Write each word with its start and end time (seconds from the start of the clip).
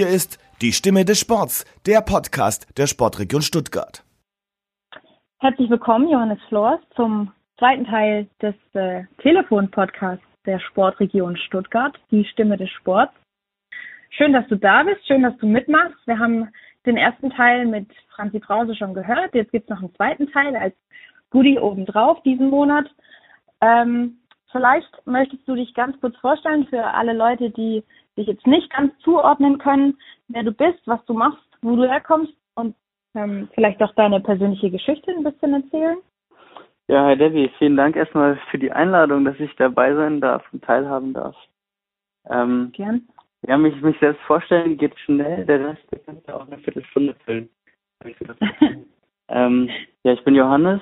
Hier 0.00 0.08
ist 0.08 0.38
die 0.62 0.72
Stimme 0.72 1.04
des 1.04 1.20
Sports, 1.20 1.66
der 1.84 2.00
Podcast 2.00 2.66
der 2.78 2.86
Sportregion 2.86 3.42
Stuttgart. 3.42 4.02
Herzlich 5.40 5.68
willkommen, 5.68 6.08
Johannes 6.08 6.38
Flors, 6.48 6.80
zum 6.96 7.30
zweiten 7.58 7.84
Teil 7.84 8.26
des 8.40 8.54
äh, 8.72 9.02
Telefon-Podcasts 9.20 10.24
der 10.46 10.58
Sportregion 10.58 11.36
Stuttgart, 11.36 12.00
die 12.10 12.24
Stimme 12.24 12.56
des 12.56 12.70
Sports. 12.70 13.12
Schön, 14.08 14.32
dass 14.32 14.48
du 14.48 14.56
da 14.56 14.84
bist, 14.84 15.06
schön, 15.06 15.22
dass 15.22 15.36
du 15.36 15.46
mitmachst. 15.46 15.98
Wir 16.06 16.18
haben 16.18 16.48
den 16.86 16.96
ersten 16.96 17.28
Teil 17.28 17.66
mit 17.66 17.86
Franzi 18.16 18.38
Brause 18.38 18.74
schon 18.76 18.94
gehört. 18.94 19.34
Jetzt 19.34 19.52
gibt 19.52 19.64
es 19.64 19.68
noch 19.68 19.80
einen 19.80 19.94
zweiten 19.96 20.32
Teil 20.32 20.56
als 20.56 20.74
Goodie 21.28 21.58
obendrauf 21.58 22.22
diesen 22.22 22.48
Monat. 22.48 22.86
Ähm, 23.60 24.16
vielleicht 24.50 25.06
möchtest 25.06 25.46
du 25.46 25.56
dich 25.56 25.74
ganz 25.74 26.00
kurz 26.00 26.16
vorstellen 26.16 26.66
für 26.68 26.84
alle 26.84 27.12
Leute, 27.12 27.50
die 27.50 27.84
dich 28.20 28.28
jetzt 28.28 28.46
nicht 28.46 28.70
ganz 28.70 28.96
zuordnen 29.00 29.58
können, 29.58 29.98
wer 30.28 30.42
du 30.42 30.52
bist, 30.52 30.80
was 30.86 31.04
du 31.06 31.14
machst, 31.14 31.42
wo 31.62 31.76
du 31.76 31.88
herkommst 31.88 32.32
und 32.54 32.74
ähm, 33.14 33.48
vielleicht 33.54 33.82
auch 33.82 33.94
deine 33.94 34.20
persönliche 34.20 34.70
Geschichte 34.70 35.10
ein 35.10 35.24
bisschen 35.24 35.54
erzählen. 35.54 35.98
Ja, 36.88 37.04
hi 37.06 37.16
Debbie, 37.16 37.50
vielen 37.58 37.76
Dank 37.76 37.96
erstmal 37.96 38.38
für 38.50 38.58
die 38.58 38.72
Einladung, 38.72 39.24
dass 39.24 39.38
ich 39.38 39.54
dabei 39.56 39.94
sein 39.94 40.20
darf 40.20 40.44
und 40.52 40.64
teilhaben 40.64 41.14
darf. 41.14 41.36
Ähm, 42.28 42.70
Gern. 42.72 43.08
Ja, 43.46 43.56
mich, 43.56 43.80
mich 43.80 43.98
selbst 44.00 44.20
vorstellen 44.22 44.76
geht 44.76 44.98
schnell, 45.00 45.46
der 45.46 45.68
Rest 45.68 45.82
kann 46.04 46.20
ja 46.26 46.34
auch 46.34 46.46
eine 46.46 46.58
Viertelstunde 46.58 47.14
füllen. 47.24 47.48
ähm, 49.28 49.70
ja, 50.02 50.12
ich 50.12 50.24
bin 50.24 50.34
Johannes, 50.34 50.80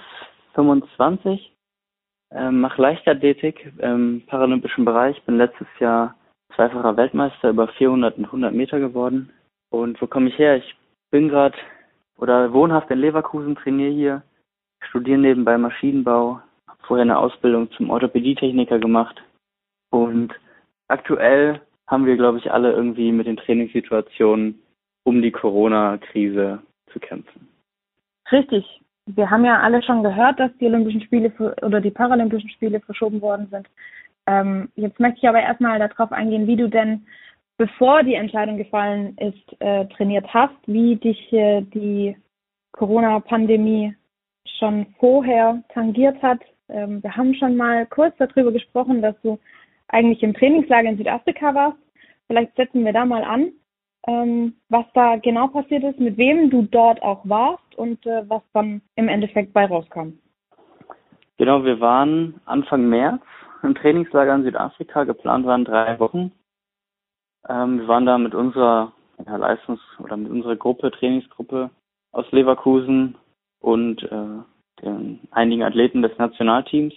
25, 0.55 1.53
ähm, 2.33 2.61
mache 2.61 2.81
Leichtathletik 2.81 3.73
im 3.79 4.23
paralympischen 4.27 4.85
Bereich, 4.85 5.21
bin 5.23 5.37
letztes 5.37 5.69
Jahr 5.79 6.18
zweifacher 6.59 6.97
Weltmeister 6.97 7.51
über 7.51 7.69
400 7.69 8.19
und 8.19 8.25
100 8.25 8.53
Meter 8.53 8.81
geworden. 8.81 9.31
Und 9.71 10.01
wo 10.03 10.09
komme 10.09 10.29
ich 10.29 10.39
her? 10.39 10.57
Ich 10.57 10.75
bin 11.11 11.29
gerade 11.29 11.57
oder 12.19 12.53
wohnhaft 12.53 12.91
in 12.91 12.99
Leverkusen, 12.99 13.55
trainiere 13.55 13.93
hier, 13.93 14.23
studiere 14.81 15.19
nebenbei 15.19 15.57
Maschinenbau, 15.57 16.41
habe 16.67 16.79
vorher 16.83 17.03
eine 17.03 17.19
Ausbildung 17.19 17.71
zum 17.73 17.91
Orthopädietechniker 17.91 18.81
gemacht 18.81 19.23
und 19.91 20.35
aktuell 20.89 21.61
haben 21.87 22.07
wir, 22.07 22.17
glaube 22.17 22.39
ich, 22.39 22.51
alle 22.51 22.73
irgendwie 22.73 23.13
mit 23.13 23.29
den 23.29 23.37
Trainingssituationen 23.37 24.61
um 25.05 25.23
die 25.23 25.31
Corona-Krise 25.31 26.59
zu 26.93 26.99
kämpfen. 26.99 27.49
Richtig. 28.33 28.83
Wir 29.07 29.31
haben 29.31 29.45
ja 29.45 29.61
alle 29.61 29.83
schon 29.83 30.03
gehört, 30.03 30.41
dass 30.41 30.51
die 30.61 30.67
Olympischen 30.67 31.01
Spiele 31.03 31.33
oder 31.63 31.81
die 31.81 31.91
Paralympischen 31.91 32.51
Spiele 32.51 32.81
verschoben 32.81 33.23
worden 33.23 33.47
sind. 33.51 33.69
Ähm, 34.29 34.69
jetzt 34.77 35.01
möchte 35.01 35.19
ich 35.23 35.29
aber 35.29 35.41
erstmal 35.41 35.79
darauf 35.79 36.13
eingehen, 36.13 36.47
wie 36.47 36.57
du 36.57 36.69
denn, 36.69 37.07
bevor 37.57 38.03
die 38.03 38.15
Entscheidung 38.15 38.59
gefallen 38.59 39.17
ist, 39.17 39.61
äh, 39.61 39.87
trainiert 39.87 40.27
hast, 40.35 40.55
wie 40.67 40.97
dich 40.97 41.33
äh, 41.33 41.63
die 41.63 42.15
Corona-Pandemie 42.73 43.95
schon 44.59 44.87
vorher 45.01 45.63
tangiert 45.73 46.23
hat. 46.23 46.41
Ähm, 46.69 47.03
wir 47.03 47.17
haben 47.17 47.35
schon 47.35 47.57
mal 47.57 47.87
kurz 47.87 48.15
darüber 48.19 48.53
gesprochen, 48.53 49.01
dass 49.01 49.19
du 49.23 49.39
eigentlich 49.89 50.23
im 50.23 50.35
Trainingslager 50.35 50.91
in 50.91 50.99
Südafrika 50.99 51.55
warst. 51.55 51.79
Vielleicht 52.27 52.55
setzen 52.57 52.85
wir 52.85 52.93
da 52.93 53.07
mal 53.07 53.25
an, 53.25 53.53
ähm, 54.07 54.57
was 54.69 54.85
da 54.93 55.17
genau 55.17 55.49
passiert 55.49 55.85
ist, 55.85 55.99
mit 55.99 56.19
wem 56.19 56.51
du 56.51 56.69
dort 56.71 57.03
auch 57.03 57.27
warst 57.27 57.75
und 57.77 58.05
äh, 58.05 58.29
was 58.29 58.43
dann 58.53 58.83
im 58.97 59.09
Endeffekt 59.09 59.55
bei 59.55 59.65
rauskam. 59.65 60.19
Genau, 61.39 61.65
wir 61.65 61.81
waren 61.81 62.35
Anfang 62.45 62.91
März 62.91 63.23
im 63.63 63.75
Trainingslager 63.75 64.35
in 64.35 64.45
Südafrika. 64.45 65.05
Geplant 65.05 65.47
waren 65.47 65.65
drei 65.65 65.99
Wochen. 65.99 66.33
Ähm, 67.49 67.81
wir 67.81 67.89
waren 67.89 68.07
da 68.07 68.19
mit 68.19 68.35
unserer 68.35 68.93
ja, 69.27 69.37
Leistungs- 69.37 69.81
oder 69.99 70.17
mit 70.17 70.31
unserer 70.31 70.57
Gruppe, 70.57 70.91
Trainingsgruppe 70.91 71.71
aus 72.13 72.31
Leverkusen 72.31 73.17
und 73.61 74.03
äh, 74.05 74.83
den 74.83 75.21
einigen 75.31 75.63
Athleten 75.63 76.03
des 76.03 76.17
Nationalteams. 76.19 76.95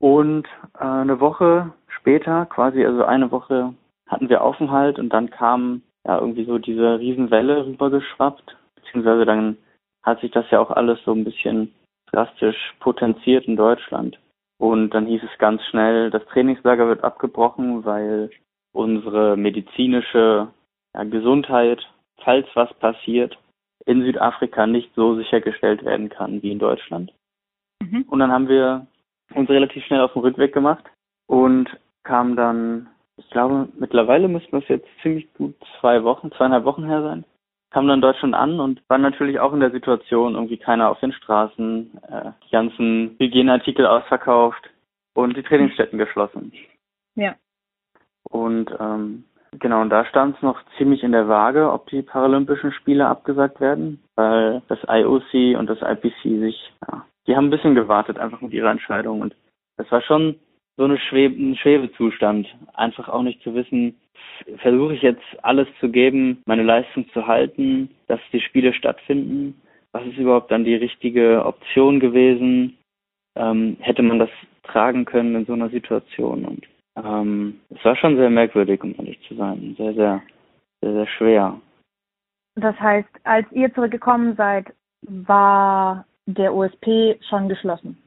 Und 0.00 0.46
äh, 0.78 0.84
eine 0.84 1.20
Woche 1.20 1.72
später, 1.88 2.46
quasi 2.46 2.84
also 2.84 3.04
eine 3.04 3.30
Woche, 3.30 3.74
hatten 4.06 4.28
wir 4.28 4.42
Aufenthalt 4.42 4.98
und 4.98 5.10
dann 5.10 5.30
kam 5.30 5.82
ja 6.06 6.18
irgendwie 6.18 6.44
so 6.44 6.58
diese 6.58 6.98
Riesenwelle 6.98 7.66
rübergeschwappt, 7.66 8.56
beziehungsweise 8.76 9.24
dann 9.26 9.58
hat 10.02 10.20
sich 10.20 10.30
das 10.30 10.50
ja 10.50 10.60
auch 10.60 10.70
alles 10.70 10.98
so 11.04 11.12
ein 11.12 11.24
bisschen 11.24 11.74
drastisch 12.10 12.74
potenziert 12.80 13.44
in 13.46 13.56
Deutschland. 13.56 14.18
Und 14.58 14.90
dann 14.90 15.06
hieß 15.06 15.22
es 15.22 15.38
ganz 15.38 15.62
schnell, 15.66 16.10
das 16.10 16.24
Trainingslager 16.26 16.88
wird 16.88 17.04
abgebrochen, 17.04 17.84
weil 17.84 18.30
unsere 18.72 19.36
medizinische 19.36 20.48
ja, 20.94 21.04
Gesundheit, 21.04 21.80
falls 22.24 22.46
was 22.54 22.72
passiert, 22.74 23.38
in 23.86 24.02
Südafrika 24.02 24.66
nicht 24.66 24.92
so 24.94 25.14
sichergestellt 25.16 25.84
werden 25.84 26.08
kann 26.08 26.42
wie 26.42 26.52
in 26.52 26.58
Deutschland. 26.58 27.12
Mhm. 27.80 28.04
Und 28.08 28.18
dann 28.18 28.32
haben 28.32 28.48
wir 28.48 28.86
uns 29.34 29.48
relativ 29.48 29.84
schnell 29.84 30.00
auf 30.00 30.12
den 30.12 30.22
Rückweg 30.22 30.52
gemacht 30.52 30.84
und 31.26 31.68
kamen 32.02 32.36
dann, 32.36 32.88
ich 33.16 33.28
glaube, 33.30 33.68
mittlerweile 33.78 34.28
müssten 34.28 34.58
das 34.58 34.68
jetzt 34.68 34.88
ziemlich 35.02 35.32
gut 35.34 35.54
zwei 35.80 36.02
Wochen, 36.02 36.32
zweieinhalb 36.32 36.64
Wochen 36.64 36.84
her 36.84 37.02
sein, 37.02 37.24
kam 37.70 37.86
dann 37.86 38.00
Deutschland 38.00 38.34
an 38.34 38.60
und 38.60 38.82
war 38.88 38.98
natürlich 38.98 39.40
auch 39.40 39.52
in 39.52 39.60
der 39.60 39.70
Situation, 39.70 40.34
irgendwie 40.34 40.56
keiner 40.56 40.90
auf 40.90 41.00
den 41.00 41.12
Straßen, 41.12 41.98
äh, 42.08 42.30
die 42.46 42.50
ganzen 42.50 43.16
Hygieneartikel 43.18 43.86
ausverkauft 43.86 44.70
und 45.14 45.36
die 45.36 45.42
Trainingsstätten 45.42 45.98
geschlossen. 45.98 46.52
Ja. 47.14 47.34
Und 48.22 48.70
ähm, 48.78 49.24
genau, 49.58 49.82
und 49.82 49.90
da 49.90 50.04
stand 50.06 50.36
es 50.36 50.42
noch 50.42 50.60
ziemlich 50.76 51.02
in 51.02 51.12
der 51.12 51.28
Waage, 51.28 51.70
ob 51.72 51.88
die 51.88 52.02
Paralympischen 52.02 52.72
Spiele 52.72 53.06
abgesagt 53.06 53.60
werden, 53.60 54.02
weil 54.14 54.62
das 54.68 54.78
IOC 54.88 55.58
und 55.58 55.68
das 55.68 55.82
IPC 55.82 56.22
sich, 56.22 56.72
ja, 56.86 57.04
die 57.26 57.36
haben 57.36 57.46
ein 57.46 57.50
bisschen 57.50 57.74
gewartet 57.74 58.18
einfach 58.18 58.40
mit 58.40 58.52
ihrer 58.52 58.70
Entscheidung 58.70 59.20
und 59.20 59.34
das 59.76 59.90
war 59.92 60.02
schon 60.02 60.36
so 60.78 60.84
eine 60.84 60.98
Schwebe, 60.98 61.34
ein 61.34 61.56
Schwebezustand, 61.56 62.46
einfach 62.72 63.08
auch 63.08 63.22
nicht 63.22 63.42
zu 63.42 63.54
wissen, 63.54 63.96
versuche 64.58 64.94
ich 64.94 65.02
jetzt 65.02 65.24
alles 65.42 65.66
zu 65.80 65.90
geben, 65.90 66.40
meine 66.46 66.62
Leistung 66.62 67.08
zu 67.12 67.26
halten, 67.26 67.90
dass 68.06 68.20
die 68.32 68.40
Spiele 68.40 68.72
stattfinden. 68.72 69.60
Was 69.92 70.06
ist 70.06 70.16
überhaupt 70.16 70.52
dann 70.52 70.64
die 70.64 70.76
richtige 70.76 71.44
Option 71.44 71.98
gewesen? 71.98 72.78
Ähm, 73.36 73.76
hätte 73.80 74.02
man 74.02 74.20
das 74.20 74.30
tragen 74.62 75.04
können 75.04 75.34
in 75.34 75.46
so 75.46 75.54
einer 75.54 75.68
Situation? 75.68 76.44
Und 76.44 76.66
ähm, 76.96 77.60
es 77.70 77.84
war 77.84 77.96
schon 77.96 78.16
sehr 78.16 78.30
merkwürdig, 78.30 78.82
um 78.84 78.94
ehrlich 78.98 79.20
zu 79.26 79.34
sein. 79.34 79.74
Sehr, 79.76 79.94
sehr, 79.94 80.22
sehr, 80.80 80.92
sehr 80.92 81.06
schwer. 81.08 81.60
Das 82.54 82.78
heißt, 82.78 83.08
als 83.24 83.50
ihr 83.50 83.74
zurückgekommen 83.74 84.36
seid, 84.36 84.66
war 85.02 86.06
der 86.26 86.54
OSP 86.54 87.18
schon 87.28 87.48
geschlossen? 87.48 87.98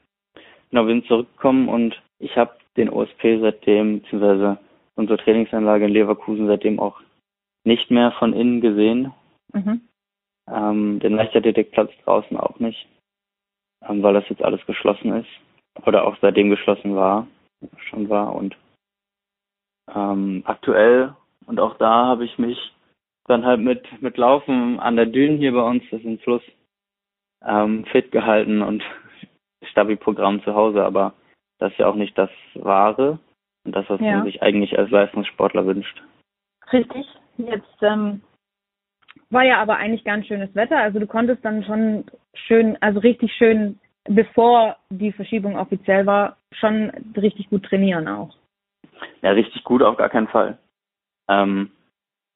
Genau, 0.70 0.88
wir 0.88 0.94
sind 0.94 1.06
zurückgekommen 1.08 1.68
und 1.68 2.02
ich 2.20 2.38
habe 2.38 2.52
den 2.78 2.90
OSP 2.90 3.40
seitdem, 3.42 4.02
beziehungsweise 4.02 4.58
unsere 4.96 5.18
Trainingsanlage 5.18 5.86
in 5.86 5.92
Leverkusen 5.92 6.48
seitdem 6.48 6.80
auch 6.80 7.02
nicht 7.64 7.92
mehr 7.92 8.12
von 8.14 8.34
innen 8.34 8.62
gesehen. 8.62 9.14
Mhm. 9.54 9.82
Ähm, 10.50 11.00
den 11.00 11.16
Leichtathletikplatz 11.16 11.92
draußen 12.04 12.38
auch 12.38 12.60
nicht, 12.60 12.88
ähm, 13.88 14.02
weil 14.04 14.14
das 14.14 14.28
jetzt 14.30 14.44
alles 14.44 14.66
geschlossen 14.66 15.14
ist. 15.14 15.30
Oder 15.86 16.06
auch 16.06 16.18
seitdem 16.22 16.50
geschlossen 16.50 16.96
war, 16.96 17.28
schon 17.90 18.10
war. 18.10 18.36
Und 18.36 18.58
ähm, 19.94 20.44
aktuell, 20.46 21.16
und 21.46 21.60
auch 21.60 21.78
da 21.78 22.06
habe 22.06 22.26
ich 22.26 22.38
mich 22.38 22.58
dann 23.26 23.46
halt 23.46 23.62
mit, 23.62 24.02
mit 24.02 24.18
Laufen 24.18 24.80
an 24.80 24.96
der 24.96 25.06
Düne 25.06 25.38
hier 25.38 25.54
bei 25.54 25.62
uns, 25.62 25.84
das 25.92 26.02
ist 26.02 26.06
ein 26.06 26.20
Fluss, 26.20 26.44
ähm, 27.46 27.86
fit 27.86 28.12
gehalten 28.12 28.62
und 28.62 28.84
Stabi-Programm 29.72 30.44
zu 30.44 30.54
Hause, 30.54 30.84
aber 30.84 31.14
das 31.62 31.72
ist 31.72 31.78
ja 31.78 31.88
auch 31.88 31.96
nicht 31.96 32.18
das 32.18 32.32
Wahre 32.56 33.20
und 33.66 33.76
das, 33.76 33.88
was 33.88 34.02
ja. 34.02 34.18
man 34.18 34.26
sich 34.26 34.42
eigentlich 34.42 34.78
als 34.80 34.90
Leistungssportler 34.90 35.66
wünscht. 35.68 36.02
Richtig. 36.74 37.06
Jetzt 37.38 37.84
ähm, 37.84 38.22
war 39.30 39.44
ja 39.44 39.62
aber 39.62 39.78
eigentlich 39.78 40.04
ganz 40.04 40.26
schönes 40.26 40.54
Wetter. 40.56 40.78
Also 40.78 40.98
du 40.98 41.06
konntest 41.06 41.46
dann 41.46 41.64
schon 41.64 42.06
schön, 42.34 42.78
also 42.82 43.00
richtig 43.00 43.32
schön, 43.34 43.80
bevor 44.06 44.78
die 44.90 45.12
Verschiebung 45.12 45.56
offiziell 45.56 46.08
war, 46.08 46.38
schon 46.52 46.90
richtig 47.16 47.50
gut 47.50 47.64
trainieren 47.64 48.08
auch. 48.08 48.36
Ja, 49.22 49.32
richtig 49.32 49.64
gut 49.64 49.84
auf 49.84 49.98
gar 49.98 50.10
keinen 50.10 50.30
Fall. 50.30 50.58
Ähm, 51.30 51.70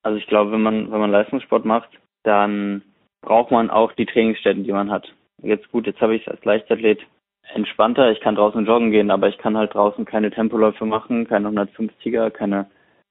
also 0.04 0.20
ich 0.20 0.28
glaube, 0.28 0.52
wenn 0.52 0.62
man, 0.62 0.92
wenn 0.92 1.00
man 1.00 1.12
Leistungssport 1.12 1.66
macht, 1.66 1.90
dann 2.22 2.84
braucht 3.22 3.50
man 3.50 3.72
auch 3.72 3.92
die 3.94 4.06
Trainingsstätten, 4.06 4.64
die 4.64 4.72
man 4.72 4.92
hat. 4.92 5.12
Jetzt 5.42 5.72
gut, 5.72 5.88
jetzt 5.88 6.02
habe 6.02 6.16
ich 6.16 6.28
es 6.28 6.32
als 6.32 6.46
Leichtathlet 6.46 7.00
entspannter. 7.54 8.12
Ich 8.12 8.20
kann 8.20 8.36
draußen 8.36 8.66
joggen 8.66 8.92
gehen, 8.92 9.12
aber 9.12 9.28
ich 9.28 9.38
kann 9.38 9.58
halt 9.58 9.74
draußen 9.74 10.06
keine 10.06 10.32
Tempoläufe 10.32 10.86
machen, 10.86 11.28
keine 11.28 11.50
150er, 11.50 12.30
keine, 12.30 12.68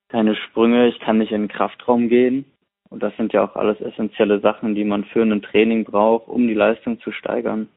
keine 0.08 0.34
Sprünge. 0.36 0.88
Ich 0.88 1.00
kann 1.00 1.18
nicht 1.18 1.32
in 1.32 1.42
den 1.42 1.48
Kraftraum 1.48 2.08
gehen. 2.08 2.44
Und 2.90 3.02
das 3.02 3.16
sind 3.16 3.32
ja 3.32 3.44
auch 3.44 3.56
alles 3.56 3.80
essentielle 3.80 4.40
Sachen, 4.40 4.74
die 4.74 4.84
man 4.84 5.04
für 5.04 5.22
ein 5.22 5.42
Training 5.42 5.84
braucht, 5.84 6.28
um 6.28 6.46
die 6.46 6.54
Leistung 6.54 7.00
zu 7.00 7.12
steigern. 7.12 7.68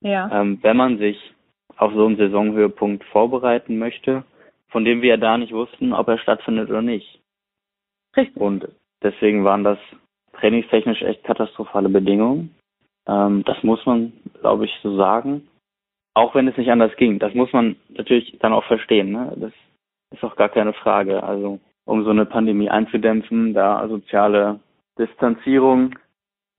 Ja. 0.00 0.30
Ähm, 0.32 0.58
wenn 0.62 0.76
man 0.76 0.98
sich 0.98 1.34
auf 1.76 1.92
so 1.94 2.06
einen 2.06 2.16
Saisonhöhepunkt 2.16 3.04
vorbereiten 3.04 3.78
möchte, 3.78 4.24
von 4.68 4.84
dem 4.84 5.02
wir 5.02 5.10
ja 5.10 5.16
da 5.16 5.38
nicht 5.38 5.52
wussten, 5.52 5.92
ob 5.92 6.08
er 6.08 6.18
stattfindet 6.18 6.70
oder 6.70 6.82
nicht. 6.82 7.20
Richtig. 8.16 8.40
Und 8.40 8.68
deswegen 9.02 9.44
waren 9.44 9.64
das 9.64 9.78
trainingstechnisch 10.34 11.02
echt 11.02 11.24
katastrophale 11.24 11.88
Bedingungen. 11.88 12.54
Ähm, 13.06 13.42
das 13.44 13.62
muss 13.62 13.84
man, 13.86 14.12
glaube 14.40 14.66
ich, 14.66 14.72
so 14.82 14.96
sagen. 14.96 15.48
Auch 16.20 16.34
wenn 16.34 16.46
es 16.48 16.56
nicht 16.58 16.70
anders 16.70 16.94
ging. 16.96 17.18
Das 17.18 17.32
muss 17.32 17.50
man 17.54 17.76
natürlich 17.88 18.36
dann 18.40 18.52
auch 18.52 18.64
verstehen. 18.64 19.10
Ne? 19.10 19.32
Das 19.36 19.52
ist 20.10 20.22
auch 20.22 20.36
gar 20.36 20.50
keine 20.50 20.74
Frage. 20.74 21.22
Also 21.22 21.60
um 21.86 22.04
so 22.04 22.10
eine 22.10 22.26
Pandemie 22.26 22.68
einzudämpfen, 22.68 23.54
da 23.54 23.88
soziale 23.88 24.60
Distanzierung 24.98 25.98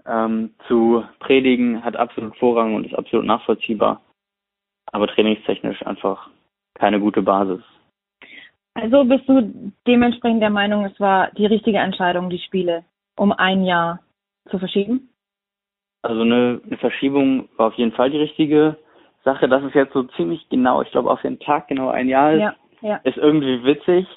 ähm, 0.08 0.56
zu 0.68 1.04
predigen, 1.20 1.84
hat 1.84 1.96
absolut 1.96 2.36
Vorrang 2.38 2.74
und 2.74 2.88
ist 2.88 2.96
absolut 2.96 3.28
nachvollziehbar. 3.28 4.02
Aber 4.92 5.06
trainingstechnisch 5.06 5.86
einfach 5.86 6.32
keine 6.74 7.00
gute 7.00 7.22
Basis. 7.22 7.62
Also 8.74 9.04
bist 9.04 9.30
du 9.30 9.72
dementsprechend 9.86 10.42
der 10.42 10.50
Meinung, 10.50 10.86
es 10.86 11.00
war 11.00 11.30
die 11.38 11.46
richtige 11.46 11.78
Entscheidung, 11.78 12.32
die 12.32 12.40
Spiele 12.40 12.84
um 13.16 13.32
ein 13.32 13.64
Jahr 13.64 14.00
zu 14.50 14.58
verschieben? 14.58 15.10
Also 16.02 16.22
eine, 16.22 16.62
eine 16.66 16.78
Verschiebung 16.78 17.48
war 17.58 17.68
auf 17.68 17.76
jeden 17.76 17.92
Fall 17.92 18.10
die 18.10 18.18
richtige 18.18 18.78
Sache. 19.24 19.48
Dass 19.48 19.64
es 19.64 19.74
jetzt 19.74 19.94
so 19.94 20.04
ziemlich 20.04 20.48
genau, 20.50 20.82
ich 20.82 20.92
glaube 20.92 21.10
auf 21.10 21.22
den 21.22 21.40
Tag 21.40 21.68
genau 21.68 21.90
ein 21.90 22.08
Jahr 22.08 22.34
ist, 22.34 22.40
ja, 22.42 22.56
ja. 22.82 22.96
ist 23.04 23.18
irgendwie 23.18 23.64
witzig, 23.64 24.08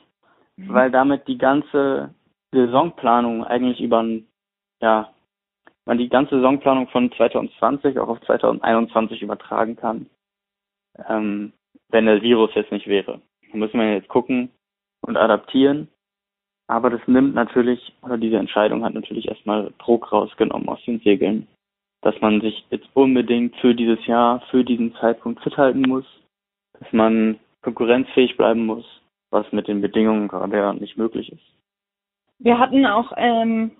mhm. 0.56 0.72
weil 0.72 0.90
damit 0.90 1.28
die 1.28 1.38
ganze 1.38 2.14
Saisonplanung 2.52 3.44
eigentlich 3.44 3.80
über 3.80 4.04
ja, 4.80 5.14
man 5.86 5.98
die 5.98 6.08
ganze 6.08 6.36
Saisonplanung 6.36 6.88
von 6.88 7.12
2020 7.12 7.98
auch 7.98 8.08
auf 8.08 8.20
2021 8.22 9.22
übertragen 9.22 9.76
kann, 9.76 10.06
ähm, 11.08 11.52
wenn 11.88 12.06
der 12.06 12.22
Virus 12.22 12.50
jetzt 12.54 12.72
nicht 12.72 12.86
wäre. 12.86 13.20
Da 13.50 13.58
müssen 13.58 13.78
wir 13.78 13.92
jetzt 13.92 14.08
gucken 14.08 14.50
und 15.02 15.16
adaptieren. 15.16 15.88
Aber 16.66 16.88
das 16.88 17.00
nimmt 17.06 17.34
natürlich, 17.34 17.92
oder 18.02 18.16
diese 18.16 18.38
Entscheidung 18.38 18.84
hat 18.84 18.94
natürlich 18.94 19.28
erstmal 19.28 19.72
Druck 19.78 20.10
rausgenommen 20.10 20.68
aus 20.68 20.82
den 20.86 21.00
Segeln 21.00 21.46
dass 22.04 22.20
man 22.20 22.42
sich 22.42 22.66
jetzt 22.68 22.86
unbedingt 22.92 23.56
für 23.56 23.74
dieses 23.74 24.06
Jahr, 24.06 24.42
für 24.50 24.62
diesen 24.62 24.94
Zeitpunkt 24.96 25.42
fit 25.42 25.56
halten 25.56 25.80
muss, 25.80 26.04
dass 26.78 26.92
man 26.92 27.38
konkurrenzfähig 27.62 28.36
bleiben 28.36 28.66
muss, 28.66 28.84
was 29.30 29.50
mit 29.52 29.68
den 29.68 29.80
Bedingungen 29.80 30.28
gerade 30.28 30.56
ja 30.56 30.74
nicht 30.74 30.98
möglich 30.98 31.32
ist. 31.32 31.42
Wir 32.38 32.58
hatten 32.58 32.84
auch 32.84 33.12
ähm, 33.16 33.70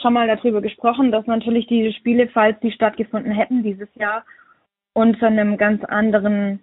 schon 0.00 0.12
mal 0.12 0.28
darüber 0.28 0.60
gesprochen, 0.62 1.10
dass 1.10 1.26
natürlich 1.26 1.66
diese 1.66 1.92
Spiele, 1.92 2.28
falls 2.28 2.58
die 2.60 2.70
stattgefunden 2.70 3.32
hätten 3.32 3.64
dieses 3.64 3.92
Jahr, 3.96 4.24
unter 4.94 5.26
einem 5.26 5.56
ganz 5.56 5.82
anderen, 5.82 6.60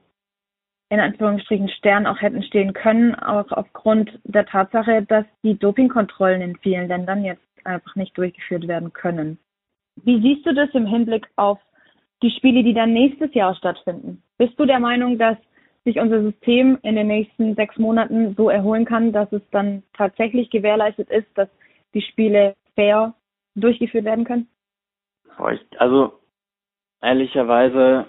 in 0.89 1.01
Anführungsstrichen, 1.01 1.67
Stern 1.67 2.07
auch 2.07 2.21
hätten 2.21 2.43
stehen 2.43 2.71
können, 2.71 3.13
auch 3.15 3.51
aufgrund 3.51 4.19
der 4.23 4.45
Tatsache, 4.45 5.03
dass 5.03 5.25
die 5.43 5.59
Dopingkontrollen 5.59 6.41
in 6.41 6.55
vielen 6.57 6.87
Ländern 6.87 7.25
jetzt 7.25 7.43
einfach 7.65 7.95
nicht 7.95 8.17
durchgeführt 8.17 8.69
werden 8.69 8.93
können. 8.93 9.37
Wie 10.03 10.21
siehst 10.21 10.45
du 10.45 10.53
das 10.53 10.69
im 10.73 10.85
Hinblick 10.85 11.27
auf 11.35 11.59
die 12.21 12.31
Spiele, 12.31 12.63
die 12.63 12.73
dann 12.73 12.93
nächstes 12.93 13.33
Jahr 13.33 13.55
stattfinden? 13.55 14.21
Bist 14.37 14.59
du 14.59 14.65
der 14.65 14.79
Meinung, 14.79 15.17
dass 15.17 15.37
sich 15.85 15.99
unser 15.99 16.21
System 16.21 16.77
in 16.83 16.95
den 16.95 17.07
nächsten 17.07 17.55
sechs 17.55 17.77
Monaten 17.77 18.35
so 18.35 18.49
erholen 18.49 18.85
kann, 18.85 19.11
dass 19.11 19.31
es 19.31 19.41
dann 19.51 19.83
tatsächlich 19.93 20.49
gewährleistet 20.49 21.09
ist, 21.09 21.27
dass 21.35 21.49
die 21.93 22.01
Spiele 22.01 22.55
fair 22.75 23.13
durchgeführt 23.55 24.05
werden 24.05 24.25
können? 24.25 24.47
Also 25.77 26.19
ehrlicherweise, 27.01 28.07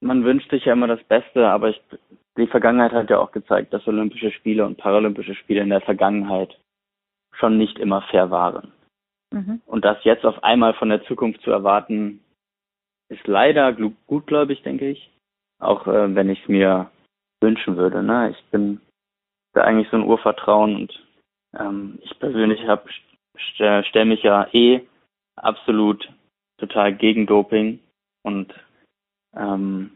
man 0.00 0.24
wünscht 0.24 0.50
sich 0.50 0.64
ja 0.64 0.72
immer 0.72 0.88
das 0.88 1.02
Beste, 1.04 1.48
aber 1.48 1.70
ich, 1.70 1.80
die 2.36 2.48
Vergangenheit 2.48 2.92
hat 2.92 3.10
ja 3.10 3.18
auch 3.18 3.30
gezeigt, 3.30 3.72
dass 3.72 3.86
Olympische 3.86 4.32
Spiele 4.32 4.66
und 4.66 4.78
Paralympische 4.78 5.34
Spiele 5.34 5.60
in 5.60 5.70
der 5.70 5.80
Vergangenheit 5.80 6.58
schon 7.32 7.56
nicht 7.56 7.78
immer 7.78 8.02
fair 8.02 8.30
waren. 8.30 8.72
Mhm. 9.32 9.60
Und 9.66 9.84
das 9.84 10.02
jetzt 10.04 10.24
auf 10.24 10.42
einmal 10.44 10.74
von 10.74 10.88
der 10.88 11.02
Zukunft 11.04 11.42
zu 11.42 11.50
erwarten, 11.50 12.20
ist 13.08 13.26
leider 13.26 13.72
gutgläubig, 14.06 14.62
denke 14.62 14.88
ich. 14.90 15.10
Auch 15.58 15.86
äh, 15.86 16.14
wenn 16.14 16.30
ich 16.30 16.42
es 16.42 16.48
mir 16.48 16.90
wünschen 17.40 17.76
würde. 17.76 18.02
Ne? 18.02 18.30
Ich 18.30 18.44
bin 18.50 18.80
da 19.52 19.62
eigentlich 19.62 19.88
so 19.90 19.96
ein 19.96 20.04
Urvertrauen 20.04 20.76
und 20.76 21.06
ähm, 21.58 21.98
ich 22.02 22.18
persönlich 22.18 22.66
hab, 22.66 22.88
stelle 23.36 23.84
stell 23.84 24.04
mich 24.06 24.22
ja 24.22 24.48
eh 24.52 24.80
absolut 25.36 26.08
total 26.58 26.94
gegen 26.94 27.26
Doping 27.26 27.80
und 28.22 28.54
ähm, 29.36 29.90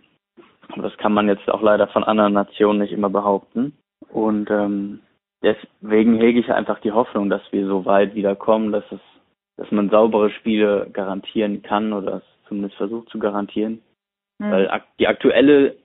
das 0.77 0.97
kann 0.99 1.13
man 1.13 1.29
jetzt 1.29 1.49
auch 1.49 1.63
leider 1.63 1.87
von 1.89 2.05
anderen 2.05 2.33
Nationen 2.33 2.81
nicht 2.81 2.93
immer 2.93 3.09
behaupten. 3.09 3.77
Und 4.09 4.51
ähm, 4.51 5.01
deswegen 5.43 6.19
hege 6.19 6.41
ich 6.41 6.53
einfach 6.53 6.81
die 6.81 6.93
Hoffnung, 6.93 7.31
dass 7.31 7.43
wir 7.53 7.67
so 7.67 7.85
weit 7.85 8.15
wiederkommen, 8.15 8.73
dass 8.73 8.85
es 8.91 9.01
dass 9.57 9.71
man 9.71 9.91
saubere 9.91 10.31
Spiele 10.31 10.89
garantieren 10.93 11.63
kann 11.63 11.93
oder 11.93 12.17
es 12.17 12.49
zumindest 12.49 12.77
versucht 12.77 13.09
zu 13.09 13.19
garantieren. 13.19 13.83
Mhm. 14.39 14.51
Weil 14.51 14.71
ak 14.71 14.85
die 14.99 15.09
aktuelle 15.09 15.77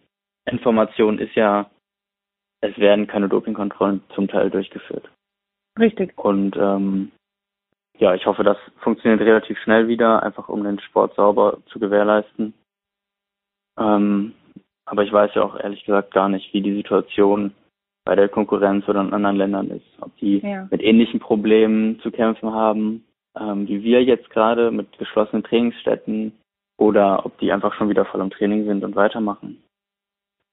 Information 0.45 1.19
ist 1.19 1.35
ja, 1.35 1.69
es 2.61 2.77
werden 2.77 3.07
keine 3.07 3.29
Dopingkontrollen 3.29 4.03
zum 4.13 4.27
Teil 4.27 4.49
durchgeführt. 4.49 5.09
Richtig. 5.79 6.17
Und 6.17 6.55
ähm, 6.57 7.11
ja, 7.97 8.13
ich 8.13 8.25
hoffe, 8.25 8.43
das 8.43 8.57
funktioniert 8.79 9.21
relativ 9.21 9.57
schnell 9.59 9.87
wieder, 9.87 10.23
einfach 10.23 10.49
um 10.49 10.63
den 10.63 10.79
Sport 10.79 11.15
sauber 11.15 11.59
zu 11.67 11.79
gewährleisten. 11.79 12.53
Ähm, 13.79 14.33
aber 14.85 15.03
ich 15.03 15.13
weiß 15.13 15.31
ja 15.35 15.43
auch 15.43 15.57
ehrlich 15.57 15.85
gesagt 15.85 16.11
gar 16.11 16.27
nicht, 16.27 16.53
wie 16.53 16.61
die 16.61 16.75
Situation 16.75 17.53
bei 18.03 18.15
der 18.15 18.27
Konkurrenz 18.27 18.87
oder 18.89 19.01
in 19.01 19.13
anderen 19.13 19.37
Ländern 19.37 19.69
ist. 19.69 19.85
Ob 20.01 20.15
die 20.17 20.39
ja. 20.39 20.67
mit 20.69 20.81
ähnlichen 20.81 21.19
Problemen 21.19 21.99
zu 22.01 22.11
kämpfen 22.11 22.51
haben 22.51 23.05
ähm, 23.39 23.67
wie 23.67 23.83
wir 23.83 24.03
jetzt 24.03 24.29
gerade 24.29 24.71
mit 24.71 24.97
geschlossenen 24.97 25.43
Trainingsstätten 25.43 26.33
oder 26.77 27.25
ob 27.25 27.37
die 27.39 27.51
einfach 27.51 27.73
schon 27.75 27.89
wieder 27.89 28.05
voll 28.05 28.21
im 28.21 28.31
Training 28.31 28.65
sind 28.65 28.83
und 28.83 28.95
weitermachen. 28.95 29.61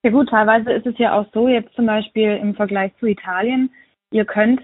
Ja 0.03 0.11
gut, 0.11 0.29
teilweise 0.29 0.71
ist 0.71 0.85
es 0.85 0.97
ja 0.97 1.19
auch 1.19 1.25
so, 1.33 1.47
jetzt 1.47 1.73
zum 1.75 1.85
Beispiel 1.85 2.37
im 2.37 2.55
Vergleich 2.55 2.95
zu 2.99 3.05
Italien, 3.05 3.71
ihr 4.11 4.25
könnt 4.25 4.61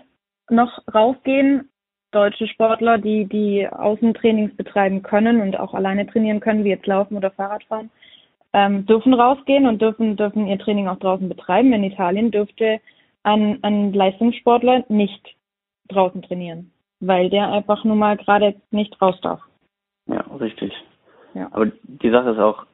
noch 0.49 0.81
rausgehen, 0.93 1.69
deutsche 2.11 2.47
Sportler, 2.47 2.97
die 2.97 3.25
die 3.25 3.67
Außentrainings 3.67 4.55
betreiben 4.55 5.01
können 5.01 5.41
und 5.41 5.59
auch 5.59 5.73
alleine 5.73 6.07
trainieren 6.07 6.39
können, 6.39 6.63
wie 6.63 6.69
jetzt 6.69 6.87
Laufen 6.87 7.17
oder 7.17 7.31
Fahrradfahren, 7.31 7.89
ähm, 8.53 8.85
dürfen 8.85 9.13
rausgehen 9.13 9.65
und 9.65 9.81
dürfen, 9.81 10.15
dürfen 10.15 10.47
ihr 10.47 10.57
Training 10.57 10.87
auch 10.87 10.99
draußen 10.99 11.27
betreiben. 11.27 11.73
In 11.73 11.83
Italien 11.83 12.31
dürfte 12.31 12.79
ein, 13.23 13.61
ein 13.63 13.91
Leistungssportler 13.91 14.85
nicht 14.87 15.35
draußen 15.89 16.21
trainieren 16.21 16.71
weil 16.99 17.29
der 17.29 17.51
einfach 17.51 17.83
nun 17.83 17.99
mal 17.99 18.17
gerade 18.17 18.55
nicht 18.71 19.01
raus 19.01 19.19
darf. 19.21 19.41
Ja, 20.07 20.21
richtig. 20.39 20.73
Ja. 21.33 21.49
Aber 21.51 21.67
die 21.83 22.09
Sache 22.09 22.31
ist 22.31 22.39
auch, 22.39 22.65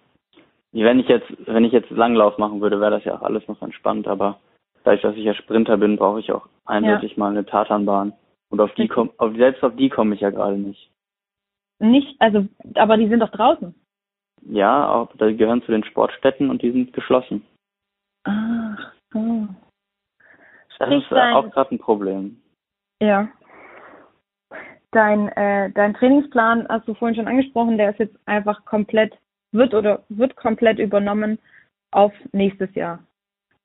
wenn 0.72 1.00
ich 1.00 1.08
jetzt, 1.08 1.28
wenn 1.48 1.66
ich 1.66 1.72
jetzt 1.72 1.90
Langlauf 1.90 2.38
machen 2.38 2.62
würde, 2.62 2.80
wäre 2.80 2.92
das 2.92 3.04
ja 3.04 3.16
auch 3.16 3.22
alles 3.22 3.48
noch 3.48 3.62
entspannt, 3.62 4.08
aber 4.08 4.40
dadurch, 4.84 5.02
dass 5.02 5.16
ich 5.16 5.24
ja 5.24 5.34
Sprinter 5.34 5.78
bin, 5.78 5.98
brauche 5.98 6.20
ich 6.20 6.32
auch 6.32 6.48
eindeutig 6.66 7.14
ja. 7.14 7.20
mal 7.20 7.32
eine 7.32 7.46
Tatanbahn. 7.46 8.14
Und 8.50 8.60
auf 8.60 8.74
die 8.76 8.88
komm, 8.88 9.12
auf, 9.18 9.34
selbst 9.36 9.64
auf 9.64 9.76
die 9.76 9.90
komme 9.90 10.14
ich 10.16 10.22
ja 10.22 10.30
gerade 10.30 10.58
nicht. 10.58 10.92
Nicht, 11.80 12.20
also, 12.20 12.48
aber 12.76 12.98
die 12.98 13.08
sind 13.08 13.22
doch 13.22 13.32
draußen. 13.32 13.74
Ja, 14.44 14.92
auch, 14.92 15.12
die 15.14 15.38
gehören 15.38 15.64
zu 15.64 15.72
den 15.72 15.84
Sportstätten 15.84 16.50
und 16.50 16.62
die 16.62 16.72
sind 16.72 16.94
geschlossen. 16.94 17.46
Ach 18.24 18.94
so. 19.12 19.48
Das 20.80 20.88
Sprich 20.88 21.04
ist 21.04 21.12
dein... 21.12 21.34
auch 21.34 21.50
gerade 21.52 21.76
ein 21.76 21.80
Problem. 21.80 22.42
Ja. 23.02 23.30
Dein, 24.92 25.30
äh, 25.30 25.72
dein 25.72 25.94
Trainingsplan 25.94 26.68
hast 26.68 26.88
du 26.88 26.94
vorhin 26.94 27.16
schon 27.16 27.28
angesprochen, 27.28 27.78
der 27.78 27.92
ist 27.92 28.00
jetzt 28.00 28.18
einfach 28.26 28.66
komplett, 28.66 29.18
wird 29.54 29.74
oder 29.74 30.04
wird 30.10 30.36
komplett 30.36 30.80
übernommen 30.80 31.40
auf 31.92 32.14
nächstes 32.34 32.74
Jahr. 32.76 33.00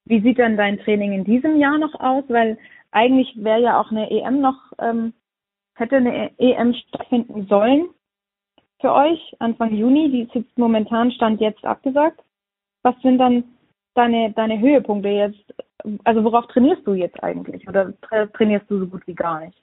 Wie 0.05 0.21
sieht 0.21 0.39
denn 0.39 0.57
dein 0.57 0.79
Training 0.79 1.13
in 1.13 1.25
diesem 1.25 1.59
Jahr 1.59 1.79
noch 1.79 1.95
aus? 1.99 2.23
Weil 2.29 2.59
eigentlich 2.93 3.33
wäre 3.37 3.61
ja 3.61 3.81
auch 3.81 3.91
eine 3.91 4.09
EM 4.09 4.41
noch, 4.41 4.73
ähm, 4.79 5.13
hätte 5.75 5.97
eine 5.97 6.31
EM 6.39 6.75
stattfinden 6.75 7.47
sollen 7.49 7.89
für 8.81 8.93
euch 8.93 9.35
Anfang 9.41 9.75
Juni. 9.75 10.11
Die 10.11 10.23
ist 10.23 10.35
jetzt 10.35 10.57
momentan 10.57 11.11
Stand 11.11 11.41
jetzt 11.41 11.65
abgesagt. 11.65 12.21
Was 12.83 12.95
sind 13.03 13.19
dann 13.19 13.43
deine, 13.95 14.31
deine 14.33 14.61
Höhepunkte 14.61 15.09
jetzt? 15.09 15.55
Also 16.05 16.23
worauf 16.23 16.47
trainierst 16.47 16.87
du 16.87 16.95
jetzt 16.95 17.21
eigentlich? 17.25 17.69
Oder 17.69 17.93
trainierst 18.33 18.71
du 18.71 18.79
so 18.79 18.87
gut 18.87 19.05
wie 19.09 19.15
gar 19.15 19.41
nicht? 19.41 19.61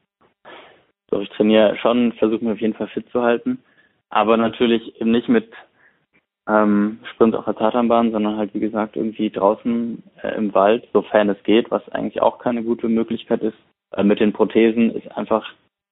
So, 1.13 1.22
ich 1.22 1.29
trainiere 1.29 1.77
schon, 1.77 2.13
versuche 2.13 2.43
mich 2.43 2.53
auf 2.53 2.62
jeden 2.62 2.74
Fall 2.74 2.88
fit 2.88 3.08
zu 3.12 3.22
halten, 3.22 3.60
aber 4.10 4.36
natürlich 4.36 5.00
eben 5.00 5.12
nicht 5.12 5.29
mit 5.29 5.53
ähm, 6.50 7.01
Sprint 7.12 7.36
auf 7.36 7.46
der 7.46 7.55
Tatanbahn, 7.55 8.12
sondern 8.12 8.38
halt 8.38 8.51
wie 8.55 8.60
gesagt 8.60 8.96
irgendwie 8.96 9.29
draußen 9.29 10.01
äh, 10.24 10.36
im 10.36 10.55
Wald, 10.55 10.88
sofern 10.91 11.29
es 11.29 11.41
geht, 11.43 11.70
was 11.70 11.88
eigentlich 11.89 12.20
auch 12.24 12.39
keine 12.39 12.63
gute 12.63 12.89
Möglichkeit 12.89 13.43
ist. 13.43 13.58
Äh, 13.96 14.03
mit 14.03 14.22
den 14.22 14.34
Prothesen 14.34 14.89
ist 14.89 15.15
einfach 15.15 15.48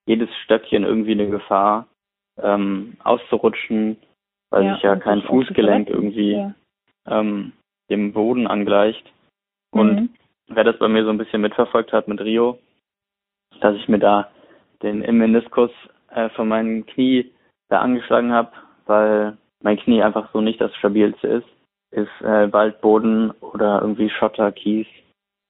jedes 0.07 0.29
Stöckchen 0.43 0.85
irgendwie 0.85 1.11
eine 1.11 1.29
Gefahr, 1.29 1.85
ähm, 2.41 2.97
auszurutschen, 3.03 3.97
weil 4.49 4.65
ja, 4.65 4.73
sich 4.73 4.81
ja 4.81 4.95
kein 4.95 5.21
Fußgelenk 5.21 5.87
irgendwie 5.87 6.31
ja. 6.31 6.55
ähm, 7.05 7.51
dem 7.91 8.11
Boden 8.11 8.47
angleicht. 8.47 9.05
Und 9.71 9.93
mhm. 9.93 10.09
wer 10.47 10.63
das 10.63 10.79
bei 10.79 10.87
mir 10.87 11.03
so 11.03 11.11
ein 11.11 11.19
bisschen 11.19 11.41
mitverfolgt 11.41 11.93
hat 11.93 12.07
mit 12.07 12.21
Rio, 12.21 12.57
dass 13.59 13.75
ich 13.75 13.87
mir 13.87 13.99
da 13.99 14.31
den 14.83 14.99
Meniskus 15.17 15.71
äh, 16.09 16.29
von 16.29 16.47
meinem 16.47 16.85
Knie 16.85 17.31
da 17.69 17.79
angeschlagen 17.79 18.31
habe, 18.31 18.51
weil 18.85 19.37
mein 19.63 19.77
Knie 19.77 20.01
einfach 20.01 20.31
so 20.33 20.41
nicht 20.41 20.59
das 20.59 20.75
stabilste 20.75 21.27
ist, 21.27 21.47
ist 21.91 22.21
äh, 22.21 22.51
Waldboden 22.51 23.31
oder 23.41 23.81
irgendwie 23.81 24.09
Schotter, 24.09 24.51
Kies 24.51 24.87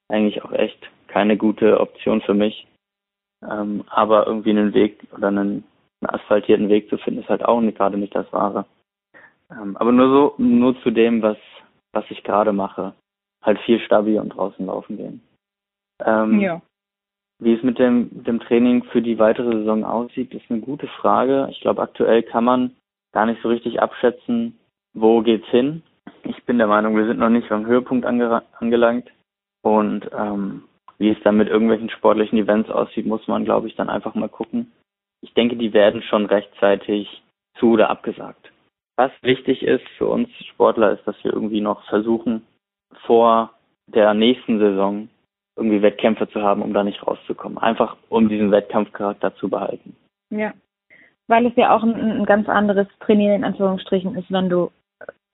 eigentlich 0.09 0.43
auch 0.43 0.51
echt 0.51 0.89
keine 1.07 1.37
gute 1.37 1.79
Option 1.79 2.21
für 2.21 2.33
mich. 2.33 2.67
Ähm, 3.43 3.83
aber 3.87 4.27
irgendwie 4.27 4.51
einen 4.51 4.73
Weg 4.73 5.07
oder 5.15 5.29
einen, 5.29 5.63
einen 6.01 6.09
asphaltierten 6.09 6.69
Weg 6.69 6.89
zu 6.89 6.97
finden, 6.97 7.21
ist 7.21 7.29
halt 7.29 7.43
auch 7.43 7.61
nicht, 7.61 7.77
gerade 7.77 7.97
nicht 7.97 8.13
das 8.13 8.31
Wahre. 8.31 8.65
Ähm, 9.51 9.75
aber 9.77 9.91
nur 9.91 10.09
so, 10.09 10.35
nur 10.37 10.79
zu 10.81 10.91
dem, 10.91 11.21
was, 11.21 11.37
was 11.91 12.05
ich 12.09 12.23
gerade 12.23 12.53
mache. 12.53 12.93
Halt 13.43 13.59
viel 13.61 13.79
stabil 13.79 14.19
und 14.19 14.29
draußen 14.29 14.65
laufen 14.65 14.97
gehen. 14.97 15.21
Ähm, 16.05 16.39
ja. 16.39 16.61
Wie 17.41 17.53
es 17.53 17.63
mit 17.63 17.79
dem, 17.79 18.23
dem 18.23 18.39
Training 18.39 18.83
für 18.83 19.01
die 19.01 19.17
weitere 19.17 19.51
Saison 19.51 19.83
aussieht, 19.83 20.31
ist 20.31 20.49
eine 20.49 20.59
gute 20.59 20.87
Frage. 20.87 21.47
Ich 21.49 21.59
glaube, 21.61 21.81
aktuell 21.81 22.21
kann 22.21 22.43
man 22.43 22.75
gar 23.13 23.25
nicht 23.25 23.41
so 23.41 23.49
richtig 23.49 23.81
abschätzen, 23.81 24.59
wo 24.93 25.21
geht's 25.21 25.47
hin. 25.47 25.81
Ich 26.23 26.43
bin 26.43 26.59
der 26.59 26.67
Meinung, 26.67 26.95
wir 26.95 27.07
sind 27.07 27.17
noch 27.17 27.29
nicht 27.29 27.51
am 27.51 27.65
Höhepunkt 27.65 28.05
ange 28.05 28.43
angelangt. 28.59 29.09
Und 29.63 30.07
ähm, 30.15 30.65
wie 30.99 31.09
es 31.09 31.17
dann 31.23 31.37
mit 31.37 31.49
irgendwelchen 31.49 31.89
sportlichen 31.89 32.37
Events 32.37 32.69
aussieht, 32.69 33.07
muss 33.07 33.27
man, 33.27 33.43
glaube 33.43 33.67
ich, 33.67 33.75
dann 33.75 33.89
einfach 33.89 34.13
mal 34.13 34.29
gucken. 34.29 34.71
Ich 35.21 35.33
denke, 35.33 35.55
die 35.55 35.73
werden 35.73 36.03
schon 36.03 36.27
rechtzeitig 36.27 37.23
zu 37.57 37.71
oder 37.71 37.89
abgesagt. 37.89 38.51
Was 38.97 39.11
wichtig 39.23 39.63
ist 39.63 39.87
für 39.97 40.05
uns 40.05 40.29
Sportler, 40.51 40.91
ist, 40.91 41.07
dass 41.07 41.15
wir 41.23 41.33
irgendwie 41.33 41.61
noch 41.61 41.83
versuchen, 41.85 42.45
vor 43.07 43.55
der 43.87 44.13
nächsten 44.13 44.59
Saison 44.59 45.09
irgendwie 45.55 45.81
Wettkämpfe 45.81 46.29
zu 46.29 46.41
haben, 46.41 46.61
um 46.61 46.73
da 46.73 46.83
nicht 46.83 47.05
rauszukommen. 47.05 47.57
Einfach 47.57 47.97
um 48.09 48.29
diesen 48.29 48.51
Wettkampfcharakter 48.51 49.35
zu 49.35 49.49
behalten. 49.49 49.95
Ja, 50.29 50.53
weil 51.27 51.45
es 51.45 51.55
ja 51.55 51.75
auch 51.75 51.83
ein, 51.83 51.95
ein 51.95 52.25
ganz 52.25 52.47
anderes 52.49 52.87
Trainieren 52.99 53.37
in 53.37 53.43
Anführungsstrichen 53.43 54.15
ist, 54.17 54.31
wenn 54.31 54.49
du 54.49 54.71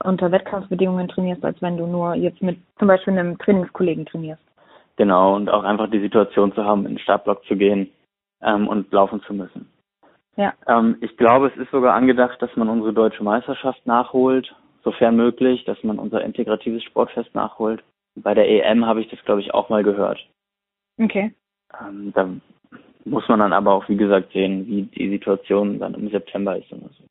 unter 0.03 0.31
Wettkampfbedingungen 0.31 1.07
trainierst, 1.07 1.43
als 1.43 1.61
wenn 1.61 1.77
du 1.77 1.87
nur 1.87 2.13
jetzt 2.15 2.41
mit 2.41 2.59
zum 2.77 2.87
Beispiel 2.87 3.17
einem 3.17 3.37
Trainingskollegen 3.37 4.05
trainierst. 4.05 4.43
Genau, 4.95 5.35
und 5.35 5.49
auch 5.49 5.63
einfach 5.63 5.89
die 5.89 5.99
Situation 5.99 6.53
zu 6.53 6.63
haben, 6.63 6.85
in 6.85 6.93
den 6.93 6.99
Startblock 6.99 7.43
zu 7.45 7.55
gehen 7.55 7.89
ähm, 8.41 8.67
und 8.67 8.91
laufen 8.91 9.21
zu 9.23 9.33
müssen. 9.33 9.69
Ja. 10.35 10.53
Ähm, 10.67 10.97
ich 11.01 11.17
glaube, 11.17 11.47
es 11.47 11.57
ist 11.57 11.71
sogar 11.71 11.95
angedacht, 11.95 12.41
dass 12.41 12.55
man 12.55 12.69
unsere 12.69 12.93
deutsche 12.93 13.23
Meisterschaft 13.23 13.85
nachholt, 13.85 14.53
sofern 14.83 15.15
möglich, 15.15 15.65
dass 15.65 15.83
man 15.83 15.99
unser 15.99 16.23
integratives 16.23 16.83
Sportfest 16.83 17.33
nachholt. 17.33 17.83
Bei 18.17 18.33
der 18.33 18.49
EM 18.49 18.85
habe 18.85 19.01
ich 19.01 19.09
das, 19.09 19.23
glaube 19.25 19.41
ich, 19.41 19.53
auch 19.53 19.69
mal 19.69 19.83
gehört. 19.83 20.19
Okay. 20.99 21.33
Ähm, 21.79 22.11
da 22.13 22.29
muss 23.05 23.27
man 23.27 23.39
dann 23.39 23.53
aber 23.53 23.73
auch, 23.73 23.87
wie 23.89 23.97
gesagt, 23.97 24.33
sehen, 24.33 24.67
wie 24.67 24.83
die 24.83 25.09
Situation 25.09 25.79
dann 25.79 25.93
im 25.93 26.09
September 26.09 26.57
ist 26.57 26.71
oder 26.71 26.89
so. 26.89 27.03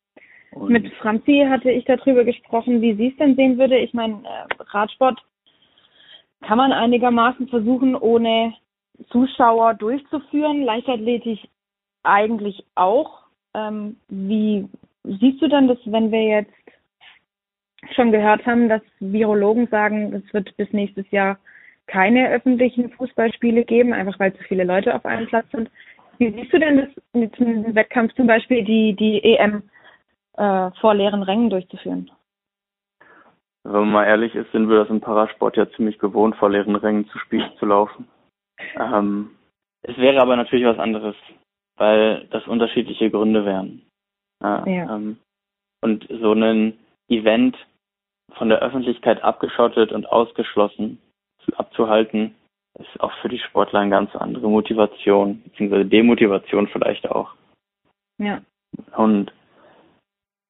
Und 0.58 0.70
Mit 0.70 0.92
Franzi 0.94 1.46
hatte 1.48 1.70
ich 1.70 1.84
darüber 1.84 2.24
gesprochen, 2.24 2.80
wie 2.80 2.94
sie 2.94 3.08
es 3.08 3.16
denn 3.16 3.36
sehen 3.36 3.58
würde. 3.58 3.78
Ich 3.78 3.92
meine, 3.92 4.14
äh, 4.24 4.62
Radsport 4.70 5.20
kann 6.42 6.58
man 6.58 6.72
einigermaßen 6.72 7.48
versuchen, 7.48 7.94
ohne 7.94 8.54
Zuschauer 9.10 9.74
durchzuführen. 9.74 10.62
Leichtathletik 10.62 11.40
eigentlich 12.02 12.64
auch. 12.74 13.24
Ähm, 13.54 13.96
wie 14.08 14.68
siehst 15.04 15.40
du 15.42 15.48
denn 15.48 15.68
das, 15.68 15.78
wenn 15.84 16.10
wir 16.10 16.22
jetzt 16.22 16.52
schon 17.94 18.12
gehört 18.12 18.44
haben, 18.46 18.68
dass 18.68 18.82
Virologen 19.00 19.66
sagen, 19.68 20.12
es 20.12 20.34
wird 20.34 20.56
bis 20.56 20.72
nächstes 20.72 21.10
Jahr 21.10 21.38
keine 21.86 22.30
öffentlichen 22.30 22.90
Fußballspiele 22.90 23.64
geben, 23.64 23.92
einfach 23.92 24.18
weil 24.18 24.34
zu 24.34 24.42
viele 24.44 24.64
Leute 24.64 24.94
auf 24.94 25.04
einem 25.04 25.26
Platz 25.26 25.46
sind. 25.52 25.70
Wie 26.18 26.32
siehst 26.32 26.52
du 26.52 26.58
denn 26.58 26.78
das 26.78 26.88
mit 27.12 27.38
dem 27.38 27.74
Wettkampf 27.74 28.14
zum 28.14 28.26
Beispiel 28.26 28.64
die, 28.64 28.94
die 28.94 29.22
EM 29.22 29.62
äh, 30.36 30.70
vor 30.80 30.94
leeren 30.94 31.22
Rängen 31.22 31.50
durchzuführen. 31.50 32.10
Wenn 33.64 33.72
man 33.72 33.90
mal 33.90 34.04
ehrlich 34.04 34.34
ist, 34.34 34.52
sind 34.52 34.68
wir 34.68 34.78
das 34.78 34.90
im 34.90 35.00
Parasport 35.00 35.56
ja 35.56 35.68
ziemlich 35.70 35.98
gewohnt, 35.98 36.36
vor 36.36 36.50
leeren 36.50 36.76
Rängen 36.76 37.08
zu 37.08 37.18
spielen, 37.18 37.50
zu 37.58 37.66
laufen. 37.66 38.06
Ähm, 38.78 39.30
es 39.82 39.96
wäre 39.96 40.20
aber 40.20 40.36
natürlich 40.36 40.66
was 40.66 40.78
anderes, 40.78 41.16
weil 41.76 42.26
das 42.30 42.46
unterschiedliche 42.46 43.10
Gründe 43.10 43.44
wären. 43.44 43.82
Äh, 44.42 44.76
ja. 44.76 44.96
ähm, 44.96 45.18
und 45.80 46.06
so 46.08 46.32
ein 46.32 46.78
Event 47.08 47.56
von 48.34 48.48
der 48.48 48.60
Öffentlichkeit 48.60 49.22
abgeschottet 49.22 49.92
und 49.92 50.06
ausgeschlossen 50.06 50.98
abzuhalten, 51.56 52.34
ist 52.78 53.00
auch 53.00 53.12
für 53.22 53.28
die 53.28 53.38
Sportler 53.38 53.80
eine 53.80 53.90
ganz 53.90 54.14
andere 54.16 54.48
Motivation, 54.48 55.42
beziehungsweise 55.44 55.86
Demotivation 55.86 56.68
vielleicht 56.68 57.08
auch. 57.08 57.34
Ja. 58.18 58.42
Und 58.96 59.32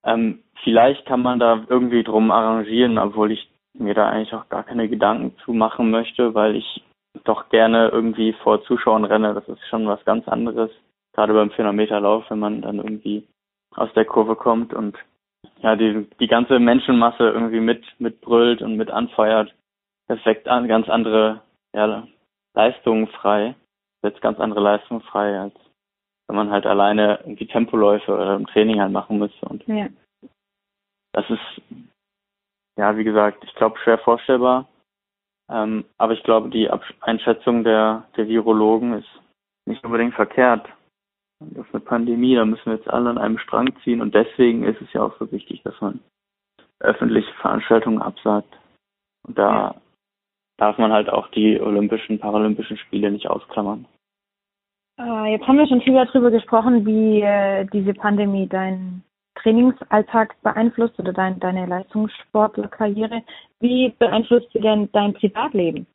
ähm, 0.04 0.42
vielleicht 0.62 1.06
kann 1.06 1.22
man 1.22 1.38
da 1.38 1.64
irgendwie 1.68 2.02
drum 2.02 2.30
arrangieren, 2.30 2.98
obwohl 2.98 3.32
ich 3.32 3.48
mir 3.74 3.94
da 3.94 4.08
eigentlich 4.08 4.34
auch 4.34 4.48
gar 4.48 4.62
keine 4.62 4.88
Gedanken 4.88 5.36
zu 5.44 5.52
machen 5.52 5.90
möchte, 5.90 6.34
weil 6.34 6.56
ich 6.56 6.82
doch 7.24 7.48
gerne 7.48 7.88
irgendwie 7.88 8.32
vor 8.32 8.62
Zuschauern 8.64 9.04
renne. 9.04 9.34
Das 9.34 9.48
ist 9.48 9.64
schon 9.68 9.86
was 9.86 10.04
ganz 10.04 10.26
anderes. 10.28 10.70
Gerade 11.14 11.32
beim 11.32 11.48
400-Meter-Lauf, 11.48 12.24
wenn 12.30 12.38
man 12.38 12.62
dann 12.62 12.76
irgendwie 12.76 13.26
aus 13.74 13.92
der 13.94 14.04
Kurve 14.04 14.36
kommt 14.36 14.74
und 14.74 14.96
ja, 15.60 15.76
die, 15.76 16.06
die 16.20 16.26
ganze 16.26 16.58
Menschenmasse 16.58 17.24
irgendwie 17.24 17.60
mit, 17.60 17.84
mitbrüllt 17.98 18.62
und 18.62 18.76
mit 18.76 18.90
anfeuert. 18.90 19.54
Das 20.08 20.24
weckt 20.24 20.48
an, 20.48 20.68
ganz 20.68 20.88
andere 20.88 21.42
ja, 21.74 22.06
Leistungen 22.54 23.08
frei. 23.08 23.54
Setzt 24.02 24.20
ganz 24.20 24.38
andere 24.38 24.60
Leistungen 24.60 25.00
frei, 25.00 25.40
als 25.40 25.54
wenn 26.28 26.36
man 26.36 26.50
halt 26.50 26.66
alleine 26.66 27.20
irgendwie 27.20 27.46
Tempoläufe 27.46 28.12
oder 28.12 28.36
im 28.36 28.46
Training 28.46 28.80
halt 28.80 28.92
machen 28.92 29.18
müsste. 29.18 29.46
Und 29.46 29.66
ja. 29.66 29.88
das 31.12 31.28
ist, 31.30 31.62
ja, 32.78 32.96
wie 32.96 33.04
gesagt, 33.04 33.42
ich 33.44 33.54
glaube, 33.54 33.78
schwer 33.78 33.98
vorstellbar. 33.98 34.68
Ähm, 35.48 35.84
aber 35.96 36.12
ich 36.12 36.22
glaube, 36.24 36.48
die 36.50 36.68
Ab 36.68 36.82
Einschätzung 37.00 37.62
der, 37.64 38.04
der 38.16 38.26
Virologen 38.28 38.94
ist 38.94 39.08
nicht 39.66 39.84
unbedingt 39.84 40.14
verkehrt. 40.14 40.68
Das 41.40 41.66
ist 41.66 41.74
eine 41.74 41.84
Pandemie, 41.84 42.34
da 42.34 42.44
müssen 42.44 42.66
wir 42.66 42.76
jetzt 42.76 42.88
alle 42.88 43.10
an 43.10 43.18
einem 43.18 43.38
Strang 43.38 43.74
ziehen 43.84 44.00
und 44.00 44.14
deswegen 44.14 44.64
ist 44.64 44.80
es 44.80 44.92
ja 44.92 45.02
auch 45.02 45.16
so 45.18 45.30
wichtig, 45.32 45.62
dass 45.62 45.78
man 45.80 46.00
öffentliche 46.80 47.32
Veranstaltungen 47.34 48.00
absagt. 48.00 48.58
Und 49.26 49.38
da 49.38 49.50
ja. 49.50 49.74
darf 50.56 50.78
man 50.78 50.92
halt 50.92 51.08
auch 51.08 51.28
die 51.28 51.60
Olympischen, 51.60 52.18
Paralympischen 52.18 52.78
Spiele 52.78 53.10
nicht 53.10 53.28
ausklammern. 53.28 53.86
Äh, 54.98 55.32
jetzt 55.32 55.46
haben 55.46 55.58
wir 55.58 55.66
schon 55.66 55.82
viel 55.82 55.92
darüber 55.92 56.30
gesprochen, 56.30 56.86
wie 56.86 57.20
äh, 57.20 57.66
diese 57.66 57.92
Pandemie 57.92 58.46
deinen 58.46 59.02
Trainingsalltag 59.36 60.40
beeinflusst 60.42 60.98
oder 60.98 61.12
dein, 61.12 61.38
deine 61.40 61.66
Leistungssportlerkarriere. 61.66 63.22
Wie 63.60 63.94
beeinflusst 63.98 64.50
sie 64.52 64.60
denn 64.60 64.90
dein 64.92 65.12
Privatleben? 65.12 65.86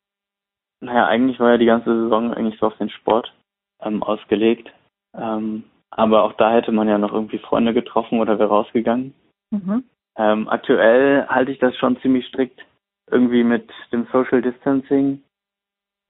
Naja, 0.82 1.08
eigentlich 1.08 1.40
war 1.40 1.52
ja 1.52 1.58
die 1.58 1.66
ganze 1.66 2.04
Saison 2.04 2.34
eigentlich 2.34 2.60
so 2.60 2.68
auf 2.68 2.78
den 2.78 2.90
Sport 2.90 3.34
ähm, 3.82 4.04
ausgelegt. 4.04 4.72
Ähm, 5.16 5.64
aber 5.90 6.24
auch 6.24 6.34
da 6.34 6.52
hätte 6.52 6.72
man 6.72 6.88
ja 6.88 6.98
noch 6.98 7.14
irgendwie 7.14 7.40
Freunde 7.40 7.74
getroffen 7.74 8.20
oder 8.20 8.40
wäre 8.40 8.50
rausgegangen. 8.50 9.14
Mhm. 9.52 9.84
Ähm, 10.18 10.48
aktuell 10.48 11.28
halte 11.28 11.52
ich 11.52 11.60
das 11.60 11.76
schon 11.78 12.00
ziemlich 12.02 12.26
strikt 12.28 12.62
irgendwie 13.10 13.44
mit 13.44 13.70
dem 13.92 14.08
Social 14.12 14.42
Distancing. 14.42 15.22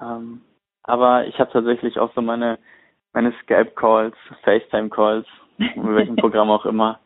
Ähm, 0.02 0.42
aber 0.84 1.26
ich 1.28 1.40
habe 1.40 1.52
tatsächlich 1.52 2.00
auch 2.00 2.14
so 2.14 2.22
meine 2.22 2.60
meine 3.14 3.34
Skype-Calls, 3.44 4.16
FaceTime-Calls, 4.44 5.28
mit 5.58 5.76
welchem 5.76 6.16
Programm 6.18 6.50
auch 6.50 6.66
immer, 6.66 7.00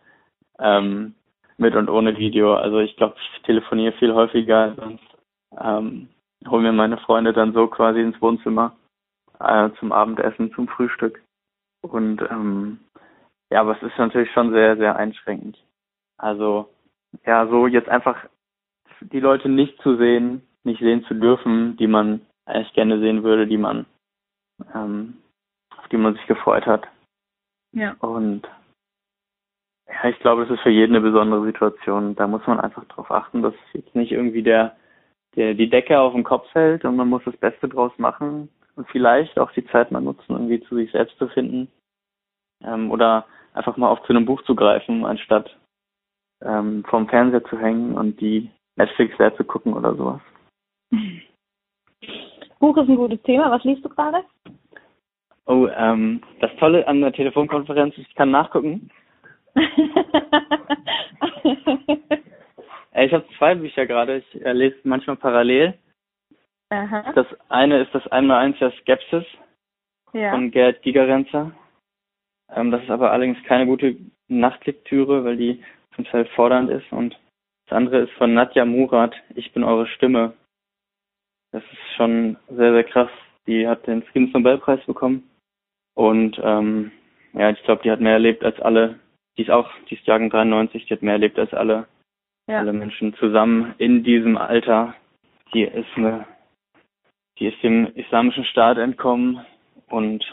ähm, 0.60 1.16
mit 1.58 1.76
und 1.76 1.90
ohne 1.90 2.18
Video. 2.18 2.56
Also 2.56 2.80
ich 2.80 2.96
glaube, 2.96 3.16
ich 3.18 3.42
telefoniere 3.44 3.94
viel 3.94 4.14
häufiger 4.14 4.58
als 4.58 4.76
sonst. 4.76 5.04
Ähm, 5.60 6.10
hole 6.48 6.62
mir 6.62 6.74
meine 6.74 6.98
Freunde 6.98 7.34
dann 7.34 7.54
so 7.54 7.68
quasi 7.68 8.02
ins 8.02 8.22
Wohnzimmer 8.22 8.76
äh, 9.40 9.70
zum 9.80 9.92
Abendessen, 9.92 10.54
zum 10.54 10.68
Frühstück. 10.68 11.22
Und 11.86 12.22
ähm, 12.30 12.80
ja, 13.52 13.62
aber 13.62 13.78
es 13.78 13.84
ist 13.84 13.98
natürlich 13.98 14.32
schon 14.32 14.52
sehr, 14.52 14.78
sehr 14.78 14.96
einschränkend. 14.96 15.58
Also 16.18 16.70
ja, 17.26 17.48
so 17.48 17.68
jetzt 17.68 17.90
einfach 17.90 18.18
die 19.02 19.20
Leute 19.20 19.50
nicht 19.50 19.82
zu 19.82 19.98
sehen, 19.98 20.42
nicht 20.64 20.80
sehen 20.80 21.04
zu 21.06 21.14
dürfen, 21.14 21.78
die 21.78 21.88
man 21.88 22.22
eigentlich 22.46 22.74
gerne 22.74 23.00
sehen 23.00 23.24
würde, 23.24 23.48
die 23.48 23.58
man 23.58 23.86
ähm, 24.74 25.18
auf 25.78 25.88
die 25.90 25.98
man 25.98 26.16
sich 26.16 26.26
gefreut 26.28 26.66
hat. 26.66 26.88
Ja. 27.74 27.96
Und 28.00 28.48
ja, 29.88 30.10
ich 30.10 30.20
glaube, 30.20 30.44
es 30.44 30.50
ist 30.50 30.62
für 30.62 30.70
jeden 30.70 30.96
eine 30.96 31.06
besondere 31.06 31.46
Situation. 31.46 32.16
Da 32.16 32.28
muss 32.28 32.46
man 32.48 32.60
einfach 32.60 32.86
darauf 32.86 33.12
achten, 33.12 33.42
dass 33.42 33.54
jetzt 33.74 33.94
nicht 33.96 34.12
irgendwie 34.12 34.44
der, 34.44 34.76
der 35.36 35.54
die 35.54 35.70
Decke 35.70 36.00
auf 36.00 36.14
den 36.14 36.24
Kopf 36.24 36.50
fällt 36.52 36.86
und 36.86 36.96
man 36.96 37.10
muss 37.10 37.24
das 37.26 37.38
Beste 37.38 37.68
draus 37.68 37.92
machen 37.98 38.50
und 38.76 38.88
vielleicht 38.90 39.40
auch 39.40 39.52
die 39.52 39.66
Zeit 39.68 39.92
mal 39.92 40.02
nutzen, 40.02 40.34
irgendwie 40.34 40.62
zu 40.62 40.76
sich 40.76 40.92
selbst 40.92 41.18
zu 41.18 41.28
finden. 41.30 41.70
Ähm, 42.64 42.92
oder 42.92 43.26
einfach 43.54 43.78
mal 43.78 43.90
auf 43.90 44.02
zu 44.04 44.10
einem 44.10 44.26
Buch 44.26 44.42
zu 44.44 44.56
greifen, 44.56 45.06
anstatt 45.06 45.56
ähm, 46.44 46.84
vorm 46.88 47.08
Fernseher 47.08 47.44
zu 47.46 47.58
hängen 47.58 47.98
und 47.98 48.20
die 48.20 48.50
Netflix 48.76 49.18
leer 49.18 49.36
zu 49.36 49.44
gucken 49.44 49.74
oder 49.74 49.96
sowas. 49.96 50.22
Buch 52.60 52.78
ist 52.78 52.90
ein 52.90 52.96
gutes 52.96 53.22
Thema. 53.24 53.52
Was 53.52 53.64
liest 53.64 53.86
du 53.86 53.90
gerade? 53.90 54.24
Oh, 55.46 55.68
ähm, 55.68 56.22
das 56.40 56.52
Tolle 56.58 56.88
an 56.88 57.02
der 57.02 57.14
Telefonkonferenz 57.14 57.96
ist, 57.98 58.08
ich 58.08 58.16
kann 58.16 58.32
nachgucken. 58.32 58.90
ich 62.96 63.14
habe 63.14 63.26
zwei 63.38 63.54
Bücher 63.56 63.86
gerade, 63.86 64.18
ich 64.18 64.42
äh, 64.44 64.54
lese 64.54 64.78
manchmal 64.84 65.18
parallel. 65.18 65.78
Aha. 66.70 67.12
Das 67.14 67.28
eine 67.50 67.82
ist 67.82 67.94
das 67.94 68.08
Einmal-Eins 68.08 68.58
der 68.60 68.72
Skepsis 68.72 69.26
ja. 70.14 70.32
von 70.32 70.52
Gerd 70.52 70.82
Gigerenzer. 70.82 71.52
Ähm, 72.54 72.72
das 72.72 72.84
ist 72.84 72.90
aber 72.90 73.12
allerdings 73.12 73.42
keine 73.44 73.66
gute 73.66 73.96
Nachtlektüre, 74.28 75.24
weil 75.24 75.38
die 75.38 75.64
zum 75.96 76.06
Teil 76.06 76.26
fordernd 76.26 76.70
ist. 76.70 76.92
Und 76.92 77.18
das 77.68 77.78
andere 77.78 78.00
ist 78.00 78.14
von 78.14 78.34
Nadja 78.34 78.66
Murat, 78.66 79.16
Ich 79.36 79.52
bin 79.54 79.64
eure 79.64 79.88
Stimme. 79.88 80.34
Das 81.52 81.64
ist 81.64 81.96
schon 81.96 82.38
sehr, 82.50 82.74
sehr 82.74 82.84
krass. 82.84 83.10
Die 83.48 83.68
hat 83.68 83.88
den 83.88 84.04
Friedensnobelpreis 84.04 84.84
bekommen. 84.86 85.30
Und 85.96 86.40
ähm, 86.44 86.92
ja, 87.34 87.50
ich 87.50 87.64
glaube, 87.64 87.84
die 87.84 87.92
hat 87.92 88.02
mehr 88.02 88.14
erlebt 88.14 88.44
als 88.44 88.60
alle. 88.60 89.00
Die 89.38 89.44
ist 89.44 89.52
auch, 89.52 89.70
die 89.90 89.96
ist 89.96 90.06
Jahrgang 90.06 90.30
93, 90.30 90.86
die 90.86 90.94
hat 90.94 91.02
mehr 91.02 91.14
erlebt 91.14 91.38
als 91.40 91.54
alle, 91.54 91.88
ja. 92.48 92.60
alle 92.60 92.74
Menschen 92.74 93.14
zusammen 93.16 93.74
in 93.78 94.04
diesem 94.04 94.38
Alter. 94.38 94.96
Die 95.54 95.64
ist 95.64 95.88
eine, 95.96 96.26
die 97.40 97.48
ist 97.48 97.62
dem 97.64 97.88
islamischen 97.96 98.46
Staat 98.46 98.78
entkommen 98.78 99.46
und 99.90 100.24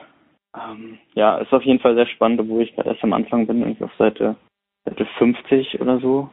ähm, 0.54 0.98
ja, 1.14 1.38
ist 1.38 1.52
auf 1.52 1.62
jeden 1.62 1.80
Fall 1.80 1.94
sehr 1.94 2.06
spannend, 2.06 2.40
obwohl 2.40 2.62
ich 2.62 2.74
gerade 2.74 2.90
erst 2.90 3.02
am 3.02 3.12
Anfang 3.12 3.46
bin, 3.46 3.60
irgendwie 3.60 3.84
auf 3.84 3.94
Seite, 3.98 4.36
Seite 4.84 5.06
50 5.18 5.80
oder 5.80 5.98
so. 5.98 6.30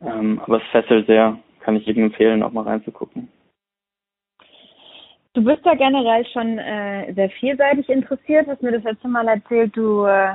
Ähm, 0.00 0.40
aber 0.44 0.58
es 0.58 0.68
fesselt 0.70 1.06
sehr, 1.06 1.38
kann 1.60 1.76
ich 1.76 1.86
jedem 1.86 2.04
empfehlen, 2.04 2.42
auch 2.42 2.52
mal 2.52 2.64
reinzugucken. 2.64 3.28
Du 5.34 5.42
bist 5.42 5.64
ja 5.64 5.74
generell 5.74 6.26
schon 6.26 6.58
äh, 6.58 7.12
sehr 7.14 7.30
vielseitig 7.30 7.88
interessiert, 7.88 8.46
hast 8.46 8.62
mir 8.62 8.72
das 8.72 8.84
letzte 8.84 9.08
Mal 9.08 9.26
erzählt, 9.28 9.74
du 9.76 10.04
äh, 10.04 10.34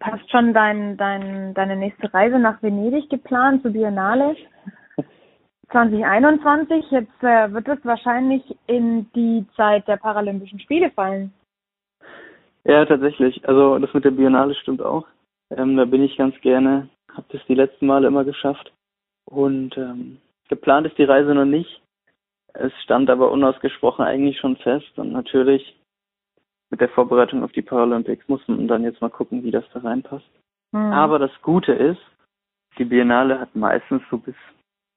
hast 0.00 0.30
schon 0.30 0.52
dein, 0.52 0.96
dein, 0.96 1.54
deine 1.54 1.76
nächste 1.76 2.12
Reise 2.12 2.38
nach 2.38 2.62
Venedig 2.62 3.08
geplant, 3.08 3.62
zur 3.62 3.70
Biennale 3.70 4.36
2021. 5.70 6.90
Jetzt 6.90 7.22
äh, 7.22 7.52
wird 7.52 7.68
es 7.68 7.84
wahrscheinlich 7.84 8.42
in 8.66 9.10
die 9.14 9.44
Zeit 9.56 9.86
der 9.88 9.96
Paralympischen 9.96 10.60
Spiele 10.60 10.90
fallen. 10.90 11.32
Ja, 12.64 12.84
tatsächlich. 12.84 13.46
Also 13.48 13.78
das 13.78 13.92
mit 13.94 14.04
der 14.04 14.10
Biennale 14.10 14.54
stimmt 14.54 14.82
auch. 14.82 15.06
Ähm, 15.50 15.76
da 15.76 15.84
bin 15.84 16.02
ich 16.02 16.16
ganz 16.16 16.38
gerne. 16.40 16.88
Habe 17.12 17.26
das 17.30 17.40
die 17.46 17.54
letzten 17.54 17.86
Male 17.86 18.08
immer 18.08 18.24
geschafft. 18.24 18.72
Und 19.24 19.76
ähm, 19.76 20.18
geplant 20.48 20.86
ist 20.86 20.98
die 20.98 21.04
Reise 21.04 21.34
noch 21.34 21.44
nicht. 21.44 21.82
Es 22.54 22.72
stand 22.82 23.10
aber 23.10 23.30
unausgesprochen 23.30 24.04
eigentlich 24.04 24.38
schon 24.38 24.56
fest. 24.56 24.98
Und 24.98 25.12
natürlich 25.12 25.76
mit 26.70 26.80
der 26.80 26.88
Vorbereitung 26.88 27.44
auf 27.44 27.52
die 27.52 27.62
Paralympics 27.62 28.28
muss 28.28 28.46
man 28.48 28.66
dann 28.66 28.82
jetzt 28.82 29.00
mal 29.00 29.10
gucken, 29.10 29.44
wie 29.44 29.50
das 29.50 29.64
da 29.72 29.80
reinpasst. 29.80 30.28
Mhm. 30.72 30.92
Aber 30.92 31.18
das 31.18 31.30
Gute 31.42 31.72
ist, 31.72 32.00
die 32.78 32.84
Biennale 32.84 33.38
hat 33.38 33.54
meistens 33.54 34.02
so 34.10 34.18
bis, 34.18 34.34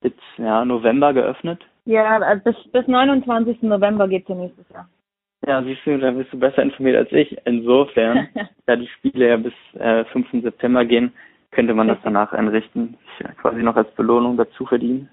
bis 0.01 0.13
ja, 0.37 0.65
November 0.65 1.13
geöffnet. 1.13 1.65
Ja, 1.85 2.31
äh, 2.31 2.39
bis, 2.43 2.55
bis 2.71 2.87
29. 2.87 3.63
November 3.63 4.07
geht 4.07 4.23
es 4.23 4.29
ja 4.29 4.35
nächstes 4.35 4.69
Jahr. 4.69 4.89
Ja, 5.47 5.63
siehst 5.63 5.85
du, 5.85 5.97
da 5.97 6.11
bist 6.11 6.31
du 6.33 6.39
besser 6.39 6.63
informiert 6.63 6.97
als 6.97 7.11
ich. 7.11 7.37
Insofern, 7.45 8.27
da 8.65 8.75
die 8.75 8.87
Spiele 8.87 9.29
ja 9.29 9.37
bis 9.37 9.53
äh, 9.79 10.05
5. 10.05 10.43
September 10.43 10.85
gehen, 10.85 11.13
könnte 11.51 11.73
man 11.73 11.87
das 11.87 11.97
danach 12.03 12.31
einrichten, 12.33 12.97
ja 13.19 13.31
quasi 13.33 13.63
noch 13.63 13.75
als 13.75 13.89
Belohnung 13.95 14.37
dazu 14.37 14.65
verdienen. 14.65 15.09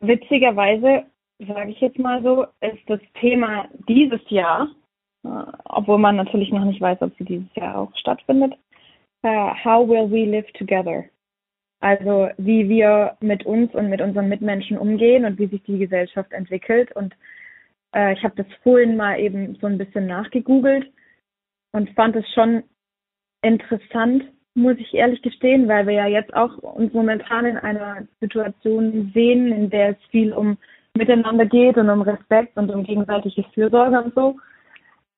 Witzigerweise, 0.00 1.04
sage 1.38 1.70
ich 1.70 1.80
jetzt 1.80 1.98
mal 1.98 2.22
so, 2.22 2.44
ist 2.60 2.88
das 2.88 3.00
Thema 3.20 3.66
dieses 3.88 4.20
Jahr, 4.28 4.68
äh, 5.24 5.28
obwohl 5.64 5.98
man 5.98 6.16
natürlich 6.16 6.52
noch 6.52 6.64
nicht 6.64 6.80
weiß, 6.80 7.02
ob 7.02 7.16
sie 7.16 7.24
dieses 7.24 7.54
Jahr 7.54 7.78
auch 7.78 7.96
stattfindet, 7.96 8.54
uh, 9.24 9.54
How 9.64 9.88
will 9.88 10.08
we 10.10 10.24
live 10.24 10.50
together? 10.52 11.04
Also 11.84 12.30
wie 12.38 12.66
wir 12.70 13.18
mit 13.20 13.44
uns 13.44 13.74
und 13.74 13.90
mit 13.90 14.00
unseren 14.00 14.30
Mitmenschen 14.30 14.78
umgehen 14.78 15.26
und 15.26 15.38
wie 15.38 15.48
sich 15.48 15.62
die 15.64 15.76
Gesellschaft 15.76 16.32
entwickelt 16.32 16.90
und 16.96 17.14
äh, 17.94 18.14
ich 18.14 18.24
habe 18.24 18.42
das 18.42 18.46
vorhin 18.62 18.96
mal 18.96 19.20
eben 19.20 19.58
so 19.60 19.66
ein 19.66 19.76
bisschen 19.76 20.06
nachgegoogelt 20.06 20.90
und 21.72 21.90
fand 21.90 22.16
es 22.16 22.24
schon 22.32 22.62
interessant, 23.42 24.24
muss 24.54 24.78
ich 24.78 24.94
ehrlich 24.94 25.20
gestehen, 25.20 25.68
weil 25.68 25.86
wir 25.86 25.92
ja 25.92 26.06
jetzt 26.06 26.32
auch 26.32 26.56
uns 26.56 26.90
momentan 26.94 27.44
in 27.44 27.58
einer 27.58 28.08
Situation 28.18 29.10
sehen, 29.12 29.52
in 29.52 29.68
der 29.68 29.90
es 29.90 29.98
viel 30.10 30.32
um 30.32 30.56
Miteinander 30.94 31.44
geht 31.44 31.76
und 31.76 31.90
um 31.90 32.00
Respekt 32.00 32.56
und 32.56 32.70
um 32.70 32.84
gegenseitige 32.84 33.44
Fürsorge 33.52 34.00
und 34.00 34.14
so. 34.14 34.36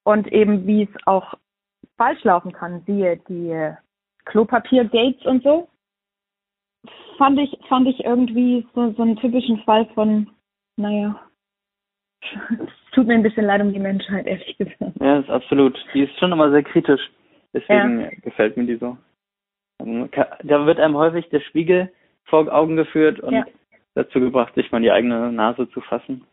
Und 0.03 0.33
eben 0.33 0.67
wie 0.67 0.83
es 0.83 1.07
auch 1.07 1.35
falsch 1.97 2.25
laufen 2.25 2.51
kann, 2.51 2.83
siehe 2.89 3.19
die 3.29 3.73
Klopapier-Gates 4.25 5.25
und 5.27 5.45
so. 5.45 5.69
Fand 7.19 7.39
ich, 7.39 7.57
fand 7.69 7.89
ich 7.89 8.05
irgendwie 8.05 8.67
so, 8.75 8.93
so 8.93 9.03
einen 9.03 9.17
typischen 9.17 9.59
Fall 9.61 9.87
von, 9.95 10.29
naja, 10.77 11.21
es 12.23 12.69
tut 12.93 13.07
mir 13.07 13.15
ein 13.15 13.23
bisschen 13.23 13.47
leid 13.47 13.61
um 13.61 13.73
die 13.73 13.79
Menschheit, 13.79 14.27
ehrlich 14.27 14.57
gesagt. 14.57 14.93
Ja, 15.01 15.19
ist 15.19 15.31
absolut. 15.31 15.79
Die 15.95 16.03
ist 16.03 16.19
schon 16.19 16.33
immer 16.33 16.51
sehr 16.51 16.63
kritisch. 16.63 17.01
Deswegen 17.53 18.01
ja. 18.01 18.11
gefällt 18.23 18.57
mir 18.57 18.67
die 18.67 18.77
so. 18.77 18.97
Ähm, 19.81 20.11
da 20.43 20.67
wird 20.67 20.81
einem 20.81 20.97
häufig 20.97 21.29
der 21.29 21.41
Spiegel 21.41 21.93
vor 22.25 22.53
Augen 22.53 22.77
geführt 22.77 23.21
und 23.21 23.33
ja. 23.33 23.45
dazu 23.95 24.21
gebracht, 24.21 24.55
sich 24.55 24.71
mal 24.73 24.81
die 24.81 24.91
eigene 24.91 25.33
Nase 25.33 25.69
zu 25.71 25.81
fassen. 25.81 26.25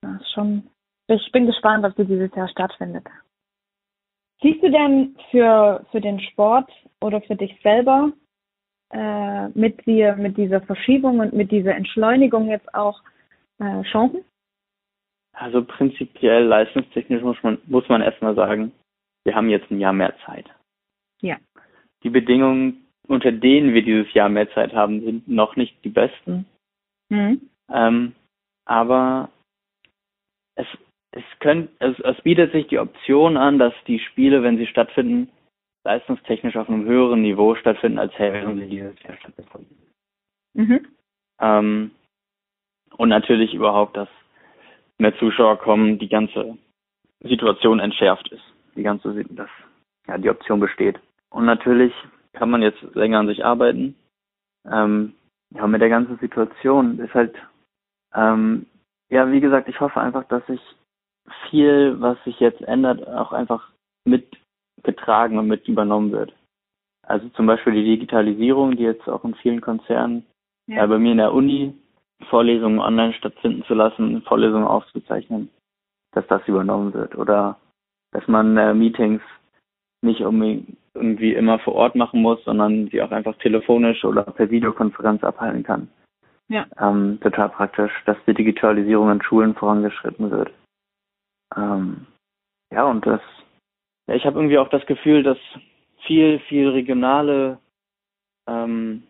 Das 0.00 0.20
ist 0.20 0.32
schon. 0.32 0.68
Ich 1.08 1.32
bin 1.32 1.46
gespannt, 1.46 1.84
ob 1.84 1.94
sie 1.96 2.06
dieses 2.06 2.34
Jahr 2.34 2.48
stattfindet. 2.48 3.06
Siehst 4.42 4.62
du 4.62 4.70
denn 4.70 5.16
für, 5.30 5.84
für 5.90 6.00
den 6.00 6.20
Sport 6.20 6.70
oder 7.00 7.20
für 7.22 7.36
dich 7.36 7.58
selber 7.62 8.12
äh, 8.94 9.48
mit, 9.58 9.84
dir, 9.86 10.14
mit 10.14 10.36
dieser 10.36 10.60
Verschiebung 10.60 11.18
und 11.18 11.32
mit 11.32 11.50
dieser 11.50 11.74
Entschleunigung 11.74 12.48
jetzt 12.48 12.72
auch 12.74 13.02
äh, 13.58 13.82
Chancen? 13.82 14.24
Also 15.32 15.64
prinzipiell 15.64 16.44
leistungstechnisch 16.44 17.22
muss 17.22 17.42
man, 17.42 17.58
muss 17.66 17.88
man 17.88 18.02
erstmal 18.02 18.36
sagen, 18.36 18.70
wir 19.24 19.34
haben 19.34 19.48
jetzt 19.48 19.68
ein 19.70 19.80
Jahr 19.80 19.92
mehr 19.92 20.14
Zeit. 20.24 20.48
Ja. 21.20 21.38
Die 22.04 22.10
Bedingungen, 22.10 22.86
unter 23.08 23.32
denen 23.32 23.74
wir 23.74 23.82
dieses 23.82 24.12
Jahr 24.14 24.28
mehr 24.28 24.48
Zeit 24.52 24.72
haben, 24.74 25.00
sind 25.02 25.26
noch 25.26 25.56
nicht 25.56 25.84
die 25.84 25.90
besten. 25.90 26.46
Mhm. 27.08 27.50
Ähm, 27.72 28.12
aber 28.64 29.30
es, 30.54 30.66
es, 31.10 31.24
könnt, 31.40 31.70
es, 31.80 31.98
es 31.98 32.20
bietet 32.22 32.52
sich 32.52 32.68
die 32.68 32.78
Option 32.78 33.36
an, 33.36 33.58
dass 33.58 33.74
die 33.88 33.98
Spiele, 33.98 34.44
wenn 34.44 34.56
sie 34.56 34.68
stattfinden, 34.68 35.30
leistungstechnisch 35.84 36.56
auf 36.56 36.68
einem 36.68 36.84
höheren 36.84 37.22
Niveau 37.22 37.54
stattfinden, 37.54 37.98
als 37.98 38.18
wären 38.18 38.58
sie 38.58 38.68
dieses 38.68 39.02
Jahr 39.02 39.16
stattgefunden. 39.18 39.76
Mhm. 40.54 40.86
Ähm, 41.40 41.90
und 42.96 43.08
natürlich 43.08 43.54
überhaupt, 43.54 43.96
dass 43.96 44.08
mehr 44.98 45.16
Zuschauer 45.18 45.58
kommen, 45.58 45.98
die 45.98 46.08
ganze 46.08 46.56
Situation 47.20 47.80
entschärft 47.80 48.28
ist. 48.28 48.44
Die 48.76 48.82
ganze, 48.82 49.24
dass 49.30 49.50
ja, 50.06 50.18
die 50.18 50.30
Option 50.30 50.60
besteht. 50.60 50.98
Und 51.30 51.44
natürlich 51.44 51.92
kann 52.32 52.50
man 52.50 52.62
jetzt 52.62 52.82
länger 52.94 53.20
an 53.20 53.26
sich 53.26 53.44
arbeiten. 53.44 53.96
Ähm, 54.70 55.14
ja, 55.50 55.66
mit 55.66 55.80
der 55.80 55.88
ganzen 55.88 56.18
Situation 56.18 56.98
ist 56.98 57.14
halt, 57.14 57.34
ähm, 58.14 58.66
ja, 59.10 59.30
wie 59.30 59.40
gesagt, 59.40 59.68
ich 59.68 59.80
hoffe 59.80 60.00
einfach, 60.00 60.24
dass 60.24 60.46
sich 60.46 60.60
viel, 61.48 62.00
was 62.00 62.22
sich 62.24 62.38
jetzt 62.40 62.62
ändert, 62.62 63.06
auch 63.06 63.32
einfach 63.32 63.70
mitgetragen 64.84 65.38
und 65.38 65.48
mit 65.48 65.66
übernommen 65.68 66.12
wird. 66.12 66.32
Also 67.06 67.28
zum 67.30 67.46
Beispiel 67.46 67.74
die 67.74 67.84
Digitalisierung, 67.84 68.76
die 68.76 68.84
jetzt 68.84 69.08
auch 69.08 69.24
in 69.24 69.34
vielen 69.34 69.60
Konzernen, 69.60 70.24
ja. 70.66 70.84
äh, 70.84 70.86
bei 70.86 70.98
mir 70.98 71.12
in 71.12 71.18
der 71.18 71.32
Uni 71.32 71.74
Vorlesungen 72.30 72.78
online 72.78 73.12
stattfinden 73.12 73.64
zu 73.64 73.74
lassen, 73.74 74.22
Vorlesungen 74.22 74.66
aufzuzeichnen, 74.66 75.50
dass 76.12 76.26
das 76.28 76.46
übernommen 76.46 76.94
wird. 76.94 77.16
Oder 77.16 77.58
dass 78.12 78.26
man 78.28 78.56
äh, 78.56 78.72
Meetings 78.72 79.20
nicht 80.02 80.20
irgendwie 80.20 81.34
immer 81.34 81.58
vor 81.58 81.74
Ort 81.74 81.94
machen 81.94 82.22
muss, 82.22 82.42
sondern 82.44 82.88
sie 82.88 83.02
auch 83.02 83.10
einfach 83.10 83.36
telefonisch 83.38 84.04
oder 84.04 84.22
per 84.22 84.50
Videokonferenz 84.50 85.24
abhalten 85.24 85.62
kann. 85.62 85.88
Ja. 86.48 86.66
Ähm, 86.78 87.18
total 87.22 87.48
praktisch, 87.48 87.92
dass 88.06 88.16
die 88.26 88.34
Digitalisierung 88.34 89.10
in 89.10 89.22
Schulen 89.22 89.54
vorangeschritten 89.54 90.30
wird. 90.30 90.52
Ähm, 91.56 92.06
ja, 92.72 92.84
und 92.84 93.06
das, 93.06 93.20
ich 94.06 94.24
habe 94.24 94.38
irgendwie 94.38 94.58
auch 94.58 94.68
das 94.68 94.84
Gefühl, 94.86 95.22
dass 95.22 95.38
viel, 96.06 96.38
viel 96.40 96.68
regionale 96.68 97.58
ähm, 98.46 99.04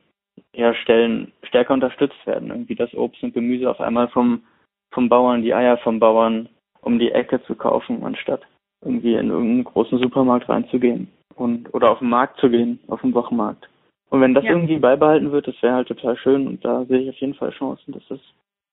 ja, 0.52 0.74
Stellen 0.74 1.32
stärker 1.42 1.74
unterstützt 1.74 2.26
werden. 2.26 2.50
Irgendwie 2.50 2.74
das 2.74 2.94
Obst 2.94 3.22
und 3.22 3.34
Gemüse 3.34 3.70
auf 3.70 3.80
einmal 3.80 4.08
vom, 4.08 4.44
vom 4.92 5.08
Bauern, 5.08 5.42
die 5.42 5.54
Eier 5.54 5.78
vom 5.78 5.98
Bauern 5.98 6.48
um 6.80 6.98
die 6.98 7.12
Ecke 7.12 7.42
zu 7.44 7.54
kaufen, 7.54 8.04
anstatt 8.04 8.42
irgendwie 8.82 9.14
in 9.14 9.30
irgendeinen 9.30 9.64
großen 9.64 9.98
Supermarkt 9.98 10.48
reinzugehen 10.48 11.08
und 11.34 11.72
oder 11.72 11.90
auf 11.90 12.00
den 12.00 12.10
Markt 12.10 12.38
zu 12.38 12.50
gehen, 12.50 12.78
auf 12.88 13.00
den 13.00 13.14
Wochenmarkt. 13.14 13.68
Und 14.10 14.20
wenn 14.20 14.34
das 14.34 14.44
ja. 14.44 14.50
irgendwie 14.50 14.78
beibehalten 14.78 15.32
wird, 15.32 15.48
das 15.48 15.60
wäre 15.62 15.74
halt 15.74 15.88
total 15.88 16.16
schön 16.18 16.46
und 16.46 16.64
da 16.64 16.84
sehe 16.84 17.00
ich 17.00 17.08
auf 17.08 17.16
jeden 17.16 17.34
Fall 17.34 17.50
Chancen, 17.50 17.92
dass 17.92 18.06
das 18.08 18.20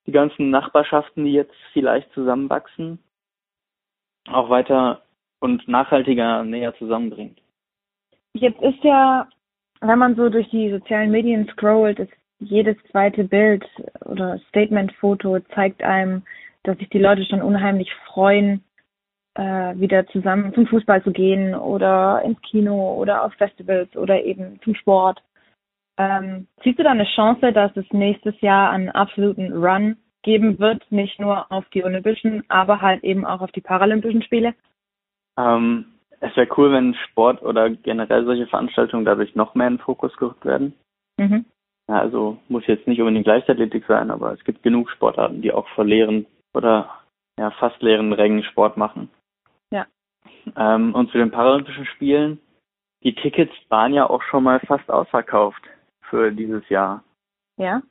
die 0.05 0.11
ganzen 0.11 0.49
Nachbarschaften, 0.49 1.25
die 1.25 1.31
jetzt 1.31 1.55
vielleicht 1.71 2.11
zusammenwachsen, 2.13 2.99
auch 4.29 4.49
weiter 4.49 5.01
und 5.41 5.67
nachhaltiger 5.67 6.43
näher 6.43 6.73
zusammenbringt. 6.75 7.41
Jetzt 8.33 8.61
ist 8.61 8.81
ja, 8.83 9.27
wenn 9.81 9.99
man 9.99 10.15
so 10.15 10.29
durch 10.29 10.49
die 10.49 10.71
sozialen 10.71 11.11
Medien 11.11 11.49
scrollt, 11.51 11.99
ist 11.99 12.13
jedes 12.39 12.77
zweite 12.91 13.25
Bild 13.25 13.65
oder 14.05 14.39
Statement-Foto 14.49 15.39
zeigt 15.53 15.83
einem, 15.83 16.23
dass 16.63 16.77
sich 16.77 16.89
die 16.89 16.99
Leute 16.99 17.25
schon 17.25 17.41
unheimlich 17.41 17.91
freuen, 18.07 18.63
äh, 19.35 19.75
wieder 19.75 20.07
zusammen 20.07 20.53
zum 20.53 20.67
Fußball 20.67 21.03
zu 21.03 21.11
gehen 21.11 21.55
oder 21.55 22.21
ins 22.23 22.41
Kino 22.41 22.95
oder 22.95 23.23
auf 23.23 23.33
Festivals 23.33 23.95
oder 23.95 24.23
eben 24.23 24.59
zum 24.63 24.75
Sport. 24.75 25.21
Ähm, 25.97 26.47
siehst 26.63 26.79
du 26.79 26.83
da 26.83 26.91
eine 26.91 27.05
Chance, 27.15 27.51
dass 27.51 27.75
es 27.75 27.85
nächstes 27.91 28.39
Jahr 28.41 28.71
einen 28.71 28.89
absoluten 28.89 29.51
Run 29.53 29.97
geben 30.23 30.59
wird, 30.59 30.83
nicht 30.91 31.19
nur 31.19 31.51
auf 31.51 31.65
die 31.69 31.83
Olympischen, 31.83 32.43
aber 32.49 32.81
halt 32.81 33.03
eben 33.03 33.25
auch 33.25 33.41
auf 33.41 33.51
die 33.51 33.61
Paralympischen 33.61 34.21
Spiele? 34.21 34.53
Ähm, 35.37 35.85
es 36.19 36.35
wäre 36.35 36.47
cool, 36.57 36.71
wenn 36.71 36.93
Sport 36.93 37.41
oder 37.41 37.69
generell 37.69 38.25
solche 38.25 38.47
Veranstaltungen 38.47 39.05
dadurch 39.05 39.35
noch 39.35 39.55
mehr 39.55 39.67
in 39.67 39.77
den 39.77 39.83
Fokus 39.83 40.15
gerückt 40.17 40.45
werden. 40.45 40.73
Mhm. 41.17 41.45
Ja, 41.87 41.99
also 41.99 42.37
muss 42.47 42.67
jetzt 42.67 42.87
nicht 42.87 43.01
unbedingt 43.01 43.25
Leichtathletik 43.25 43.85
sein, 43.87 44.11
aber 44.11 44.33
es 44.33 44.43
gibt 44.43 44.63
genug 44.63 44.89
Sportarten, 44.91 45.41
die 45.41 45.51
auch 45.51 45.67
vor 45.69 45.83
leeren 45.83 46.27
oder 46.53 46.89
ja, 47.39 47.51
fast 47.51 47.81
leeren 47.81 48.13
Rängen 48.13 48.43
Sport 48.43 48.77
machen. 48.77 49.09
Ja. 49.71 49.87
Ähm, 50.55 50.93
und 50.93 51.11
zu 51.11 51.17
den 51.17 51.31
Paralympischen 51.31 51.85
Spielen, 51.85 52.39
die 53.03 53.15
Tickets 53.15 53.53
waren 53.69 53.93
ja 53.93 54.09
auch 54.09 54.21
schon 54.21 54.43
mal 54.43 54.59
fast 54.59 54.89
ausverkauft 54.91 55.63
für 56.03 56.31
dieses 56.31 56.67
Jahr. 56.69 57.03
Ja. 57.57 57.81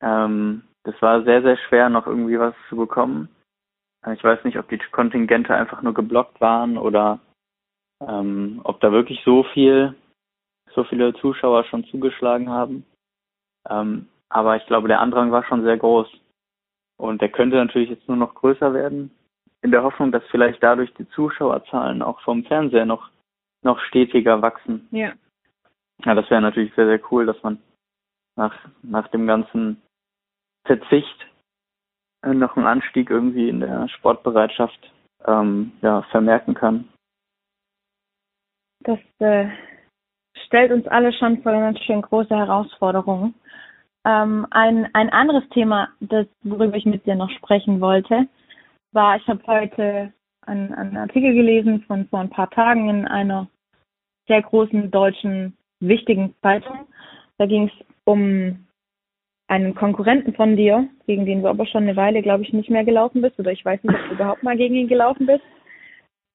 Ähm, 0.00 0.62
das 0.84 1.00
war 1.02 1.22
sehr, 1.24 1.42
sehr 1.42 1.56
schwer, 1.56 1.88
noch 1.88 2.06
irgendwie 2.06 2.38
was 2.38 2.54
zu 2.68 2.76
bekommen. 2.76 3.28
Ich 4.06 4.24
weiß 4.24 4.44
nicht, 4.44 4.58
ob 4.58 4.68
die 4.68 4.78
Kontingente 4.78 5.54
einfach 5.54 5.82
nur 5.82 5.92
geblockt 5.92 6.40
waren 6.40 6.78
oder 6.78 7.20
ähm, 8.00 8.60
ob 8.64 8.80
da 8.80 8.92
wirklich 8.92 9.22
so 9.24 9.42
viel, 9.42 9.94
so 10.74 10.84
viele 10.84 11.12
Zuschauer 11.14 11.64
schon 11.64 11.84
zugeschlagen 11.84 12.48
haben. 12.48 12.86
Ähm, 13.68 14.08
aber 14.30 14.56
ich 14.56 14.66
glaube, 14.66 14.88
der 14.88 15.00
Andrang 15.00 15.32
war 15.32 15.44
schon 15.44 15.62
sehr 15.64 15.76
groß. 15.76 16.08
Und 16.96 17.20
der 17.20 17.30
könnte 17.30 17.56
natürlich 17.56 17.90
jetzt 17.90 18.08
nur 18.08 18.16
noch 18.16 18.34
größer 18.34 18.72
werden, 18.72 19.10
in 19.62 19.70
der 19.70 19.82
Hoffnung, 19.82 20.12
dass 20.12 20.24
vielleicht 20.30 20.62
dadurch 20.62 20.92
die 20.94 21.08
Zuschauerzahlen 21.10 22.02
auch 22.02 22.20
vom 22.20 22.44
Fernseher 22.44 22.86
noch, 22.86 23.10
noch 23.62 23.78
stetiger 23.80 24.40
wachsen. 24.40 24.88
Ja. 24.90 25.12
Ja, 26.04 26.14
das 26.14 26.30
wäre 26.30 26.40
natürlich 26.40 26.74
sehr, 26.74 26.86
sehr 26.86 27.00
cool, 27.10 27.26
dass 27.26 27.42
man 27.42 27.58
nach, 28.36 28.54
nach 28.82 29.08
dem 29.08 29.26
ganzen 29.26 29.82
Verzicht 30.64 31.26
noch 32.26 32.56
einen 32.56 32.66
Anstieg 32.66 33.10
irgendwie 33.10 33.48
in 33.48 33.60
der 33.60 33.88
Sportbereitschaft 33.88 34.92
ähm, 35.26 35.72
ja, 35.82 36.02
vermerken 36.10 36.54
kann. 36.54 36.88
Das 38.80 38.98
äh, 39.18 39.48
stellt 40.46 40.72
uns 40.72 40.86
alle 40.86 41.12
schon 41.12 41.42
vor 41.42 41.52
eine 41.52 41.78
schön 41.78 42.02
große 42.02 42.34
Herausforderung. 42.34 43.34
Ähm, 44.04 44.46
ein, 44.50 44.88
ein 44.94 45.10
anderes 45.10 45.46
Thema, 45.50 45.88
das, 46.00 46.26
worüber 46.42 46.76
ich 46.76 46.86
mit 46.86 47.04
dir 47.04 47.14
noch 47.14 47.30
sprechen 47.30 47.80
wollte, 47.80 48.26
war, 48.92 49.16
ich 49.16 49.26
habe 49.28 49.46
heute 49.46 50.12
einen, 50.46 50.72
einen 50.74 50.96
Artikel 50.96 51.34
gelesen 51.34 51.82
von 51.86 52.08
vor 52.08 52.20
ein 52.20 52.30
paar 52.30 52.50
Tagen 52.50 52.88
in 52.88 53.06
einer 53.06 53.48
sehr 54.26 54.42
großen 54.42 54.90
deutschen 54.90 55.56
wichtigen 55.80 56.34
Zeitung. 56.42 56.86
Da 57.38 57.46
ging 57.46 57.68
es 57.68 57.86
um 58.04 58.66
einen 59.50 59.74
Konkurrenten 59.74 60.32
von 60.32 60.56
dir, 60.56 60.88
gegen 61.06 61.26
den 61.26 61.42
du 61.42 61.48
aber 61.48 61.66
schon 61.66 61.82
eine 61.82 61.96
Weile, 61.96 62.22
glaube 62.22 62.44
ich, 62.44 62.52
nicht 62.52 62.70
mehr 62.70 62.84
gelaufen 62.84 63.20
bist, 63.20 63.38
oder 63.38 63.50
ich 63.50 63.64
weiß 63.64 63.82
nicht, 63.82 63.94
ob 63.94 64.08
du 64.08 64.14
überhaupt 64.14 64.44
mal 64.44 64.56
gegen 64.56 64.76
ihn 64.76 64.86
gelaufen 64.86 65.26
bist. 65.26 65.42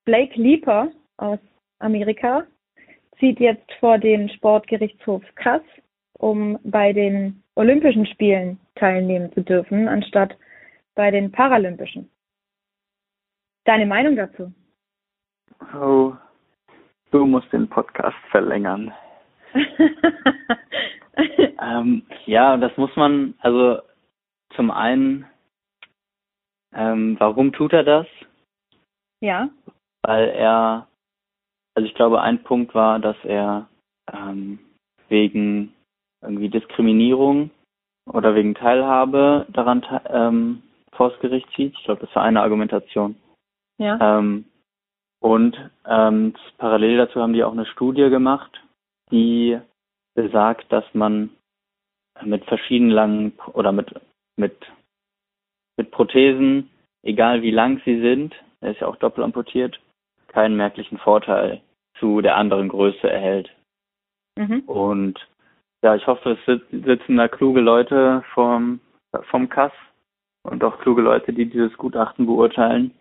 Blake 0.03 0.39
Leaper 0.39 0.89
aus 1.15 1.39
Amerika 1.79 2.43
zieht 3.17 3.39
jetzt 3.39 3.71
vor 3.79 3.97
den 3.99 4.27
Sportgerichtshof 4.29 5.23
Kass, 5.35 5.61
um 6.19 6.59
bei 6.65 6.91
den 6.91 7.41
Olympischen 7.55 8.05
Spielen 8.05 8.59
teilnehmen 8.75 9.31
zu 9.31 9.41
dürfen, 9.41 9.87
anstatt 9.87 10.35
bei 10.93 11.09
den 11.09 11.31
Paralympischen. 11.31 12.09
Deine 13.63 13.85
Meinung 13.85 14.17
dazu? 14.17 14.51
Oh, 15.73 16.11
du 17.11 17.25
musst 17.25 17.51
den 17.53 17.69
Podcast 17.69 18.17
verlängern. 18.29 18.93
ähm, 21.61 22.05
ja, 22.25 22.57
das 22.57 22.75
muss 22.77 22.95
man, 22.95 23.35
also 23.39 23.79
zum 24.55 24.71
einen, 24.71 25.25
ähm, 26.73 27.15
warum 27.19 27.53
tut 27.53 27.73
er 27.73 27.83
das? 27.83 28.07
Ja. 29.21 29.49
Weil 30.03 30.29
er, 30.29 30.87
also 31.75 31.87
ich 31.87 31.95
glaube, 31.95 32.21
ein 32.21 32.43
Punkt 32.43 32.75
war, 32.75 32.99
dass 32.99 33.17
er 33.23 33.67
ähm, 34.11 34.59
wegen 35.09 35.73
irgendwie 36.21 36.49
Diskriminierung 36.49 37.51
oder 38.11 38.35
wegen 38.35 38.55
Teilhabe 38.55 39.45
daran 39.49 39.85
ähm, 40.09 40.63
vors 40.91 41.17
Gericht 41.19 41.49
zieht. 41.55 41.73
Ich 41.77 41.83
glaube, 41.85 42.05
das 42.05 42.15
war 42.15 42.23
eine 42.23 42.41
Argumentation. 42.41 43.15
Ja. 43.77 44.19
Ähm, 44.19 44.45
und 45.19 45.57
ähm, 45.87 46.33
parallel 46.57 46.97
dazu 46.97 47.21
haben 47.21 47.33
die 47.33 47.43
auch 47.43 47.51
eine 47.51 47.65
Studie 47.65 48.09
gemacht, 48.09 48.61
die 49.11 49.59
besagt, 50.15 50.71
dass 50.71 50.85
man 50.93 51.29
mit 52.23 52.45
verschiedenen 52.45 52.91
langen 52.91 53.33
oder 53.53 53.71
mit, 53.71 53.93
mit, 54.37 54.55
mit 55.77 55.91
Prothesen, 55.91 56.69
egal 57.03 57.41
wie 57.41 57.51
lang 57.51 57.81
sie 57.85 57.99
sind, 58.01 58.33
er 58.61 58.71
ist 58.71 58.81
ja 58.81 58.87
auch 58.87 58.95
doppelt 58.95 59.25
amputiert, 59.25 59.79
keinen 60.27 60.55
merklichen 60.55 60.97
Vorteil 60.97 61.61
zu 61.99 62.21
der 62.21 62.37
anderen 62.37 62.69
Größe 62.69 63.09
erhält. 63.09 63.53
Mhm. 64.37 64.61
Und 64.61 65.27
ja, 65.83 65.95
ich 65.95 66.07
hoffe, 66.07 66.37
es 66.45 66.61
sitzen 66.71 67.17
da 67.17 67.27
kluge 67.27 67.61
Leute 67.61 68.23
vom, 68.33 68.79
vom 69.29 69.49
Kass 69.49 69.71
und 70.43 70.63
auch 70.63 70.79
kluge 70.79 71.01
Leute, 71.01 71.31
die 71.33 71.45
dieses 71.45 71.77
Gutachten 71.77 72.25
beurteilen 72.25 72.91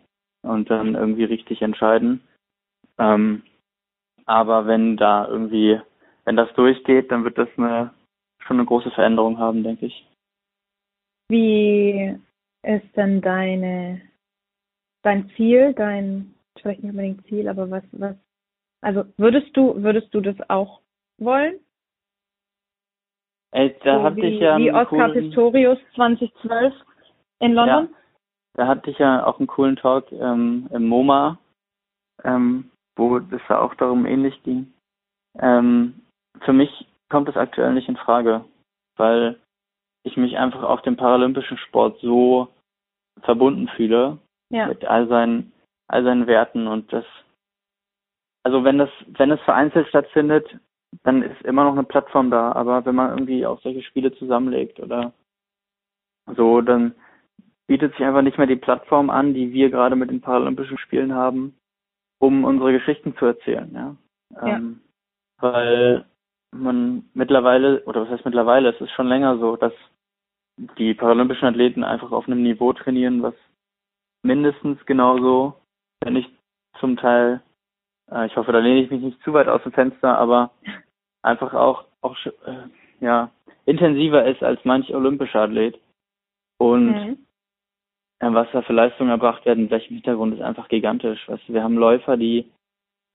und 0.42 0.70
dann 0.70 0.94
irgendwie 0.94 1.24
richtig 1.24 1.62
entscheiden. 1.62 2.20
Ähm, 2.98 3.42
aber 4.27 4.66
wenn 4.66 4.96
da 4.96 5.27
irgendwie 5.27 5.81
wenn 6.25 6.37
das 6.37 6.53
durchgeht, 6.55 7.11
dann 7.11 7.25
wird 7.25 7.39
das 7.39 7.49
eine, 7.57 7.93
schon 8.41 8.59
eine 8.59 8.67
große 8.67 8.91
Veränderung 8.91 9.39
haben, 9.39 9.63
denke 9.63 9.87
ich. 9.87 10.07
Wie 11.29 12.19
ist 12.63 12.97
denn 12.97 13.21
deine, 13.21 14.01
dein 15.03 15.31
Ziel, 15.31 15.73
dein, 15.75 16.35
vielleicht 16.59 16.83
nicht 16.83 16.91
unbedingt 16.91 17.27
Ziel, 17.27 17.49
aber 17.49 17.71
was, 17.71 17.85
was, 17.93 18.17
also 18.81 19.05
würdest 19.17 19.57
du, 19.57 19.83
würdest 19.83 20.15
du 20.15 20.21
das 20.21 20.37
auch 20.49 20.81
wollen? 21.19 21.61
Ey, 23.53 23.75
da 23.85 23.99
so 23.99 24.03
hatte 24.03 24.17
wie, 24.17 24.27
ich 24.27 24.41
ja 24.41 24.59
wie 24.59 24.73
Oscar 24.73 24.87
coolen, 24.87 25.13
Pistorius 25.13 25.79
2012 25.95 26.75
in 27.41 27.53
London? 27.53 27.89
Ja, 27.89 27.99
da 28.55 28.67
hatte 28.67 28.91
ich 28.91 28.99
ja 28.99 29.25
auch 29.25 29.39
einen 29.39 29.47
coolen 29.47 29.77
Talk 29.77 30.11
ähm, 30.13 30.69
im 30.73 30.89
MoMA, 30.89 31.39
ähm, 32.25 32.71
wo 32.97 33.19
es 33.19 33.41
ja 33.49 33.61
auch 33.61 33.75
darum 33.77 34.07
ähnlich 34.07 34.43
ging. 34.43 34.73
Ähm, 35.39 36.04
für 36.40 36.53
mich 36.53 36.87
kommt 37.09 37.29
es 37.29 37.37
aktuell 37.37 37.73
nicht 37.73 37.88
in 37.88 37.97
Frage, 37.97 38.44
weil 38.97 39.38
ich 40.05 40.16
mich 40.16 40.37
einfach 40.37 40.62
auf 40.62 40.83
dem 40.83 40.97
paralympischen 40.97 41.59
Sport 41.59 42.01
so 42.01 42.49
verbunden 43.23 43.68
fühle 43.77 44.18
ja. 44.51 44.66
mit 44.66 44.85
all 44.85 45.09
seinen 45.09 45.53
all 45.88 46.03
seinen 46.05 46.27
Werten 46.27 46.66
und 46.66 46.92
das 46.92 47.05
also 48.42 48.64
wenn 48.64 48.79
das 48.79 48.90
wenn 49.07 49.31
es 49.31 49.40
vereinzelt 49.42 49.88
stattfindet, 49.88 50.59
dann 51.03 51.23
ist 51.23 51.42
immer 51.42 51.64
noch 51.64 51.73
eine 51.73 51.85
Plattform 51.85 52.31
da, 52.31 52.53
aber 52.53 52.85
wenn 52.85 52.94
man 52.94 53.11
irgendwie 53.11 53.47
auch 53.47 53.61
solche 53.62 53.83
Spiele 53.83 54.14
zusammenlegt 54.14 54.81
oder 54.81 55.12
so, 56.37 56.61
dann 56.61 56.94
bietet 57.66 57.92
sich 57.92 58.05
einfach 58.05 58.23
nicht 58.23 58.38
mehr 58.38 58.47
die 58.47 58.57
Plattform 58.57 59.11
an, 59.11 59.35
die 59.35 59.53
wir 59.53 59.70
gerade 59.70 59.97
mit 59.97 60.11
den 60.11 60.20
Paralympischen 60.20 60.79
Spielen 60.79 61.14
haben, 61.14 61.57
um 62.18 62.44
unsere 62.44 62.73
Geschichten 62.73 63.16
zu 63.16 63.27
erzählen, 63.27 63.70
ja. 63.75 63.97
ja. 64.31 64.57
Ähm, 64.57 64.81
weil 65.40 66.05
man 66.55 67.09
mittlerweile, 67.14 67.83
oder 67.85 68.03
was 68.03 68.11
heißt 68.11 68.25
mittlerweile, 68.25 68.71
es 68.71 68.81
ist 68.81 68.93
schon 68.93 69.09
länger 69.09 69.38
so, 69.38 69.57
dass 69.57 69.73
die 70.79 70.95
paralympischen 70.95 71.49
Athleten 71.49 71.85
einfach 71.85 72.12
auf 72.12 72.27
einem 72.27 72.43
Niveau 72.43 72.73
trainieren, 72.73 73.23
was 73.23 73.35
mindestens 74.23 74.85
genauso, 74.87 75.55
wenn 76.03 76.14
nicht 76.14 76.31
zum 76.79 76.97
Teil, 76.97 77.43
äh, 78.11 78.27
ich 78.27 78.37
hoffe, 78.37 78.53
da 78.53 78.59
lehne 78.59 78.83
ich 78.83 78.90
mich 78.90 79.03
nicht 79.03 79.23
zu 79.23 79.33
weit 79.33 79.49
aus 79.49 79.62
dem 79.62 79.73
Fenster, 79.73 80.17
aber 80.19 80.51
einfach 81.23 81.55
auch, 81.55 81.85
auch 82.01 82.17
äh, 82.25 82.69
ja, 83.01 83.31
intensiver 83.67 84.25
ist 84.27 84.43
als 84.43 84.64
manch 84.64 84.95
olympischer 84.95 85.40
Athlet. 85.40 85.79
Und 86.59 86.87
mhm. 86.87 87.19
äh, 88.21 88.33
was 88.33 88.49
da 88.53 88.62
für 88.62 88.73
Leistungen 88.73 89.11
erbracht 89.11 89.45
werden, 89.45 89.64
in 89.64 89.71
welchem 89.71 89.95
Hintergrund 89.95 90.35
ist 90.35 90.43
einfach 90.43 90.69
gigantisch. 90.69 91.29
Weißt 91.29 91.49
du, 91.49 91.53
wir 91.53 91.62
haben 91.62 91.77
Läufer, 91.77 92.17
die 92.17 92.51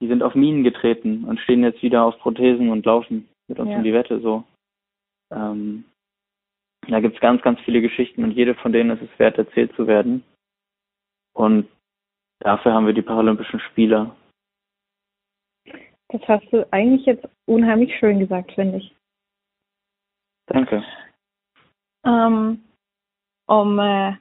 die 0.01 0.07
sind 0.07 0.23
auf 0.23 0.35
Minen 0.35 0.63
getreten 0.63 1.25
und 1.25 1.39
stehen 1.39 1.63
jetzt 1.63 1.81
wieder 1.83 2.03
auf 2.03 2.17
Prothesen 2.19 2.69
und 2.69 2.85
laufen 2.85 3.27
mit 3.47 3.59
uns 3.59 3.69
ja. 3.69 3.77
um 3.77 3.83
die 3.83 3.93
Wette 3.93 4.19
so. 4.19 4.43
Ähm, 5.31 5.85
da 6.87 6.99
gibt's 6.99 7.19
ganz, 7.19 7.41
ganz 7.41 7.59
viele 7.61 7.81
Geschichten 7.81 8.23
und 8.23 8.31
jede 8.31 8.55
von 8.55 8.71
denen 8.71 8.91
ist 8.91 9.01
es 9.01 9.19
wert, 9.19 9.37
erzählt 9.37 9.73
zu 9.75 9.87
werden. 9.87 10.23
Und 11.33 11.67
dafür 12.39 12.73
haben 12.73 12.85
wir 12.85 12.93
die 12.93 13.01
Paralympischen 13.01 13.59
Spiele. 13.59 14.15
Das 16.09 16.21
hast 16.27 16.51
du 16.51 16.67
eigentlich 16.71 17.05
jetzt 17.05 17.27
unheimlich 17.45 17.95
schön 17.99 18.19
gesagt, 18.19 18.51
finde 18.53 18.77
ich. 18.79 18.95
Danke. 20.47 20.83
Ähm, 22.03 22.63
um, 23.47 23.79
äh, 23.79 24.13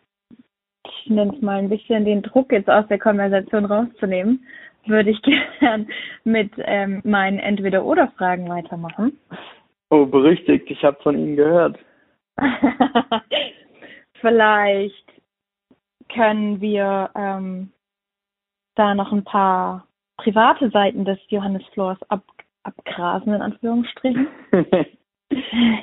ich 0.86 1.06
nenne 1.06 1.34
es 1.34 1.40
mal 1.40 1.58
ein 1.58 1.70
bisschen 1.70 2.04
den 2.04 2.22
Druck 2.22 2.52
jetzt 2.52 2.68
aus 2.68 2.86
der 2.88 2.98
Konversation 2.98 3.64
rauszunehmen, 3.64 4.46
würde 4.88 5.10
ich 5.10 5.22
gern 5.60 5.88
mit 6.24 6.52
ähm, 6.58 7.00
meinen 7.04 7.38
Entweder-Oder-Fragen 7.38 8.48
weitermachen. 8.48 9.18
Oh, 9.90 10.06
berüchtigt, 10.06 10.70
ich 10.70 10.82
habe 10.84 11.02
von 11.02 11.16
Ihnen 11.16 11.36
gehört. 11.36 11.78
Vielleicht 14.20 15.04
können 16.12 16.60
wir 16.60 17.10
ähm, 17.14 17.72
da 18.74 18.94
noch 18.94 19.12
ein 19.12 19.24
paar 19.24 19.86
private 20.16 20.70
Seiten 20.70 21.04
des 21.04 21.18
Johannes 21.28 21.64
Flors 21.72 21.98
ab, 22.08 22.24
abgrasen, 22.62 23.34
in 23.34 23.42
Anführungsstrichen. 23.42 24.26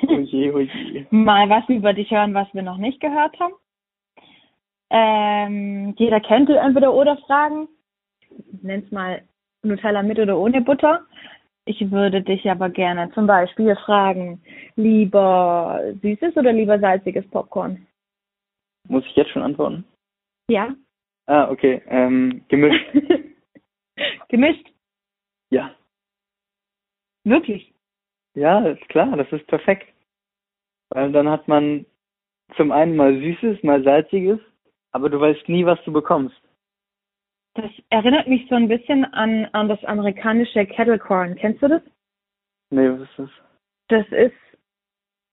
oje, 0.08 0.54
oje. 0.54 1.06
Mal 1.10 1.48
was 1.48 1.68
über 1.68 1.92
dich 1.92 2.10
hören, 2.10 2.34
was 2.34 2.52
wir 2.52 2.62
noch 2.62 2.78
nicht 2.78 3.00
gehört 3.00 3.38
haben. 3.40 3.54
Ähm, 4.90 5.94
jeder 5.98 6.20
kennt 6.20 6.48
die 6.48 6.54
Entweder-Oder-Fragen. 6.54 7.68
Nenn's 8.62 8.90
mal 8.90 9.22
Nutella 9.62 10.02
mit 10.02 10.18
oder 10.18 10.38
ohne 10.38 10.60
Butter. 10.60 11.06
Ich 11.64 11.90
würde 11.90 12.22
dich 12.22 12.48
aber 12.48 12.70
gerne 12.70 13.10
zum 13.12 13.26
Beispiel 13.26 13.74
fragen, 13.76 14.40
lieber 14.76 15.80
süßes 16.00 16.36
oder 16.36 16.52
lieber 16.52 16.78
salziges 16.78 17.26
Popcorn? 17.28 17.86
Muss 18.88 19.04
ich 19.06 19.16
jetzt 19.16 19.30
schon 19.30 19.42
antworten? 19.42 19.84
Ja. 20.48 20.74
Ah, 21.26 21.50
okay. 21.50 21.82
Ähm, 21.88 22.44
gemischt. 22.48 22.86
Gemischt? 24.28 24.70
Ja. 25.50 25.74
Wirklich? 27.24 27.72
Ja, 28.34 28.64
ist 28.66 28.88
klar, 28.88 29.16
das 29.16 29.30
ist 29.32 29.46
perfekt. 29.48 29.88
Weil 30.90 31.10
dann 31.10 31.28
hat 31.28 31.48
man 31.48 31.84
zum 32.56 32.70
einen 32.70 32.94
mal 32.94 33.18
Süßes, 33.18 33.64
mal 33.64 33.82
Salziges, 33.82 34.38
aber 34.92 35.10
du 35.10 35.18
weißt 35.18 35.48
nie, 35.48 35.66
was 35.66 35.82
du 35.84 35.92
bekommst. 35.92 36.40
Das 37.56 37.70
erinnert 37.88 38.28
mich 38.28 38.46
so 38.48 38.54
ein 38.54 38.68
bisschen 38.68 39.04
an, 39.14 39.46
an 39.52 39.68
das 39.68 39.82
amerikanische 39.84 40.66
Kettle 40.66 40.98
Corn. 40.98 41.34
Kennst 41.36 41.62
du 41.62 41.68
das? 41.68 41.82
Nee, 42.70 42.88
was 42.90 43.00
ist 43.00 43.18
das? 43.18 43.30
Das 43.88 44.06
ist, 44.08 44.34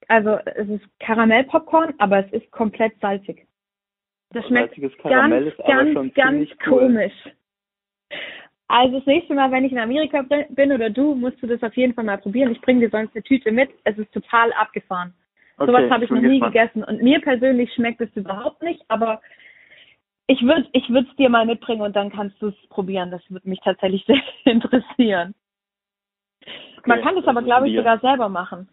also 0.07 0.37
es 0.45 0.69
ist 0.69 0.85
Karamellpopcorn, 0.99 1.95
aber 1.97 2.25
es 2.25 2.31
ist 2.31 2.49
komplett 2.51 2.93
salzig. 3.01 3.45
Das 4.31 4.47
schmeckt 4.47 4.75
Karamell 4.99 5.43
ganz, 5.43 5.53
ist 5.53 5.59
aber 5.59 5.73
ganz, 5.73 5.93
schon 5.93 6.13
ganz 6.13 6.49
cool. 6.65 6.79
komisch. 6.79 7.13
Also 8.67 8.97
das 8.97 9.05
nächste 9.05 9.33
Mal, 9.33 9.51
wenn 9.51 9.65
ich 9.65 9.71
in 9.71 9.79
Amerika 9.79 10.25
bin 10.49 10.71
oder 10.71 10.89
du, 10.89 11.13
musst 11.15 11.41
du 11.43 11.47
das 11.47 11.61
auf 11.61 11.75
jeden 11.75 11.93
Fall 11.93 12.05
mal 12.05 12.17
probieren. 12.17 12.51
Ich 12.51 12.61
bringe 12.61 12.79
dir 12.79 12.89
sonst 12.89 13.13
eine 13.15 13.23
Tüte 13.23 13.51
mit. 13.51 13.69
Es 13.83 13.97
ist 13.97 14.11
total 14.13 14.51
abgefahren. 14.53 15.13
Okay, 15.57 15.71
Sowas 15.71 15.91
habe 15.91 16.05
ich 16.05 16.09
noch 16.09 16.21
nie 16.21 16.39
gespannt. 16.39 16.53
gegessen. 16.53 16.83
Und 16.83 17.03
mir 17.03 17.21
persönlich 17.21 17.71
schmeckt 17.73 18.01
es 18.01 18.09
überhaupt 18.15 18.63
nicht, 18.63 18.83
aber 18.87 19.21
ich 20.27 20.41
würde 20.41 20.67
ich 20.71 20.89
würde 20.89 21.07
es 21.09 21.15
dir 21.15 21.29
mal 21.29 21.45
mitbringen 21.45 21.81
und 21.81 21.95
dann 21.95 22.11
kannst 22.11 22.41
du 22.41 22.47
es 22.47 22.67
probieren. 22.69 23.11
Das 23.11 23.21
würde 23.29 23.47
mich 23.47 23.59
tatsächlich 23.61 24.05
sehr 24.07 24.21
interessieren. 24.45 25.33
Man 26.85 26.99
Okay, 26.99 27.01
kann 27.01 27.15
das 27.15 27.25
das 27.25 27.35
aber, 27.35 27.41
glaube 27.43 27.67
ich, 27.67 27.73
dir. 27.73 27.79
sogar 27.79 27.99
selber 27.99 28.29
machen. 28.29 28.69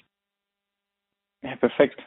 Ja, 1.43 1.57
perfekt. 1.57 2.03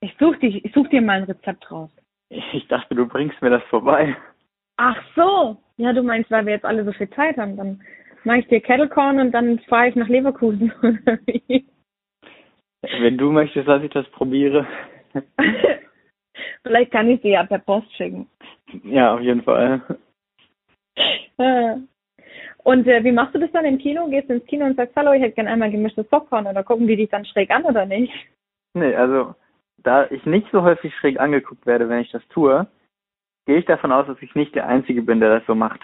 Ich 0.00 0.14
suche 0.18 0.38
dich, 0.38 0.64
ich 0.64 0.72
such 0.72 0.88
dir 0.88 1.00
mal 1.00 1.18
ein 1.18 1.24
Rezept 1.24 1.70
raus. 1.70 1.90
Ich 2.28 2.66
dachte, 2.68 2.94
du 2.94 3.06
bringst 3.06 3.40
mir 3.42 3.50
das 3.50 3.62
vorbei. 3.64 4.16
Ach 4.76 5.00
so. 5.14 5.62
Ja, 5.76 5.92
du 5.92 6.02
meinst, 6.02 6.30
weil 6.30 6.46
wir 6.46 6.54
jetzt 6.54 6.64
alle 6.64 6.84
so 6.84 6.92
viel 6.92 7.08
Zeit 7.10 7.36
haben, 7.36 7.56
dann 7.56 7.82
mache 8.24 8.38
ich 8.38 8.48
dir 8.48 8.60
Kettle 8.60 8.88
Corn 8.88 9.20
und 9.20 9.32
dann 9.32 9.58
fahre 9.60 9.88
ich 9.88 9.94
nach 9.94 10.08
Leverkusen. 10.08 10.72
oder 10.82 11.18
wie? 11.26 11.66
Wenn 12.82 13.16
du 13.16 13.30
möchtest, 13.30 13.68
dass 13.68 13.82
ich 13.82 13.90
das 13.90 14.08
probiere. 14.10 14.66
Vielleicht 16.62 16.90
kann 16.90 17.08
ich 17.08 17.20
sie 17.22 17.30
ja 17.30 17.44
per 17.44 17.58
Post 17.58 17.92
schicken. 17.96 18.28
Ja, 18.84 19.14
auf 19.14 19.20
jeden 19.20 19.42
Fall. 19.42 19.82
Äh. 21.38 21.76
Und 22.64 22.86
äh, 22.86 23.02
wie 23.02 23.12
machst 23.12 23.34
du 23.34 23.38
das 23.38 23.50
dann 23.52 23.64
im 23.64 23.78
Kino? 23.78 24.08
Gehst 24.08 24.28
du 24.28 24.34
ins 24.34 24.46
Kino 24.46 24.64
und 24.64 24.76
sagst, 24.76 24.94
hallo, 24.94 25.12
ich 25.12 25.22
hätte 25.22 25.34
gerne 25.34 25.50
einmal 25.50 25.70
gemischtes 25.70 26.06
Popcorn 26.08 26.46
oder 26.46 26.62
gucken 26.62 26.86
die 26.86 26.96
dich 26.96 27.10
dann 27.10 27.24
schräg 27.24 27.50
an 27.50 27.64
oder 27.64 27.86
nicht? 27.86 28.12
Nee, 28.74 28.94
also 28.94 29.34
da 29.78 30.06
ich 30.10 30.24
nicht 30.26 30.46
so 30.52 30.62
häufig 30.62 30.94
schräg 30.96 31.18
angeguckt 31.18 31.66
werde, 31.66 31.88
wenn 31.88 32.00
ich 32.00 32.10
das 32.10 32.26
tue, 32.28 32.66
gehe 33.46 33.58
ich 33.58 33.64
davon 33.64 33.90
aus, 33.92 34.06
dass 34.06 34.22
ich 34.22 34.34
nicht 34.34 34.54
der 34.54 34.68
Einzige 34.68 35.02
bin, 35.02 35.20
der 35.20 35.38
das 35.38 35.46
so 35.46 35.54
macht. 35.54 35.80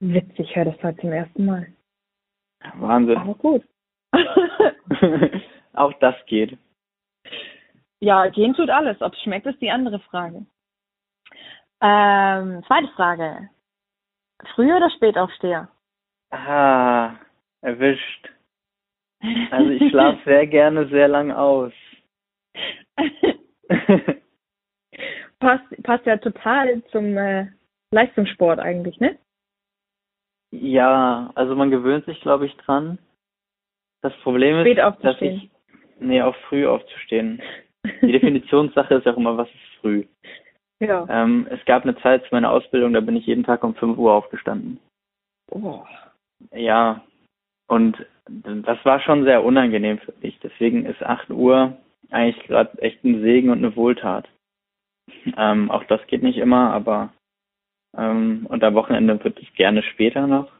Witzig, 0.00 0.50
ich 0.50 0.56
höre 0.56 0.66
das 0.66 0.82
heute 0.82 1.00
zum 1.00 1.12
ersten 1.12 1.44
Mal. 1.44 1.66
Wahnsinn. 2.74 3.16
Aber 3.16 3.34
gut. 3.34 3.64
Auch 5.74 5.92
das 5.94 6.14
geht. 6.26 6.56
ja, 8.00 8.28
gehen 8.28 8.54
tut 8.54 8.70
alles. 8.70 9.00
Ob 9.00 9.12
es 9.14 9.22
schmeckt, 9.22 9.46
ist 9.46 9.60
die 9.60 9.70
andere 9.70 9.98
Frage. 10.00 10.44
Ähm, 11.82 12.62
zweite 12.66 12.88
Frage. 12.94 13.50
Früh 14.54 14.72
oder 14.72 14.88
Spätaufsteher? 14.90 15.68
Ah, 16.30 17.16
erwischt. 17.60 18.30
Also 19.50 19.70
ich 19.70 19.90
schlafe 19.90 20.20
sehr 20.24 20.46
gerne 20.46 20.88
sehr 20.88 21.08
lang 21.08 21.32
aus. 21.32 21.72
passt, 25.40 25.82
passt 25.82 26.06
ja 26.06 26.16
total 26.18 26.82
zum 26.86 27.16
äh, 27.16 27.46
Leistungssport 27.90 28.58
eigentlich, 28.58 28.98
ne? 29.00 29.18
ja, 30.52 31.32
also 31.34 31.56
man 31.56 31.70
gewöhnt 31.70 32.04
sich, 32.04 32.20
glaube 32.20 32.46
ich, 32.46 32.54
dran. 32.58 32.98
Das 34.02 34.12
Problem 34.18 34.56
ist, 34.56 34.62
Spät 34.62 34.78
dass 34.78 35.20
ich 35.20 35.50
nee, 35.98 36.20
auf 36.20 36.36
früh 36.48 36.66
aufzustehen. 36.66 37.42
Die 38.02 38.12
Definitionssache 38.12 38.94
ist 38.94 39.06
auch 39.06 39.16
immer, 39.16 39.36
was 39.36 39.48
ist 39.48 39.80
früh. 39.80 40.04
Ja. 40.82 41.06
Ähm, 41.08 41.46
es 41.50 41.64
gab 41.64 41.84
eine 41.84 41.96
Zeit 41.96 42.22
zu 42.24 42.28
meiner 42.32 42.50
Ausbildung, 42.50 42.92
da 42.92 43.00
bin 43.00 43.16
ich 43.16 43.26
jeden 43.26 43.44
Tag 43.44 43.64
um 43.64 43.74
5 43.74 43.96
Uhr 43.98 44.12
aufgestanden. 44.12 44.78
Oh. 45.50 45.82
Ja, 46.52 47.02
und 47.68 48.04
das 48.26 48.84
war 48.84 49.00
schon 49.00 49.24
sehr 49.24 49.44
unangenehm 49.44 49.98
für 49.98 50.14
mich. 50.20 50.38
Deswegen 50.42 50.86
ist 50.86 51.02
8 51.02 51.30
Uhr 51.30 51.76
eigentlich 52.10 52.46
gerade 52.46 52.80
echt 52.82 53.04
ein 53.04 53.20
Segen 53.22 53.50
und 53.50 53.58
eine 53.58 53.74
Wohltat. 53.76 54.28
Ähm, 55.36 55.70
auch 55.70 55.84
das 55.84 56.06
geht 56.06 56.22
nicht 56.22 56.38
immer, 56.38 56.72
aber 56.72 57.12
ähm, 57.96 58.46
und 58.48 58.62
am 58.64 58.74
Wochenende 58.74 59.22
wird 59.22 59.40
es 59.40 59.52
gerne 59.54 59.82
später 59.82 60.26
noch. 60.26 60.50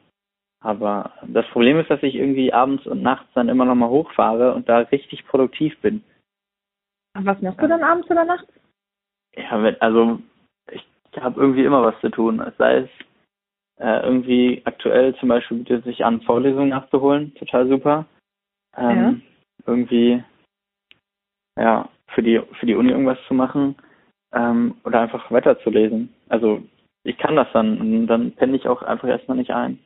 Aber 0.61 1.13
das 1.27 1.47
Problem 1.49 1.79
ist, 1.79 1.91
dass 1.91 2.03
ich 2.03 2.15
irgendwie 2.15 2.53
abends 2.53 2.87
und 2.87 3.03
nachts 3.03 3.29
dann 3.35 3.49
immer 3.49 3.65
noch 3.65 3.75
mal 3.75 3.89
hochfahre 3.89 4.55
und 4.55 4.69
da 4.69 4.79
richtig 4.79 5.27
produktiv 5.27 5.79
bin. 5.81 6.05
Was 7.15 7.41
machst 7.43 7.61
du 7.61 7.69
dann 7.69 7.83
abends 7.83 8.09
oder 8.11 8.25
nachts? 8.25 8.49
Ja, 9.37 9.63
wenn, 9.63 9.81
also 9.81 10.21
ich 10.71 10.85
habe 11.21 11.41
irgendwie 11.41 11.65
immer 11.65 11.83
was 11.83 11.99
zu 12.01 12.11
tun. 12.11 12.43
Sei 12.59 12.79
es 12.79 12.91
äh, 13.81 14.03
irgendwie 14.05 14.63
aktuell 14.65 15.15
zum 15.17 15.29
Beispiel 15.29 15.59
bietet 15.59 15.85
sich 15.85 16.05
an, 16.05 16.23
Vorlesungen 16.23 16.71
nachzuholen, 16.71 17.35
total 17.35 17.69
super. 17.69 18.07
Ähm, 18.77 19.23
Irgendwie 19.67 20.23
ja 21.59 21.89
für 22.09 22.23
die 22.23 22.41
für 22.59 22.67
die 22.67 22.75
Uni 22.75 22.91
irgendwas 22.91 23.19
zu 23.29 23.35
machen 23.35 23.77
ähm, 24.33 24.77
oder 24.85 25.01
einfach 25.01 25.31
weiterzulesen. 25.31 26.13
Also 26.29 26.63
ich 27.05 27.19
kann 27.19 27.37
das 27.37 27.49
dann 27.53 27.81
und 27.81 28.07
dann 28.07 28.33
penne 28.33 28.57
ich 28.57 28.69
auch 28.69 28.83
einfach 28.83 29.09
erstmal 29.09 29.37
nicht 29.37 29.51
ein. 29.51 29.79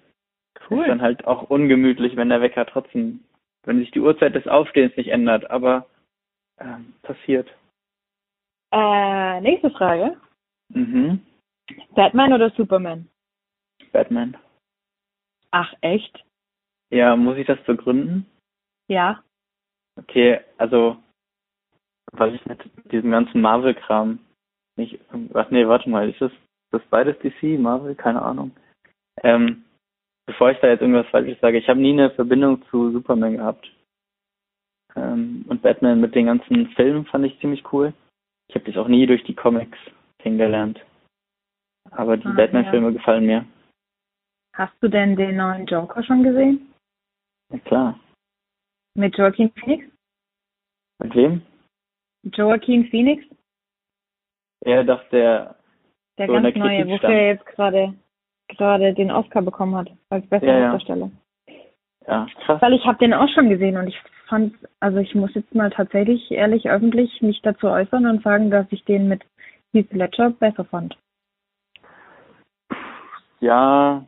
Ist 0.82 0.88
dann 0.88 1.02
halt 1.02 1.26
auch 1.26 1.44
ungemütlich, 1.50 2.16
wenn 2.16 2.28
der 2.28 2.40
Wecker 2.40 2.66
trotzdem, 2.66 3.20
wenn 3.64 3.78
sich 3.78 3.90
die 3.90 4.00
Uhrzeit 4.00 4.34
des 4.34 4.46
Aufstehens 4.48 4.96
nicht 4.96 5.08
ändert, 5.08 5.50
aber 5.50 5.86
ähm, 6.58 6.94
passiert. 7.02 7.48
Äh, 8.72 9.40
nächste 9.40 9.70
Frage. 9.70 10.16
Mhm. 10.68 11.20
Batman 11.94 12.32
oder 12.32 12.50
Superman? 12.50 13.08
Batman. 13.92 14.36
Ach, 15.50 15.72
echt? 15.80 16.24
Ja, 16.90 17.16
muss 17.16 17.36
ich 17.36 17.46
das 17.46 17.62
begründen? 17.64 18.26
Ja. 18.88 19.22
Okay, 19.98 20.40
also, 20.58 20.96
weil 22.12 22.34
ich 22.34 22.44
mit 22.46 22.60
diesem 22.92 23.10
ganzen 23.10 23.40
Marvel-Kram 23.40 24.18
nicht, 24.76 25.00
ach 25.34 25.50
nee, 25.50 25.66
warte 25.66 25.88
mal, 25.88 26.08
ist 26.08 26.20
das, 26.20 26.32
das 26.70 26.82
beides 26.90 27.18
DC, 27.20 27.58
Marvel? 27.58 27.94
Keine 27.94 28.20
Ahnung. 28.22 28.50
Ähm, 29.22 29.64
bevor 30.26 30.50
ich 30.50 30.58
da 30.58 30.68
jetzt 30.68 30.82
irgendwas 30.82 31.08
Falsches 31.08 31.40
sage, 31.40 31.58
ich 31.58 31.68
habe 31.68 31.80
nie 31.80 31.92
eine 31.92 32.10
Verbindung 32.10 32.62
zu 32.70 32.92
Superman 32.92 33.38
gehabt. 33.38 33.70
Ähm, 34.94 35.44
und 35.48 35.62
Batman 35.62 36.00
mit 36.00 36.14
den 36.14 36.26
ganzen 36.26 36.68
Filmen 36.70 37.06
fand 37.06 37.24
ich 37.24 37.40
ziemlich 37.40 37.64
cool. 37.72 37.94
Ich 38.48 38.54
habe 38.54 38.64
das 38.64 38.76
auch 38.76 38.88
nie 38.88 39.06
durch 39.06 39.22
die 39.24 39.34
Comics 39.34 39.78
kennengelernt. 40.18 40.80
Aber 41.90 42.16
die 42.16 42.26
Ah, 42.26 42.32
Batman-Filme 42.32 42.92
gefallen 42.92 43.26
mir. 43.26 43.44
Hast 44.54 44.74
du 44.80 44.88
denn 44.88 45.16
den 45.16 45.36
neuen 45.36 45.66
Joker 45.66 46.02
schon 46.02 46.22
gesehen? 46.22 46.72
Ja 47.52 47.58
klar. 47.60 48.00
Mit 48.94 49.16
Joaquin 49.16 49.50
Phoenix? 49.52 49.84
Mit 51.02 51.14
wem? 51.14 51.42
Joaquin 52.32 52.88
Phoenix? 52.88 53.24
Er 54.64 54.82
dachte, 54.84 55.10
der 55.10 55.56
Der 56.18 56.26
So 56.26 56.32
ganz 56.32 56.56
neue, 56.56 56.88
wofür 56.88 57.10
er 57.10 57.26
jetzt 57.34 57.46
gerade 57.46 57.94
gerade 58.48 58.94
den 58.94 59.10
Oscar 59.10 59.42
bekommen 59.42 59.76
hat 59.76 59.90
als 60.08 60.26
bester 60.28 60.46
Ja, 60.46 60.58
ja. 60.58 60.62
Hauptdarsteller. 60.70 61.06
Ja, 61.06 61.12
krass. 62.44 62.62
Weil 62.62 62.74
ich 62.74 62.84
habe 62.86 62.98
den 62.98 63.14
auch 63.14 63.28
schon 63.28 63.48
gesehen 63.48 63.76
und 63.76 63.88
ich 63.88 64.00
fand, 64.28 64.54
also 64.80 64.98
ich 64.98 65.14
muss 65.14 65.34
jetzt 65.34 65.54
mal 65.54 65.70
tatsächlich 65.70 66.30
ehrlich 66.30 66.68
öffentlich 66.68 67.20
mich 67.22 67.40
dazu 67.42 67.68
äußern 67.68 68.06
und 68.06 68.22
sagen, 68.22 68.50
dass 68.50 68.66
ich 68.70 68.84
den 68.84 69.08
mit 69.08 69.22
Heath 69.72 69.92
Ledger 69.92 70.30
besser 70.30 70.64
fand. 70.64 70.96
Ja, 73.40 74.04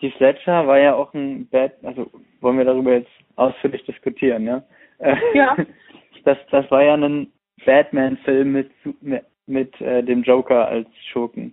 Heath 0.00 0.18
Ledger 0.20 0.66
war 0.66 0.78
ja 0.78 0.94
auch 0.94 1.12
ein 1.14 1.48
Bad, 1.48 1.72
also 1.82 2.10
wollen 2.40 2.58
wir 2.58 2.64
darüber 2.64 2.92
jetzt 2.92 3.10
ausführlich 3.36 3.84
diskutieren, 3.84 4.44
ja? 4.44 4.62
Ja. 5.34 5.56
Das, 6.24 6.38
das 6.52 6.70
war 6.70 6.84
ja 6.84 6.94
ein 6.94 7.32
Batman-Film 7.66 8.52
mit, 8.52 8.70
mit, 9.00 9.24
mit 9.46 9.80
äh, 9.80 10.04
dem 10.04 10.22
Joker 10.22 10.68
als 10.68 10.86
Schurken. 11.10 11.52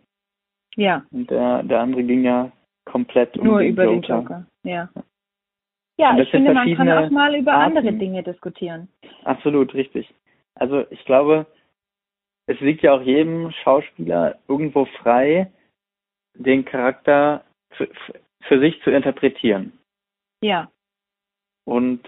Ja, 0.75 1.03
Und 1.11 1.31
der, 1.31 1.63
der 1.63 1.79
andere 1.79 2.03
ging 2.03 2.23
ja 2.23 2.51
komplett 2.85 3.35
um 3.35 3.47
nur 3.47 3.61
den 3.61 3.71
über 3.71 3.85
Joker. 3.85 3.95
den 3.95 4.03
Joker. 4.03 4.45
Ja. 4.63 4.89
Ja, 5.99 6.17
ich 6.17 6.29
finde, 6.31 6.53
man 6.53 6.73
kann 6.75 6.89
auch 6.89 7.09
mal 7.09 7.35
über 7.35 7.51
Arten. 7.51 7.77
andere 7.77 7.93
Dinge 7.93 8.23
diskutieren. 8.23 8.87
Absolut, 9.25 9.73
richtig. 9.73 10.09
Also 10.55 10.89
ich 10.91 11.03
glaube, 11.03 11.45
es 12.47 12.57
liegt 12.61 12.81
ja 12.83 12.93
auch 12.93 13.01
jedem 13.01 13.51
Schauspieler 13.51 14.39
irgendwo 14.47 14.85
frei, 14.85 15.51
den 16.35 16.63
Charakter 16.63 17.43
für, 17.71 17.89
für 18.43 18.59
sich 18.61 18.81
zu 18.83 18.91
interpretieren. 18.91 19.77
Ja, 20.41 20.71
Und 21.65 22.01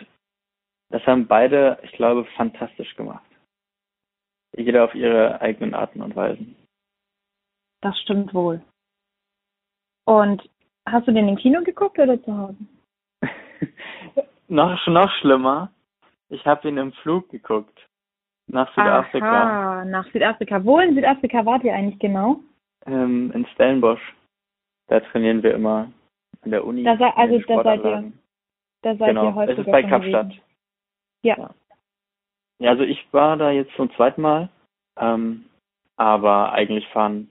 das 0.89 1.05
haben 1.05 1.27
beide, 1.27 1.77
ich 1.83 1.91
glaube, 1.91 2.23
fantastisch 2.37 2.95
gemacht. 2.95 3.25
Jeder 4.55 4.85
auf 4.85 4.95
ihre 4.95 5.41
eigenen 5.41 5.73
Arten 5.73 6.01
und 6.01 6.15
Weisen. 6.15 6.55
das 7.81 7.99
stimmt 7.99 8.33
wohl. 8.33 8.61
Und 10.05 10.49
hast 10.87 11.07
du 11.07 11.11
den 11.11 11.27
im 11.27 11.35
Kino 11.35 11.61
geguckt 11.61 11.99
oder 11.99 12.21
zu 12.23 12.37
Hause? 12.37 12.57
Noch, 14.47 14.87
noch 14.87 15.11
schlimmer, 15.19 15.71
ich 16.29 16.45
habe 16.45 16.67
ihn 16.69 16.77
im 16.77 16.91
Flug 16.93 17.29
geguckt. 17.29 17.87
Nach 18.47 18.69
Südafrika. 18.73 19.25
Aha, 19.25 19.85
nach 19.85 20.05
Südafrika. 20.11 20.63
Wo 20.65 20.79
in 20.79 20.95
Südafrika 20.95 21.45
wart 21.45 21.63
ihr 21.63 21.73
eigentlich 21.73 21.99
genau? 21.99 22.41
Ähm, 22.85 23.31
in 23.33 23.45
Stellenbosch. 23.47 24.01
Da 24.87 24.99
trainieren 24.99 25.41
wir 25.43 25.53
immer 25.53 25.91
in 26.43 26.51
der 26.51 26.65
Uni. 26.65 26.83
Da 26.83 26.97
sei- 26.97 27.13
also 27.15 27.39
da 27.47 27.63
seid 27.63 27.85
ihr. 27.85 28.11
Da 28.81 28.95
seid 28.95 29.07
genau, 29.09 29.25
ihr 29.25 29.35
häufiger 29.35 29.53
es 29.61 29.67
ist 29.67 29.71
bei 29.71 29.83
Kapstadt. 29.83 30.31
Ja. 31.23 31.51
Ja, 32.59 32.71
also 32.71 32.83
ich 32.83 33.07
war 33.13 33.37
da 33.37 33.51
jetzt 33.51 33.73
zum 33.75 33.91
zweiten 33.95 34.21
Mal, 34.21 34.49
ähm, 34.99 35.45
aber 35.97 36.51
eigentlich 36.51 36.87
fahren, 36.89 37.29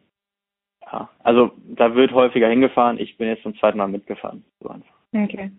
ja, 0.82 1.08
also 1.22 1.52
da 1.66 1.94
wird 1.94 2.12
häufiger 2.12 2.48
hingefahren, 2.48 2.98
ich 2.98 3.16
bin 3.16 3.28
jetzt 3.28 3.42
zum 3.42 3.56
zweiten 3.56 3.78
Mal 3.78 3.88
mitgefahren. 3.88 4.44
So 4.60 4.70
einfach. 4.70 4.94
Okay. 5.12 5.50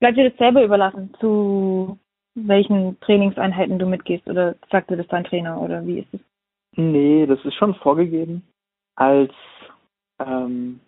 Bleibt 0.00 0.18
dir 0.18 0.30
das 0.30 0.38
selber 0.38 0.62
überlassen, 0.62 1.14
zu 1.20 1.98
welchen 2.34 3.00
Trainingseinheiten 3.00 3.78
du 3.78 3.86
mitgehst 3.86 4.26
oder 4.28 4.54
sagt 4.70 4.90
dir 4.90 4.96
das 4.96 5.08
dein 5.08 5.24
Trainer 5.24 5.60
oder 5.60 5.86
wie 5.86 6.00
ist 6.00 6.12
es? 6.12 6.20
Nee, 6.76 7.26
das 7.26 7.42
ist 7.44 7.54
schon 7.54 7.74
vorgegeben. 7.76 8.42
Als 8.94 9.32
ähm, 10.18 10.80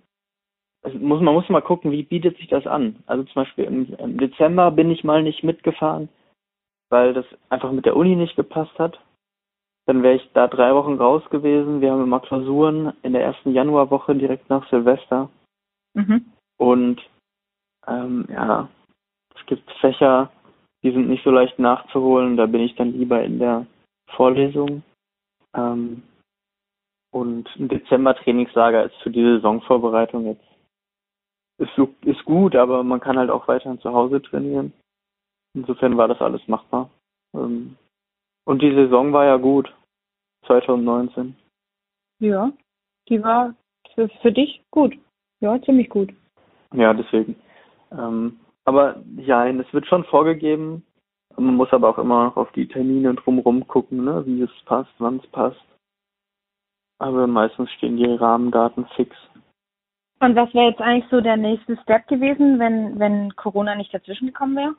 muss, 0.85 1.21
man 1.21 1.35
muss 1.35 1.49
mal 1.49 1.62
gucken, 1.62 1.90
wie 1.90 2.03
bietet 2.03 2.37
sich 2.37 2.49
das 2.49 2.66
an. 2.66 2.97
Also 3.07 3.25
zum 3.25 3.42
Beispiel 3.42 3.64
im, 3.64 3.94
im 3.94 4.18
Dezember 4.18 4.71
bin 4.71 4.90
ich 4.90 5.05
mal 5.05 5.23
nicht 5.23 5.42
mitgefahren, 5.42 6.09
weil 6.90 7.14
das 7.14 7.27
einfach 7.49 7.73
mit 7.73 7.87
der 7.87 7.97
Uni 7.97 8.16
nicht 8.16 8.37
gepasst 8.37 8.79
hat. 8.79 8.99
Dann 9.87 10.03
wäre 10.03 10.16
ich 10.16 10.31
da 10.35 10.49
drei 10.49 10.75
Wochen 10.75 10.94
raus 10.94 11.23
gewesen. 11.31 11.81
Wir 11.81 11.92
haben 11.92 12.03
immer 12.03 12.21
Klausuren 12.21 12.92
in 13.03 13.14
der 13.14 13.23
ersten 13.23 13.53
Januarwoche 13.53 14.14
direkt 14.14 14.51
nach 14.51 14.68
Silvester. 14.68 15.31
Mhm. 15.94 16.27
Und 16.59 17.01
ähm, 17.87 18.27
ja, 18.31 18.68
gibt 19.48 19.70
Fächer, 19.80 20.30
die 20.82 20.92
sind 20.92 21.08
nicht 21.08 21.24
so 21.24 21.30
leicht 21.30 21.58
nachzuholen. 21.58 22.37
Da 22.37 22.46
bin 22.46 22.61
ich 22.61 22.76
dann 22.76 22.92
lieber 22.92 23.22
in 23.22 23.38
der 23.38 23.66
Vorlesung. 24.11 24.82
Ähm, 25.54 26.02
und 27.11 27.48
ein 27.56 27.68
Dezember-Trainingslager 27.68 28.84
ist 28.84 28.96
für 29.02 29.11
die 29.11 29.24
Saisonvorbereitung 29.24 30.26
jetzt 30.26 30.44
ist, 31.58 31.74
so, 31.76 31.92
ist 32.02 32.24
gut, 32.24 32.54
aber 32.54 32.82
man 32.84 33.00
kann 33.00 33.18
halt 33.18 33.30
auch 33.30 33.48
weiterhin 33.48 33.80
zu 33.80 33.92
Hause 33.92 34.22
trainieren. 34.22 34.72
Insofern 35.54 35.96
war 35.96 36.08
das 36.08 36.20
alles 36.20 36.46
machbar. 36.46 36.88
Ähm, 37.34 37.76
und 38.44 38.62
die 38.62 38.72
Saison 38.72 39.12
war 39.12 39.24
ja 39.24 39.37
gut, 39.37 39.74
2019. 40.46 41.37
Ja, 42.20 42.52
die 43.08 43.22
war 43.22 43.54
für, 43.94 44.08
für 44.22 44.32
dich 44.32 44.62
gut. 44.70 44.96
Ja, 45.40 45.61
ziemlich 45.62 45.88
gut. 45.88 46.12
Ja, 46.72 46.94
deswegen. 46.94 47.37
Ähm, 47.90 48.38
aber 48.68 48.96
ja, 49.16 49.48
es 49.48 49.72
wird 49.72 49.87
schon 49.87 50.04
vorgegeben. 50.04 50.85
Man 51.38 51.54
muss 51.54 51.72
aber 51.72 51.88
auch 51.88 51.96
immer 51.96 52.24
noch 52.24 52.37
auf 52.37 52.52
die 52.52 52.68
Termine 52.68 53.14
drumherum 53.14 53.66
gucken, 53.66 54.04
ne? 54.04 54.26
wie 54.26 54.42
es 54.42 54.50
passt, 54.66 54.92
wann 54.98 55.20
es 55.24 55.26
passt. 55.28 55.64
Aber 56.98 57.26
meistens 57.26 57.70
stehen 57.72 57.96
die 57.96 58.04
Rahmendaten 58.04 58.87
fix. 58.94 59.16
Und 60.20 60.37
was 60.37 60.52
wäre 60.52 60.68
jetzt 60.68 60.83
eigentlich 60.83 61.09
so 61.11 61.22
der 61.22 61.38
nächste 61.38 61.78
Step 61.78 62.09
gewesen, 62.09 62.59
wenn, 62.59 62.98
wenn 62.98 63.35
Corona 63.37 63.74
nicht 63.74 63.94
dazwischen 63.94 64.26
gekommen 64.26 64.57
wäre? 64.57 64.74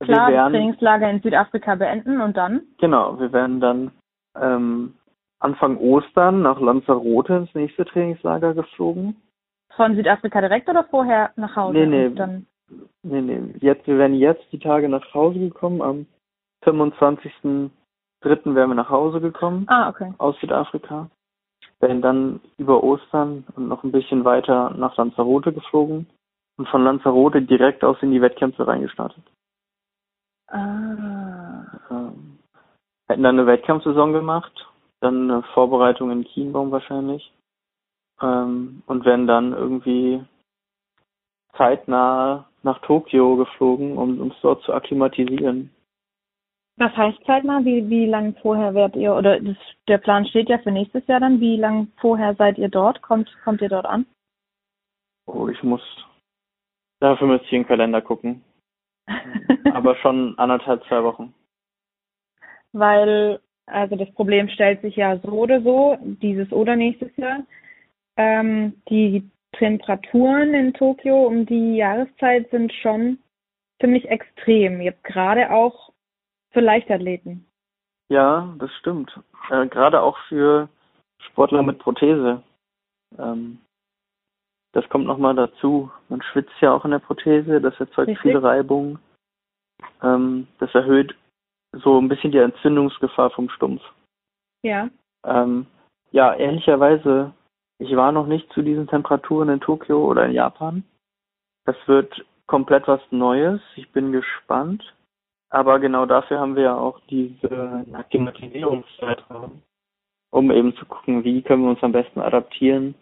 Klar, 0.00 0.08
wir 0.08 0.16
das 0.16 0.32
werden, 0.32 0.52
Trainingslager 0.54 1.10
in 1.10 1.22
Südafrika 1.22 1.74
beenden 1.76 2.20
und 2.20 2.36
dann? 2.36 2.62
genau, 2.78 3.20
wir 3.20 3.32
werden 3.32 3.60
dann 3.60 3.92
ähm, 4.34 4.94
Anfang 5.38 5.76
Ostern 5.76 6.42
nach 6.42 6.60
Lanzarote 6.60 7.34
ins 7.34 7.54
nächste 7.54 7.84
Trainingslager 7.84 8.54
geflogen. 8.54 9.14
Von 9.78 9.94
Südafrika 9.94 10.40
direkt 10.40 10.68
oder 10.68 10.84
vorher 10.84 11.30
nach 11.36 11.54
Hause? 11.56 11.78
Nee, 11.78 11.86
nee. 11.86 12.14
Dann, 12.14 12.46
Nee, 13.02 13.20
nee, 13.20 13.54
jetzt, 13.60 13.86
wir 13.86 13.96
werden 13.96 14.16
jetzt 14.16 14.44
die 14.52 14.58
Tage 14.58 14.88
nach 14.88 15.14
Hause 15.14 15.38
gekommen. 15.38 15.80
Am 15.80 16.06
25.03. 16.64 17.70
wären 18.22 18.70
wir 18.70 18.74
nach 18.74 18.90
Hause 18.90 19.20
gekommen. 19.20 19.64
ah, 19.68 19.88
okay. 19.88 20.12
aus 20.18 20.38
Südafrika. 20.40 21.08
Werden 21.80 22.02
dann 22.02 22.40
über 22.56 22.82
Ostern 22.82 23.44
und 23.54 23.68
noch 23.68 23.84
ein 23.84 23.92
bisschen 23.92 24.24
weiter 24.24 24.70
nach 24.70 24.96
Lanzarote 24.96 25.52
geflogen 25.52 26.06
und 26.58 26.68
von 26.68 26.82
Lanzarote 26.82 27.40
direkt 27.40 27.84
aus 27.84 27.96
in 28.02 28.10
die 28.10 28.20
Wettkämpfe 28.20 28.66
reingestartet. 28.66 29.22
Ah. 30.48 31.64
Ähm, 31.88 32.38
hätten 33.08 33.22
dann 33.22 33.38
eine 33.38 33.46
Wettkampfsaison 33.46 34.12
gemacht, 34.12 34.66
dann 35.00 35.30
eine 35.30 35.42
Vorbereitung 35.54 36.10
in 36.10 36.24
Kienbaum 36.24 36.72
wahrscheinlich 36.72 37.32
ähm, 38.20 38.82
und 38.86 39.04
werden 39.04 39.26
dann 39.26 39.52
irgendwie 39.52 40.24
zeitnah 41.56 42.48
nach 42.62 42.80
Tokio 42.82 43.36
geflogen, 43.36 43.96
um 43.96 44.20
uns 44.20 44.34
dort 44.42 44.62
zu 44.62 44.72
akklimatisieren. 44.72 45.70
Was 46.76 46.96
heißt 46.96 47.18
zeitnah? 47.26 47.64
Wie, 47.64 47.88
wie 47.90 48.06
lang 48.06 48.36
vorher 48.40 48.72
werdet 48.74 48.96
ihr, 48.96 49.14
oder 49.14 49.40
das, 49.40 49.56
der 49.88 49.98
Plan 49.98 50.26
steht 50.26 50.48
ja 50.48 50.58
für 50.58 50.70
nächstes 50.70 51.06
Jahr 51.08 51.18
dann, 51.18 51.40
wie 51.40 51.56
lang 51.56 51.88
vorher 52.00 52.34
seid 52.36 52.56
ihr 52.56 52.68
dort? 52.68 53.02
Kommt, 53.02 53.28
kommt 53.44 53.60
ihr 53.62 53.68
dort 53.68 53.86
an? 53.86 54.06
Oh, 55.26 55.48
ich 55.48 55.60
muss, 55.62 55.82
dafür 57.00 57.26
müsste 57.26 57.46
ich 57.46 57.52
in 57.52 57.62
den 57.62 57.68
Kalender 57.68 58.00
gucken. 58.00 58.44
Aber 59.74 59.96
schon 59.96 60.38
anderthalb, 60.38 60.84
zwei 60.84 61.02
Wochen. 61.02 61.34
Weil, 62.72 63.40
also 63.66 63.96
das 63.96 64.12
Problem 64.14 64.48
stellt 64.48 64.80
sich 64.82 64.94
ja 64.94 65.18
so 65.18 65.30
oder 65.30 65.60
so, 65.60 65.96
dieses 66.00 66.52
oder 66.52 66.76
nächstes 66.76 67.14
Jahr. 67.16 67.40
Ähm, 68.18 68.82
die 68.90 69.30
Temperaturen 69.52 70.52
in 70.52 70.74
Tokio 70.74 71.26
um 71.26 71.46
die 71.46 71.76
Jahreszeit 71.76 72.50
sind 72.50 72.72
schon 72.72 73.18
ziemlich 73.80 74.08
extrem. 74.08 74.80
Jetzt 74.80 75.02
gerade 75.04 75.50
auch 75.50 75.92
für 76.50 76.60
Leichtathleten. 76.60 77.46
Ja, 78.10 78.54
das 78.58 78.72
stimmt. 78.74 79.18
Äh, 79.50 79.66
Gerade 79.68 80.02
auch 80.02 80.18
für 80.28 80.68
Sportler 81.22 81.62
mit 81.62 81.78
Prothese. 81.78 82.42
Ähm, 83.18 83.58
das 84.72 84.88
kommt 84.88 85.06
nochmal 85.06 85.34
dazu. 85.34 85.90
Man 86.08 86.22
schwitzt 86.22 86.54
ja 86.60 86.72
auch 86.72 86.84
in 86.84 86.90
der 86.90 86.98
Prothese, 86.98 87.60
das 87.60 87.78
erzeugt 87.78 88.08
Richtig. 88.08 88.22
viel 88.22 88.36
Reibung. 88.36 88.98
Ähm, 90.02 90.46
das 90.58 90.74
erhöht 90.74 91.14
so 91.72 92.00
ein 92.00 92.08
bisschen 92.08 92.32
die 92.32 92.38
Entzündungsgefahr 92.38 93.30
vom 93.30 93.48
Stumpf. 93.50 93.82
Ja. 94.62 94.88
Ähm, 95.24 95.66
ja, 96.10 96.34
ehrlicherweise, 96.34 97.32
ich 97.78 97.94
war 97.96 98.12
noch 98.12 98.26
nicht 98.26 98.52
zu 98.52 98.62
diesen 98.62 98.88
Temperaturen 98.88 99.48
in 99.48 99.60
Tokio 99.60 100.04
oder 100.04 100.26
in 100.26 100.32
Japan. 100.32 100.84
Das 101.64 101.76
wird 101.86 102.24
komplett 102.46 102.88
was 102.88 103.00
Neues. 103.10 103.60
Ich 103.76 103.90
bin 103.92 104.12
gespannt. 104.12 104.82
Aber 105.50 105.78
genau 105.78 106.04
dafür 106.04 106.40
haben 106.40 106.56
wir 106.56 106.64
ja 106.64 106.76
auch 106.76 107.00
diese 107.08 107.86
Akklimatisierungszeitraum, 107.92 109.62
um 110.30 110.50
eben 110.50 110.76
zu 110.76 110.84
gucken, 110.84 111.24
wie 111.24 111.40
können 111.42 111.62
wir 111.62 111.70
uns 111.70 111.82
am 111.82 111.92
besten 111.92 112.20
adaptieren, 112.20 112.94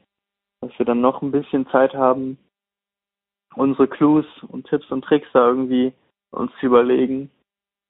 dass 0.60 0.70
wir 0.78 0.86
dann 0.86 1.00
noch 1.00 1.22
ein 1.22 1.32
bisschen 1.32 1.66
Zeit 1.70 1.94
haben, 1.94 2.38
unsere 3.56 3.88
Clues 3.88 4.26
und 4.46 4.68
Tipps 4.68 4.90
und 4.92 5.02
Tricks 5.04 5.28
da 5.32 5.48
irgendwie 5.48 5.92
uns 6.30 6.52
zu 6.60 6.66
überlegen. 6.66 7.30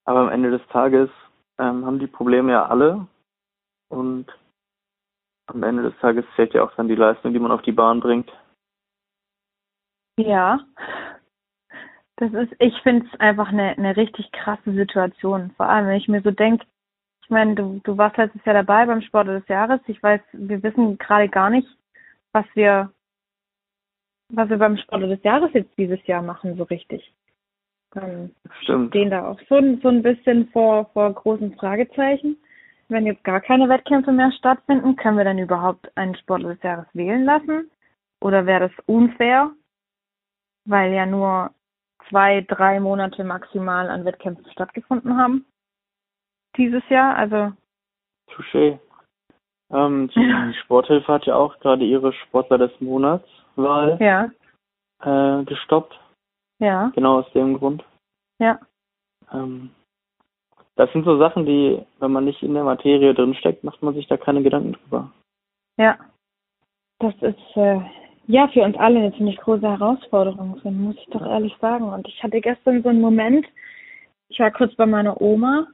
Aber 0.05 0.21
am 0.21 0.31
Ende 0.31 0.51
des 0.51 0.67
Tages 0.69 1.11
ähm, 1.59 1.85
haben 1.85 1.99
die 1.99 2.07
Probleme 2.07 2.53
ja 2.53 2.67
alle 2.67 3.07
und 3.89 4.27
am 5.47 5.63
Ende 5.63 5.83
des 5.83 5.99
Tages 6.01 6.25
zählt 6.35 6.55
ja 6.55 6.65
auch 6.65 6.75
dann 6.77 6.89
die 6.89 6.95
Leistung, 6.95 7.33
die 7.33 7.39
man 7.39 7.53
auf 7.53 7.63
die 7.63 7.73
Bahn 7.73 8.01
bringt. 8.01 8.31
Ja. 10.19 10.61
Das 12.17 12.33
ist, 12.33 12.55
ich 12.59 12.75
finde 12.83 13.07
es 13.13 13.21
einfach 13.21 13.49
eine, 13.49 13.77
eine 13.77 13.97
richtig 13.97 14.33
krasse 14.33 14.73
Situation. 14.73 15.53
Vor 15.57 15.69
allem, 15.69 15.87
wenn 15.87 15.99
ich 15.99 16.09
mir 16.09 16.23
so 16.23 16.31
denke, 16.31 16.65
ich 17.23 17.31
meine, 17.31 17.55
du, 17.55 17.81
du 17.85 17.99
warst 17.99 18.17
letztes 18.17 18.45
Jahr 18.45 18.55
dabei 18.55 18.87
beim 18.87 19.03
Sport 19.03 19.29
des 19.29 19.47
Jahres. 19.49 19.81
Ich 19.87 20.03
weiß, 20.03 20.21
wir 20.33 20.63
wissen 20.63 20.97
gerade 20.97 21.29
gar 21.29 21.51
nicht, 21.51 21.69
was 22.33 22.47
wir, 22.55 22.93
was 24.33 24.49
wir 24.49 24.59
beim 24.59 24.77
Sport 24.79 25.03
des 25.03 25.23
Jahres 25.25 25.51
jetzt 25.53 25.77
dieses 25.77 26.05
Jahr 26.07 26.23
machen, 26.23 26.57
so 26.57 26.63
richtig. 26.63 27.13
Ähm, 27.97 28.35
Stimmt. 28.63 28.91
Stehen 28.91 29.11
da 29.11 29.29
auch 29.29 29.41
so, 29.49 29.61
so 29.83 29.89
ein 29.89 30.03
bisschen 30.03 30.49
vor, 30.49 30.87
vor 30.93 31.13
großen 31.13 31.55
Fragezeichen. 31.57 32.37
Wenn 32.89 33.07
jetzt 33.07 33.25
gar 33.25 33.41
keine 33.41 33.69
Wettkämpfe 33.69 34.13
mehr 34.13 34.31
stattfinden, 34.33 34.97
können 34.97 35.19
wir 35.19 35.25
dann 35.25 35.39
überhaupt 35.39 35.91
einen 35.97 36.15
Sportler 36.17 36.55
des 36.55 36.63
Jahres 36.63 36.87
wählen 36.93 37.25
lassen? 37.25 37.71
Oder 38.21 38.47
wäre 38.47 38.69
das 38.69 38.85
unfair, 38.87 39.51
weil 40.67 40.93
ja 40.93 41.05
nur 41.05 41.51
zwei, 42.09 42.43
drei 42.43 42.79
Monate 42.81 43.25
maximal 43.25 43.89
an 43.91 44.05
Wettkämpfen 44.05 44.49
stattgefunden 44.53 45.17
haben 45.17 45.45
dieses 46.57 46.89
Jahr. 46.89 47.17
Also 47.17 47.53
Touché. 48.31 48.79
Ähm, 49.71 50.09
die 50.15 50.21
Ja. 50.21 50.53
Sporthilfe 50.65 51.13
hat 51.13 51.27
ja 51.27 51.35
auch 51.35 51.59
gerade 51.59 51.85
ihre 51.85 52.13
Sportler 52.13 52.59
des 52.59 52.81
Monats 52.81 53.29
Wahl 53.57 53.99
ja, 54.01 54.31
äh, 55.03 55.45
gestoppt. 55.45 55.99
ja, 56.59 56.91
Genau 56.95 57.21
aus 57.21 57.33
dem 57.33 57.59
Grund. 57.59 57.85
ja, 58.39 58.59
Ähm, 59.33 59.71
das 60.77 60.93
sind 60.93 61.05
so 61.05 61.19
Sachen, 61.19 61.47
die, 61.47 61.81
wenn 61.99 62.13
man 62.13 62.25
nicht 62.25 62.43
in 62.43 62.55
der 62.55 62.65
Materie 62.65 63.15
drin 63.15 63.35
steckt, 63.35 63.65
macht 63.65 63.83
man 63.83 63.95
sich 63.95 64.07
da 64.07 64.17
keine 64.17 64.43
Gedanken 64.43 64.73
drüber. 64.73 65.11
ja. 65.79 65.99
Das 66.99 67.15
ist 67.17 67.57
äh, 67.57 67.79
ja 68.27 68.49
für 68.49 68.63
uns 68.63 68.75
alle 68.79 68.99
eine 68.99 69.15
ziemlich 69.15 69.37
große 69.37 69.69
Herausforderung, 69.69 70.59
muss 70.65 70.97
ich 70.97 71.07
doch 71.11 71.21
ehrlich 71.21 71.55
sagen. 71.61 71.93
Und 71.93 72.09
ich 72.09 72.23
hatte 72.23 72.41
gestern 72.41 72.83
so 72.83 72.89
einen 72.89 73.03
Moment, 73.03 73.47
ich 74.31 74.41
war 74.41 74.51
kurz 74.51 74.75
bei 74.77 74.87
meiner 74.87 75.21
Oma 75.21 75.67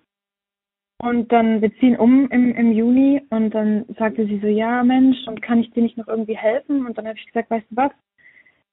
und 1.00 1.30
dann 1.30 1.62
wir 1.62 1.72
ziehen 1.76 1.96
um 1.96 2.28
im, 2.30 2.56
im 2.56 2.72
Juni 2.72 3.22
und 3.30 3.50
dann 3.50 3.84
sagte 3.96 4.26
sie 4.26 4.40
so, 4.40 4.48
ja 4.48 4.82
Mensch, 4.82 5.16
und 5.28 5.42
kann 5.42 5.60
ich 5.60 5.70
dir 5.70 5.84
nicht 5.84 5.96
noch 5.96 6.08
irgendwie 6.08 6.36
helfen? 6.36 6.86
Und 6.86 6.98
dann 6.98 7.06
habe 7.06 7.16
ich 7.16 7.26
gesagt, 7.26 7.50
weißt 7.50 7.70
du 7.70 7.76
was, 7.76 7.92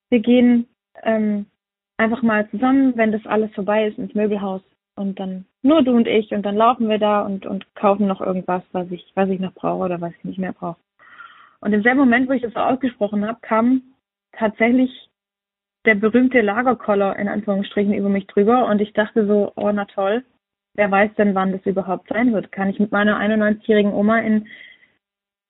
wir 0.09 0.19
gehen 0.21 0.67
ähm, 1.03 1.45
einfach 1.97 2.23
mal 2.23 2.49
zusammen, 2.49 2.97
wenn 2.97 3.11
das 3.11 3.25
alles 3.27 3.53
vorbei 3.53 3.87
ist, 3.87 3.99
ins 3.99 4.15
Möbelhaus 4.15 4.63
und 4.99 5.17
dann 5.17 5.45
nur 5.61 5.81
du 5.81 5.95
und 5.95 6.07
ich 6.07 6.31
und 6.31 6.45
dann 6.45 6.57
laufen 6.57 6.89
wir 6.89 6.99
da 6.99 7.21
und, 7.21 7.45
und 7.45 7.73
kaufen 7.73 8.05
noch 8.05 8.19
irgendwas, 8.19 8.63
was 8.73 8.91
ich, 8.91 9.09
was 9.15 9.29
ich 9.29 9.39
noch 9.39 9.53
brauche 9.53 9.85
oder 9.85 10.01
was 10.01 10.13
ich 10.17 10.25
nicht 10.25 10.39
mehr 10.39 10.51
brauche. 10.51 10.79
Und 11.61 11.73
im 11.73 11.81
selben 11.83 11.99
Moment, 11.99 12.27
wo 12.27 12.33
ich 12.33 12.41
das 12.41 12.53
so 12.53 12.59
ausgesprochen 12.59 13.25
habe, 13.25 13.39
kam 13.41 13.81
tatsächlich 14.33 14.91
der 15.85 15.95
berühmte 15.95 16.41
Lagerkoller 16.41 17.15
in 17.17 17.29
Anführungsstrichen 17.29 17.93
über 17.93 18.09
mich 18.09 18.27
drüber 18.27 18.67
und 18.67 18.81
ich 18.81 18.91
dachte 18.91 19.25
so, 19.25 19.53
oh 19.55 19.71
na 19.71 19.85
toll, 19.85 20.23
wer 20.75 20.91
weiß 20.91 21.11
denn, 21.17 21.33
wann 21.33 21.53
das 21.53 21.65
überhaupt 21.65 22.09
sein 22.09 22.33
wird? 22.33 22.51
Kann 22.51 22.69
ich 22.69 22.79
mit 22.79 22.91
meiner 22.91 23.17
91-jährigen 23.19 23.93
Oma 23.93 24.19
in, 24.19 24.47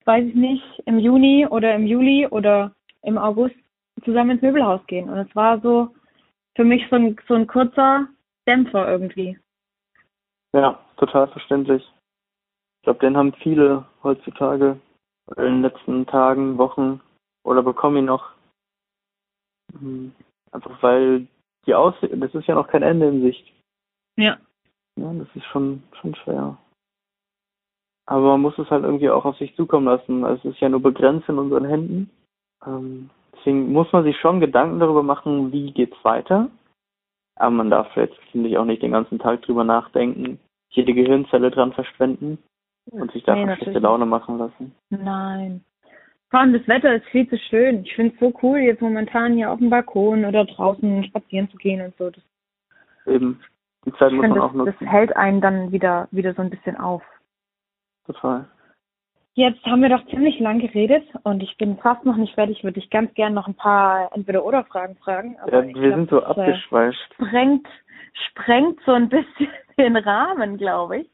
weiß 0.05 0.25
ich 0.27 0.35
nicht, 0.35 0.63
im 0.85 0.99
Juni 0.99 1.47
oder 1.47 1.73
im 1.73 1.87
Juli 1.87 2.27
oder 2.27 2.73
im 3.01 3.17
August 3.17 3.55
zusammen 4.05 4.31
ins 4.31 4.43
Möbelhaus 4.43 4.85
gehen? 4.85 5.09
Und 5.09 5.17
es 5.17 5.35
war 5.35 5.59
so 5.61 5.89
für 6.55 6.63
mich 6.63 6.83
so 6.89 6.97
ein, 6.97 7.15
so 7.27 7.33
ein 7.33 7.47
kurzer 7.47 8.07
Dämpfer 8.49 8.89
irgendwie. 8.89 9.37
Ja, 10.53 10.79
total 10.97 11.27
verständlich. 11.27 11.83
Ich 11.83 12.83
glaube, 12.83 12.99
den 12.99 13.15
haben 13.15 13.33
viele 13.33 13.85
heutzutage 14.01 14.79
in 15.37 15.43
den 15.43 15.61
letzten 15.61 16.07
Tagen, 16.07 16.57
Wochen 16.57 16.99
oder 17.43 17.61
bekommen 17.61 17.97
ihn 17.97 18.05
noch. 18.05 18.31
Mhm. 19.79 20.13
Einfach 20.51 20.81
weil 20.81 21.27
die 21.67 21.75
Aussicht, 21.75 22.11
das 22.17 22.33
ist 22.33 22.47
ja 22.47 22.55
noch 22.55 22.67
kein 22.67 22.81
Ende 22.81 23.07
in 23.07 23.21
Sicht. 23.21 23.53
Ja. 24.17 24.39
Ja, 24.95 25.13
das 25.13 25.27
ist 25.35 25.45
schon, 25.45 25.83
schon 26.01 26.15
schwer. 26.15 26.57
Aber 28.07 28.31
man 28.31 28.41
muss 28.41 28.57
es 28.57 28.71
halt 28.71 28.83
irgendwie 28.83 29.11
auch 29.11 29.25
auf 29.25 29.37
sich 29.37 29.55
zukommen 29.55 29.85
lassen. 29.85 30.25
Also 30.25 30.49
es 30.49 30.55
ist 30.55 30.61
ja 30.61 30.69
nur 30.69 30.81
begrenzt 30.81 31.29
in 31.29 31.37
unseren 31.37 31.65
Händen. 31.65 32.09
Ähm, 32.65 33.11
deswegen 33.35 33.71
muss 33.71 33.91
man 33.93 34.03
sich 34.03 34.17
schon 34.17 34.39
Gedanken 34.39 34.79
darüber 34.79 35.03
machen, 35.03 35.51
wie 35.51 35.71
geht's 35.71 36.03
weiter. 36.03 36.49
Aber 37.39 37.51
man 37.51 37.69
darf 37.69 37.95
jetzt, 37.95 38.17
finde 38.31 38.49
ich, 38.49 38.57
auch 38.57 38.65
nicht 38.65 38.83
den 38.83 38.91
ganzen 38.91 39.17
Tag 39.17 39.41
drüber 39.41 39.63
nachdenken, 39.63 40.39
jede 40.69 40.93
Gehirnzelle 40.93 41.49
dran 41.49 41.73
verschwenden 41.73 42.37
und 42.91 43.11
sich 43.11 43.23
davon 43.23 43.45
Nee, 43.45 43.55
schlechte 43.55 43.79
Laune 43.79 44.05
machen 44.05 44.37
lassen. 44.37 44.75
Nein. 44.89 45.63
Vor 46.29 46.41
allem 46.41 46.53
das 46.53 46.67
Wetter 46.67 46.93
ist 46.95 47.05
viel 47.07 47.27
zu 47.27 47.37
schön. 47.37 47.83
Ich 47.83 47.95
finde 47.95 48.13
es 48.13 48.19
so 48.19 48.31
cool, 48.43 48.59
jetzt 48.59 48.81
momentan 48.81 49.33
hier 49.33 49.51
auf 49.51 49.57
dem 49.57 49.69
Balkon 49.69 50.25
oder 50.25 50.45
draußen 50.45 51.03
spazieren 51.05 51.49
zu 51.49 51.57
gehen 51.57 51.81
und 51.81 51.95
so. 51.97 52.11
Das, 52.11 52.23
Eben, 53.07 53.39
die 53.85 53.93
Zeit 53.93 54.11
muss 54.11 54.27
man 54.27 54.39
auch 54.39 54.53
das, 54.53 54.65
das 54.65 54.65
nutzen. 54.75 54.87
hält 54.87 55.15
einen 55.15 55.41
dann 55.41 55.71
wieder, 55.71 56.07
wieder 56.11 56.33
so 56.35 56.41
ein 56.41 56.49
bisschen 56.51 56.75
auf. 56.75 57.01
Total. 58.05 58.45
Jetzt 59.39 59.65
haben 59.65 59.81
wir 59.81 59.87
doch 59.87 60.05
ziemlich 60.07 60.37
lang 60.41 60.59
geredet 60.59 61.05
und 61.23 61.41
ich 61.41 61.55
bin 61.55 61.77
fast 61.77 62.03
noch 62.03 62.17
nicht 62.17 62.35
fertig. 62.35 62.61
Würde 62.65 62.77
ich 62.77 62.89
ganz 62.89 63.13
gern 63.13 63.33
noch 63.33 63.47
ein 63.47 63.53
paar 63.53 64.13
Entweder-Oder-Fragen 64.13 64.97
fragen. 64.97 65.37
Ja, 65.47 65.63
wir 65.63 65.71
glaub, 65.71 65.95
sind 65.95 66.09
so 66.09 66.19
äh, 66.19 66.25
abgeschweift. 66.25 66.97
sprengt, 67.13 67.65
sprengt 68.27 68.81
so 68.85 68.91
ein 68.91 69.07
bisschen 69.07 69.47
den 69.77 69.95
Rahmen, 69.95 70.57
glaube 70.57 70.97
ich. 70.97 71.09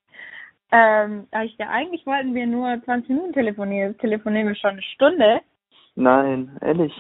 Ähm, 0.72 1.28
ich, 1.44 1.56
eigentlich 1.60 2.04
wollten 2.08 2.34
wir 2.34 2.48
nur 2.48 2.82
20 2.84 3.10
Minuten 3.10 3.34
telefonieren. 3.34 3.92
Jetzt 3.92 4.02
telefonieren 4.02 4.48
wir 4.48 4.56
schon 4.56 4.72
eine 4.72 4.82
Stunde. 4.82 5.42
Nein, 5.94 6.58
ehrlich. 6.62 6.94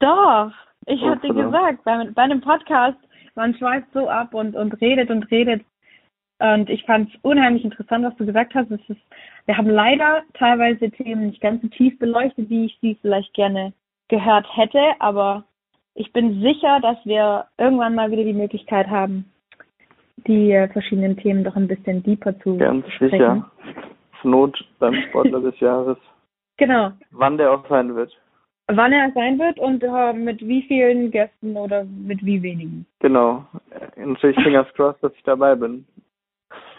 Doch, 0.00 0.52
ich 0.84 1.00
hatte 1.00 1.28
gesagt, 1.28 1.84
bei, 1.84 2.06
bei 2.14 2.22
einem 2.22 2.42
Podcast, 2.42 2.98
man 3.34 3.54
schweift 3.54 3.86
so 3.94 4.10
ab 4.10 4.34
und, 4.34 4.54
und 4.54 4.78
redet 4.82 5.08
und 5.08 5.30
redet. 5.30 5.64
Und 6.38 6.68
ich 6.68 6.84
fand 6.84 7.08
es 7.08 7.20
unheimlich 7.22 7.64
interessant, 7.64 8.04
was 8.04 8.16
du 8.16 8.26
gesagt 8.26 8.54
hast. 8.54 8.70
Es 8.70 8.80
ist, 8.88 9.00
wir 9.46 9.56
haben 9.56 9.70
leider 9.70 10.22
teilweise 10.34 10.90
Themen 10.90 11.28
nicht 11.28 11.40
ganz 11.40 11.62
so 11.62 11.68
tief 11.68 11.98
beleuchtet, 11.98 12.50
wie 12.50 12.66
ich 12.66 12.78
sie 12.80 12.96
vielleicht 13.00 13.32
gerne 13.32 13.72
gehört 14.08 14.46
hätte, 14.54 14.80
aber 14.98 15.44
ich 15.94 16.12
bin 16.12 16.42
sicher, 16.42 16.78
dass 16.80 16.98
wir 17.04 17.46
irgendwann 17.58 17.94
mal 17.94 18.10
wieder 18.10 18.22
die 18.22 18.34
Möglichkeit 18.34 18.88
haben, 18.88 19.32
die 20.26 20.52
äh, 20.52 20.68
verschiedenen 20.68 21.16
Themen 21.16 21.42
doch 21.42 21.56
ein 21.56 21.68
bisschen 21.68 22.02
deeper 22.02 22.38
zu 22.40 22.58
Ganz 22.58 22.84
besprechen. 22.84 23.18
sicher. 23.18 23.50
Not 24.22 24.58
beim 24.78 24.94
Sportler 25.08 25.40
des 25.40 25.58
Jahres. 25.60 25.98
Genau. 26.58 26.90
Wann 27.10 27.36
der 27.36 27.52
auch 27.52 27.68
sein 27.68 27.94
wird. 27.94 28.10
Wann 28.66 28.90
er 28.90 29.12
sein 29.12 29.38
wird 29.38 29.58
und 29.58 29.84
äh, 29.84 30.14
mit 30.14 30.40
wie 30.40 30.62
vielen 30.62 31.10
Gästen 31.10 31.54
oder 31.54 31.84
mit 31.84 32.24
wie 32.24 32.42
wenigen. 32.42 32.86
Genau. 33.00 33.44
Natürlich 33.94 34.42
Fingers 34.42 34.66
crossed, 34.72 35.04
dass 35.04 35.12
ich 35.12 35.22
dabei 35.24 35.54
bin. 35.54 35.84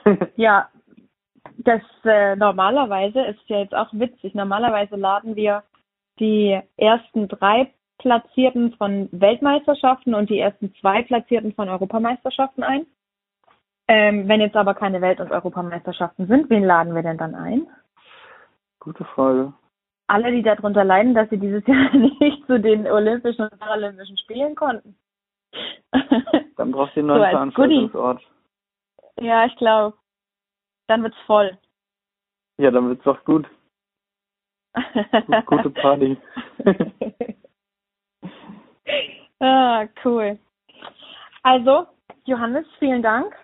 Ja, 0.36 0.70
das 1.58 1.82
äh, 2.04 2.36
normalerweise 2.36 3.22
ist 3.22 3.42
ja 3.48 3.60
jetzt 3.60 3.76
auch 3.76 3.90
witzig. 3.92 4.34
Normalerweise 4.36 4.96
laden 4.96 5.36
wir 5.36 5.64
die 6.20 6.60
ersten 6.78 7.28
drei 7.28 7.74
Platzierten 8.00 8.74
von 8.74 9.10
Weltmeisterschaften 9.12 10.14
und 10.14 10.30
die 10.30 10.40
ersten 10.40 10.74
zwei 10.76 11.02
Platzierten 11.04 11.54
von 11.54 11.68
Europameisterschaften 11.70 12.64
ein. 12.64 12.86
Ähm, 13.88 14.28
wenn 14.28 14.42
jetzt 14.42 14.56
aber 14.56 14.76
keine 14.76 15.02
Welt- 15.02 15.20
und 15.20 15.32
Europameisterschaften 15.32 16.28
sind, 16.28 16.50
wen 16.50 16.64
laden 16.64 16.94
wir 16.94 17.04
denn 17.04 17.18
dann 17.18 17.34
ein? 17.36 17.68
Gute 18.80 19.06
Frage. 19.06 19.54
Alle, 20.08 20.32
die 20.32 20.44
darunter 20.44 20.84
leiden, 20.84 21.16
dass 21.16 21.30
sie 21.30 21.38
dieses 21.38 21.66
Jahr 21.68 21.96
nicht 21.96 22.46
zu 22.46 22.60
den 22.60 22.86
Olympischen 22.86 23.48
und 23.48 23.60
Paralympischen 23.60 24.18
Spielen 24.18 24.56
konnten. 24.56 24.96
Dann 26.58 26.72
brauchst 26.72 26.96
du 26.96 27.00
einen 27.00 27.10
So 27.10 27.16
neuen 27.16 27.36
als 27.36 27.54
Goodie. 27.54 27.90
Ja, 29.20 29.46
ich 29.46 29.56
glaube, 29.58 29.98
dann 30.88 31.04
wird's 31.04 31.18
voll. 31.26 31.58
Ja, 32.58 32.72
dann 32.72 32.90
wird's 32.90 33.04
doch 33.04 33.24
gut. 33.24 33.48
Gute 35.46 35.70
Party. 35.72 36.18
ah, 39.40 39.86
cool. 40.04 40.38
Also, 41.44 41.88
Johannes, 42.26 42.66
vielen 42.78 43.02
Dank. 43.02 43.36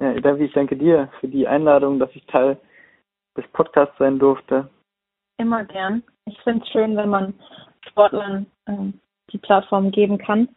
Ja, 0.00 0.12
Davi, 0.14 0.44
ich 0.44 0.52
danke 0.52 0.76
dir 0.76 1.10
für 1.20 1.28
die 1.28 1.46
Einladung, 1.46 1.98
dass 1.98 2.14
ich 2.14 2.26
Teil 2.26 2.58
des 3.36 3.46
Podcasts 3.48 3.96
sein 3.98 4.18
durfte. 4.18 4.68
Immer 5.38 5.64
gern. 5.64 6.02
Ich 6.24 6.38
finde 6.42 6.64
es 6.64 6.70
schön, 6.72 6.96
wenn 6.96 7.10
man 7.10 7.34
Sportlern 7.88 8.46
ähm, 8.66 9.00
die 9.30 9.38
Plattform 9.38 9.90
geben 9.90 10.18
kann 10.18 10.48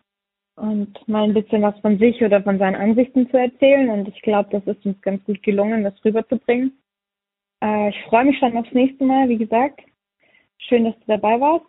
und 0.60 1.08
mal 1.08 1.24
ein 1.24 1.34
bisschen 1.34 1.62
was 1.62 1.78
von 1.80 1.98
sich 1.98 2.22
oder 2.22 2.44
von 2.44 2.60
seinen 2.60 2.76
Ansichten 2.76 3.30
zu 3.30 3.38
erzählen. 3.38 3.90
Und 3.90 4.08
ich 4.08 4.22
glaube, 4.22 4.50
das 4.52 4.76
ist 4.76 4.86
uns 4.86 5.02
ganz 5.02 5.24
gut 5.26 5.42
gelungen, 5.44 5.84
das 5.84 5.94
rüberzubringen. 6.04 6.78
Äh, 7.64 7.90
ich 7.90 8.02
freue 8.04 8.26
mich 8.26 8.38
schon 8.40 8.56
aufs 8.58 8.72
nächste 8.72 9.04
Mal, 9.04 9.30
wie 9.30 9.38
gesagt. 9.38 9.82
Schön, 10.58 10.86
dass 10.86 10.96
du 11.00 11.06
dabei 11.08 11.40
warst. 11.40 11.66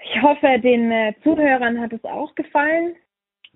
Ich 0.00 0.22
hoffe, 0.22 0.58
den 0.60 0.90
äh, 0.92 1.14
Zuhörern 1.22 1.80
hat 1.80 1.92
es 1.92 2.04
auch 2.04 2.34
gefallen, 2.34 2.94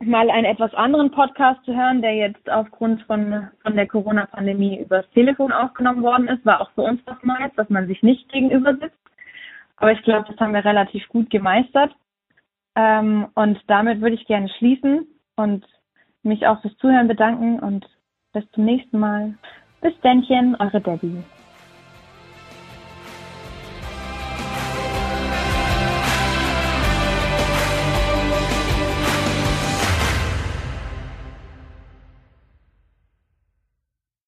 mal 0.00 0.28
einen 0.30 0.44
etwas 0.44 0.74
anderen 0.74 1.10
Podcast 1.12 1.64
zu 1.64 1.74
hören, 1.74 2.02
der 2.02 2.14
jetzt 2.14 2.50
aufgrund 2.50 3.02
von, 3.02 3.48
von 3.62 3.76
der 3.76 3.86
Corona-Pandemie 3.86 4.80
übers 4.80 5.08
Telefon 5.10 5.52
aufgenommen 5.52 6.02
worden 6.02 6.28
ist. 6.28 6.44
War 6.44 6.60
auch 6.60 6.70
für 6.72 6.82
uns 6.82 7.00
was 7.06 7.22
Neues, 7.22 7.52
dass 7.56 7.68
man 7.70 7.86
sich 7.86 8.02
nicht 8.02 8.30
gegenüber 8.32 8.74
sitzt. 8.74 8.98
Aber 9.76 9.92
ich 9.92 10.02
glaube, 10.02 10.26
das 10.28 10.38
haben 10.38 10.54
wir 10.54 10.64
relativ 10.64 11.08
gut 11.08 11.30
gemeistert. 11.30 11.94
Ähm, 12.74 13.28
und 13.34 13.60
damit 13.66 14.00
würde 14.00 14.16
ich 14.16 14.26
gerne 14.26 14.48
schließen. 14.58 15.06
und 15.36 15.64
mich 16.22 16.46
auch 16.46 16.60
fürs 16.62 16.76
Zuhören 16.76 17.08
bedanken 17.08 17.58
und 17.58 17.86
bis 18.32 18.44
zum 18.52 18.64
nächsten 18.64 18.98
Mal. 18.98 19.34
Bis 19.80 19.92
Dännchen, 20.00 20.56
eure 20.58 20.80
Debbie. 20.80 21.22